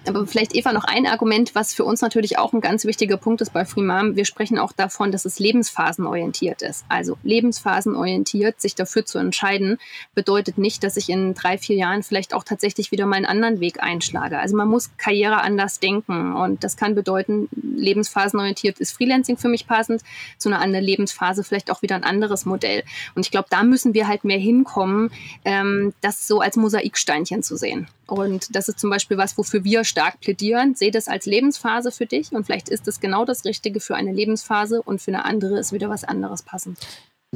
Aber 0.07 0.27
vielleicht, 0.27 0.55
Eva, 0.55 0.73
noch 0.73 0.85
ein 0.85 1.07
Argument, 1.07 1.55
was 1.55 1.75
für 1.75 1.85
uns 1.85 2.01
natürlich 2.01 2.39
auch 2.39 2.53
ein 2.53 2.61
ganz 2.61 2.85
wichtiger 2.85 3.17
Punkt 3.17 3.41
ist 3.41 3.53
bei 3.53 3.65
Freemam. 3.65 4.17
Wir 4.17 4.25
sprechen 4.25 4.59
auch 4.59 4.73
davon, 4.73 5.13
dass 5.13 5.25
es 5.25 5.39
lebensphasenorientiert 5.39 6.63
ist. 6.63 6.85
Also 6.89 7.17
lebensphasenorientiert, 7.23 8.61
sich 8.61 8.75
dafür 8.75 9.05
zu 9.05 9.19
entscheiden, 9.19 9.79
bedeutet 10.15 10.59
nicht, 10.59 10.85
dass 10.85 10.97
ich 10.97 11.09
in 11.09 11.35
drei, 11.35 11.59
vier 11.59 11.77
Jahren 11.77 12.03
vielleicht 12.03 12.35
auch 12.35 12.45
tatsächlich 12.45 12.91
wieder 12.91 13.07
meinen 13.07 13.27
anderen 13.27 13.61
Weg 13.61 13.83
einschlage. 13.83 14.39
Also 14.39 14.57
man 14.57 14.69
muss 14.69 14.91
Karriere 14.97 15.41
anders 15.41 15.81
denken. 15.81 16.35
Und 16.35 16.65
das 16.65 16.77
kann 16.77 16.95
bedeuten, 16.95 17.49
lebensphasenorientiert 17.53 18.79
ist 18.79 18.93
Freelancing 18.93 19.37
für 19.37 19.49
mich 19.53 19.69
passend, 19.69 20.03
zu 20.39 20.49
einer 20.49 20.61
anderen 20.61 20.85
Lebensphase 20.85 21.45
vielleicht 21.45 21.71
auch 21.71 21.83
wieder 21.83 21.95
ein 21.95 22.03
anderes 22.03 22.45
Modell. 22.45 22.83
Und 23.15 23.25
ich 23.25 23.31
glaube, 23.31 23.47
da 23.51 23.63
müssen 23.63 23.95
wir 23.95 24.09
halt 24.09 24.25
mehr 24.25 24.39
hinkommen, 24.39 25.13
ähm, 25.45 25.95
das 26.01 26.27
so 26.27 26.41
als 26.41 26.57
Mosaiksteinchen 26.57 27.45
zu 27.45 27.57
sehen. 27.57 27.87
Und 28.07 28.55
das 28.57 28.69
ist 28.69 28.81
zum 28.81 28.91
Beispiel 28.91 29.17
was, 29.17 29.39
wofür 29.39 29.65
wir 29.65 29.85
stark 29.85 30.21
plädieren. 30.21 30.75
Sehe 30.75 30.91
das 30.91 31.09
als 31.09 31.27
Lebensphase 31.27 31.93
für 31.93 32.07
dich 32.07 32.33
und 32.33 32.45
vielleicht 32.45 32.69
ist 32.69 32.89
es 32.89 33.01
genau 33.01 33.25
das 33.25 33.45
Richtige 33.45 33.81
für 33.81 33.95
eine 33.95 34.13
Lebensphase 34.13 34.83
und 34.83 35.01
für 35.01 35.13
eine 35.13 35.25
andere 35.25 35.59
ist 35.59 35.73
wieder 35.73 35.89
was 35.89 36.05
anderes 36.05 36.43
passend. 36.43 36.79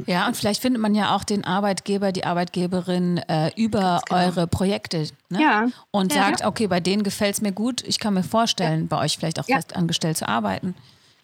Ja, 0.05 0.27
und 0.27 0.37
vielleicht 0.37 0.61
findet 0.61 0.79
man 0.79 0.93
ja 0.93 1.15
auch 1.15 1.23
den 1.23 1.43
Arbeitgeber, 1.43 2.11
die 2.11 2.23
Arbeitgeberin 2.23 3.17
äh, 3.27 3.51
über 3.55 4.01
genau. 4.07 4.21
eure 4.21 4.47
Projekte. 4.47 5.07
Ne? 5.29 5.41
Ja. 5.41 5.67
Und 5.89 6.13
ja, 6.13 6.23
sagt, 6.23 6.45
okay, 6.45 6.67
bei 6.67 6.79
denen 6.79 7.01
gefällt 7.01 7.33
es 7.33 7.41
mir 7.41 7.51
gut. 7.51 7.83
Ich 7.83 7.99
kann 7.99 8.13
mir 8.13 8.23
vorstellen, 8.23 8.81
ja. 8.81 8.87
bei 8.89 9.03
euch 9.03 9.17
vielleicht 9.17 9.39
auch 9.39 9.47
ja. 9.47 9.55
fest 9.55 9.75
angestellt 9.75 10.17
zu 10.17 10.27
arbeiten. 10.27 10.75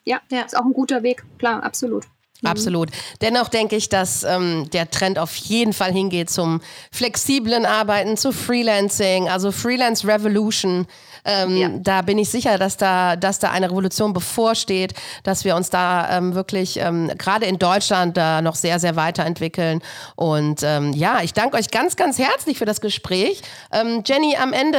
Ja, 0.05 0.21
ja, 0.31 0.41
ist 0.41 0.57
auch 0.57 0.65
ein 0.65 0.73
guter 0.73 1.03
Weg, 1.03 1.23
klar, 1.37 1.63
absolut. 1.63 2.05
Absolut. 2.43 2.89
Dennoch 3.21 3.47
denke 3.47 3.75
ich, 3.75 3.87
dass 3.89 4.23
ähm, 4.23 4.69
der 4.71 4.91
Trend 4.91 5.17
auf 5.17 5.33
jeden 5.35 5.71
Fall 5.71 5.93
hingeht 5.93 6.29
zum 6.29 6.61
flexiblen 6.91 7.65
Arbeiten, 7.65 8.17
zu 8.17 8.31
Freelancing, 8.33 9.29
also 9.29 9.51
Freelance 9.51 10.05
Revolution. 10.05 10.85
Ähm, 11.25 11.57
ja. 11.57 11.69
Da 11.69 12.01
bin 12.01 12.17
ich 12.17 12.29
sicher, 12.29 12.57
dass 12.57 12.77
da, 12.77 13.15
dass 13.15 13.39
da 13.39 13.51
eine 13.51 13.69
Revolution 13.69 14.13
bevorsteht, 14.13 14.93
dass 15.23 15.45
wir 15.45 15.55
uns 15.55 15.69
da 15.69 16.17
ähm, 16.17 16.35
wirklich 16.35 16.79
ähm, 16.79 17.11
gerade 17.17 17.45
in 17.45 17.59
Deutschland 17.59 18.17
da 18.17 18.41
noch 18.41 18.55
sehr, 18.55 18.79
sehr 18.79 18.95
weiterentwickeln. 18.95 19.81
Und 20.15 20.61
ähm, 20.63 20.93
ja, 20.93 21.21
ich 21.21 21.33
danke 21.33 21.57
euch 21.57 21.71
ganz, 21.71 21.95
ganz 21.95 22.17
herzlich 22.17 22.57
für 22.57 22.65
das 22.65 22.81
Gespräch. 22.81 23.41
Ähm, 23.71 24.03
Jenny, 24.05 24.35
am 24.35 24.53
Ende 24.53 24.77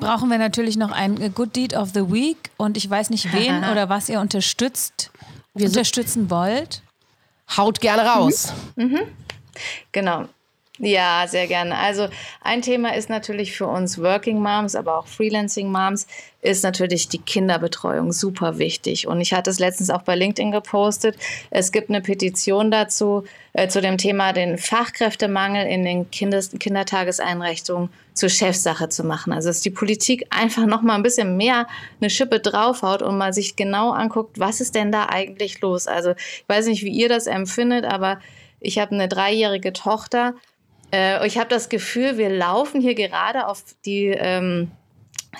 brauchen 0.00 0.30
wir 0.30 0.38
natürlich 0.38 0.76
noch 0.76 0.92
ein 0.92 1.32
Good 1.34 1.56
Deed 1.56 1.74
of 1.74 1.90
the 1.94 2.12
Week 2.12 2.50
und 2.56 2.76
ich 2.76 2.88
weiß 2.88 3.10
nicht 3.10 3.32
wen 3.32 3.64
oder 3.72 3.88
was 3.88 4.08
ihr 4.08 4.20
unterstützt, 4.20 5.10
wir 5.54 5.66
unterstützen 5.66 6.30
wollt. 6.30 6.82
Haut 7.56 7.80
gerne 7.80 8.06
raus. 8.06 8.52
Mhm. 8.76 8.84
Mhm. 8.84 9.00
Genau. 9.92 10.24
Ja, 10.84 11.26
sehr 11.28 11.46
gerne. 11.46 11.78
Also 11.78 12.08
ein 12.40 12.60
Thema 12.60 12.96
ist 12.96 13.08
natürlich 13.08 13.52
für 13.52 13.68
uns 13.68 14.02
Working 14.02 14.42
Moms, 14.42 14.74
aber 14.74 14.98
auch 14.98 15.06
Freelancing 15.06 15.70
Moms, 15.70 16.08
ist 16.40 16.64
natürlich 16.64 17.06
die 17.06 17.20
Kinderbetreuung 17.20 18.10
super 18.10 18.58
wichtig. 18.58 19.06
Und 19.06 19.20
ich 19.20 19.32
hatte 19.32 19.48
es 19.48 19.60
letztens 19.60 19.90
auch 19.90 20.02
bei 20.02 20.16
LinkedIn 20.16 20.50
gepostet. 20.50 21.16
Es 21.50 21.70
gibt 21.70 21.88
eine 21.88 22.00
Petition 22.00 22.72
dazu, 22.72 23.22
äh, 23.52 23.68
zu 23.68 23.80
dem 23.80 23.96
Thema, 23.96 24.32
den 24.32 24.58
Fachkräftemangel 24.58 25.68
in 25.68 25.84
den 25.84 26.10
Kindes 26.10 26.50
Kindertageseinrichtungen 26.58 27.88
zur 28.12 28.28
Chefsache 28.28 28.88
zu 28.88 29.04
machen. 29.04 29.32
Also 29.32 29.50
dass 29.50 29.60
die 29.60 29.70
Politik 29.70 30.26
einfach 30.30 30.66
noch 30.66 30.82
mal 30.82 30.96
ein 30.96 31.04
bisschen 31.04 31.36
mehr 31.36 31.68
eine 32.00 32.10
Schippe 32.10 32.40
draufhaut 32.40 33.02
und 33.02 33.16
mal 33.16 33.32
sich 33.32 33.54
genau 33.54 33.92
anguckt, 33.92 34.40
was 34.40 34.60
ist 34.60 34.74
denn 34.74 34.90
da 34.90 35.06
eigentlich 35.06 35.60
los? 35.60 35.86
Also 35.86 36.10
ich 36.10 36.44
weiß 36.48 36.66
nicht, 36.66 36.82
wie 36.82 36.90
ihr 36.90 37.08
das 37.08 37.28
empfindet, 37.28 37.84
aber 37.84 38.18
ich 38.58 38.78
habe 38.78 38.92
eine 38.92 39.08
dreijährige 39.08 39.72
Tochter. 39.72 40.34
Äh, 40.92 41.26
ich 41.26 41.38
habe 41.38 41.48
das 41.48 41.68
Gefühl, 41.68 42.18
wir 42.18 42.30
laufen 42.30 42.80
hier 42.80 42.94
gerade 42.94 43.46
auf 43.46 43.64
die 43.84 44.06
ähm, 44.06 44.70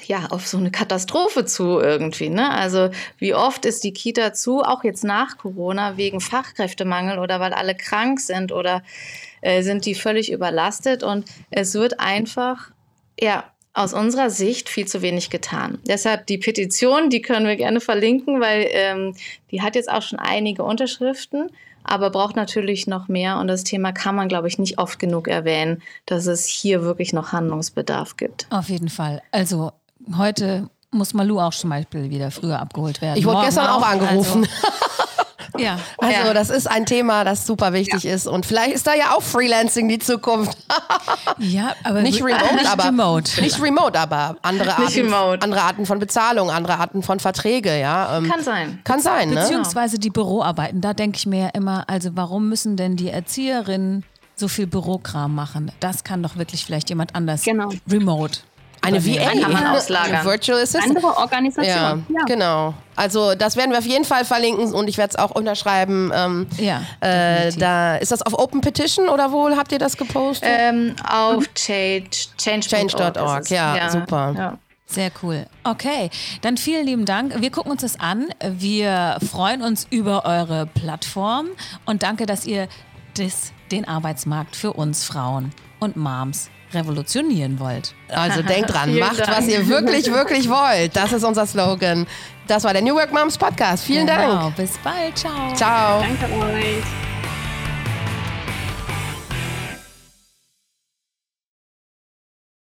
ja, 0.06 0.26
auf 0.30 0.46
so 0.46 0.56
eine 0.56 0.70
Katastrophe 0.70 1.44
zu 1.44 1.78
irgendwie. 1.78 2.30
Ne? 2.30 2.50
Also 2.50 2.90
wie 3.18 3.34
oft 3.34 3.64
ist 3.64 3.84
die 3.84 3.92
Kita 3.92 4.32
zu, 4.32 4.62
auch 4.62 4.84
jetzt 4.84 5.04
nach 5.04 5.36
Corona, 5.36 5.96
wegen 5.96 6.20
Fachkräftemangel 6.20 7.18
oder 7.18 7.40
weil 7.40 7.52
alle 7.52 7.74
krank 7.74 8.20
sind 8.20 8.52
oder 8.52 8.82
äh, 9.42 9.62
sind 9.62 9.84
die 9.84 9.94
völlig 9.94 10.32
überlastet 10.32 11.02
und 11.02 11.26
es 11.50 11.74
wird 11.74 12.00
einfach, 12.00 12.70
ja, 13.20 13.44
aus 13.74 13.94
unserer 13.94 14.28
Sicht 14.28 14.68
viel 14.68 14.86
zu 14.86 15.00
wenig 15.00 15.30
getan. 15.30 15.78
Deshalb 15.86 16.26
die 16.26 16.36
Petition, 16.36 17.08
die 17.08 17.22
können 17.22 17.46
wir 17.46 17.56
gerne 17.56 17.80
verlinken, 17.80 18.38
weil 18.40 18.66
ähm, 18.70 19.14
die 19.50 19.62
hat 19.62 19.76
jetzt 19.76 19.90
auch 19.90 20.02
schon 20.02 20.18
einige 20.18 20.62
Unterschriften, 20.62 21.50
aber 21.84 22.10
braucht 22.10 22.36
natürlich 22.36 22.86
noch 22.86 23.08
mehr. 23.08 23.38
Und 23.38 23.48
das 23.48 23.64
Thema 23.64 23.92
kann 23.92 24.14
man, 24.14 24.28
glaube 24.28 24.48
ich, 24.48 24.58
nicht 24.58 24.78
oft 24.78 24.98
genug 24.98 25.28
erwähnen, 25.28 25.82
dass 26.06 26.26
es 26.26 26.46
hier 26.46 26.82
wirklich 26.82 27.12
noch 27.12 27.32
Handlungsbedarf 27.32 28.16
gibt. 28.16 28.46
Auf 28.50 28.68
jeden 28.68 28.88
Fall. 28.88 29.22
Also 29.30 29.72
heute 30.16 30.68
muss 30.90 31.14
Malu 31.14 31.40
auch 31.40 31.54
zum 31.54 31.70
Beispiel 31.70 32.10
wieder 32.10 32.30
früher 32.30 32.60
abgeholt 32.60 33.00
werden. 33.00 33.18
Ich 33.18 33.24
wurde 33.24 33.46
gestern 33.46 33.66
auch, 33.68 33.82
angerufen. 33.82 34.46
Also, 34.62 34.76
ja. 35.58 35.78
Also 35.98 36.26
ja. 36.26 36.34
das 36.34 36.50
ist 36.50 36.70
ein 36.70 36.86
Thema, 36.86 37.24
das 37.24 37.46
super 37.46 37.72
wichtig 37.72 38.04
ja. 38.04 38.14
ist. 38.14 38.26
Und 38.26 38.46
vielleicht 38.46 38.72
ist 38.72 38.86
da 38.86 38.94
ja 38.94 39.14
auch 39.14 39.22
Freelancing 39.22 39.88
die 39.88 39.98
Zukunft. 39.98 40.56
ja, 41.38 41.74
aber 41.84 42.02
nicht 42.02 42.22
remote, 42.22 42.54
nicht 42.54 42.70
aber 42.70 42.84
remote. 42.86 43.40
nicht 43.40 43.60
remote, 43.60 43.98
aber 43.98 44.36
andere 44.42 44.76
Arten, 44.76 45.12
andere 45.12 45.62
Arten 45.62 45.86
von 45.86 45.98
Bezahlung, 45.98 46.50
andere 46.50 46.78
Arten 46.78 47.02
von 47.02 47.20
Verträge, 47.20 47.78
ja. 47.78 48.18
Ähm, 48.18 48.28
kann 48.28 48.42
sein. 48.42 48.80
Kann 48.84 49.00
sein, 49.00 49.30
ne? 49.30 49.36
Beziehungsweise 49.36 49.98
die 49.98 50.10
Büroarbeiten. 50.10 50.80
Da 50.80 50.94
denke 50.94 51.18
ich 51.18 51.26
mir 51.26 51.40
ja 51.40 51.48
immer, 51.48 51.84
also 51.88 52.10
warum 52.14 52.48
müssen 52.48 52.76
denn 52.76 52.96
die 52.96 53.10
Erzieherinnen 53.10 54.04
so 54.34 54.48
viel 54.48 54.66
Bürokram 54.66 55.34
machen? 55.34 55.70
Das 55.80 56.04
kann 56.04 56.22
doch 56.22 56.36
wirklich 56.36 56.64
vielleicht 56.64 56.88
jemand 56.88 57.14
anders 57.14 57.42
genau. 57.42 57.70
remote. 57.88 58.40
Eine 58.82 59.04
VA 59.04 59.40
kann 59.40 59.52
man 59.52 59.66
auslagern. 59.68 60.16
Eine 60.16 60.24
Virtual 60.24 60.60
Assistant. 60.60 60.96
Andere 60.96 61.16
Organisation. 61.16 62.04
Ja, 62.08 62.18
ja, 62.18 62.24
genau. 62.26 62.74
Also 62.96 63.34
das 63.34 63.56
werden 63.56 63.70
wir 63.70 63.78
auf 63.78 63.86
jeden 63.86 64.04
Fall 64.04 64.24
verlinken 64.24 64.74
und 64.74 64.88
ich 64.88 64.98
werde 64.98 65.10
es 65.10 65.16
auch 65.16 65.30
unterschreiben. 65.30 66.10
Ähm, 66.14 66.46
ja. 66.58 66.82
Äh, 67.00 67.52
da 67.52 67.96
ist 67.96 68.12
das 68.12 68.22
auf 68.22 68.38
Open 68.38 68.60
Petition 68.60 69.08
oder 69.08 69.30
wohl 69.32 69.56
habt 69.56 69.72
ihr 69.72 69.78
das 69.78 69.96
gepostet? 69.96 70.48
Ähm, 70.52 70.94
auf 71.08 71.44
change.org. 71.54 72.36
Change.org. 72.36 73.50
Ja, 73.50 73.76
ja, 73.76 73.90
super. 73.90 74.34
Ja. 74.36 74.58
Sehr 74.86 75.10
cool. 75.22 75.46
Okay, 75.64 76.10
dann 76.42 76.58
vielen 76.58 76.84
lieben 76.84 77.06
Dank. 77.06 77.40
Wir 77.40 77.50
gucken 77.50 77.72
uns 77.72 77.80
das 77.80 77.98
an. 77.98 78.26
Wir 78.46 79.16
freuen 79.30 79.62
uns 79.62 79.86
über 79.88 80.26
eure 80.26 80.66
Plattform 80.66 81.46
und 81.86 82.02
danke, 82.02 82.26
dass 82.26 82.44
ihr 82.44 82.68
das, 83.16 83.52
den 83.70 83.86
Arbeitsmarkt 83.86 84.54
für 84.54 84.74
uns 84.74 85.04
Frauen 85.04 85.52
und 85.80 85.96
Moms 85.96 86.50
revolutionieren 86.74 87.58
wollt. 87.58 87.94
Also 88.08 88.42
denkt 88.42 88.72
dran, 88.72 88.98
macht, 88.98 89.20
Dank. 89.20 89.38
was 89.38 89.48
ihr 89.48 89.66
wirklich, 89.68 90.10
wirklich 90.10 90.48
wollt. 90.48 90.96
Das 90.96 91.12
ist 91.12 91.24
unser 91.24 91.46
Slogan. 91.46 92.06
Das 92.46 92.64
war 92.64 92.72
der 92.72 92.82
New 92.82 92.94
Work 92.94 93.12
Moms 93.12 93.38
Podcast. 93.38 93.84
Vielen 93.84 94.06
genau. 94.06 94.40
Dank. 94.40 94.56
Bis 94.56 94.78
bald. 94.78 95.16
Ciao. 95.16 95.54
Ciao. 95.54 96.00
Danke 96.00 96.24
euch. 96.34 96.84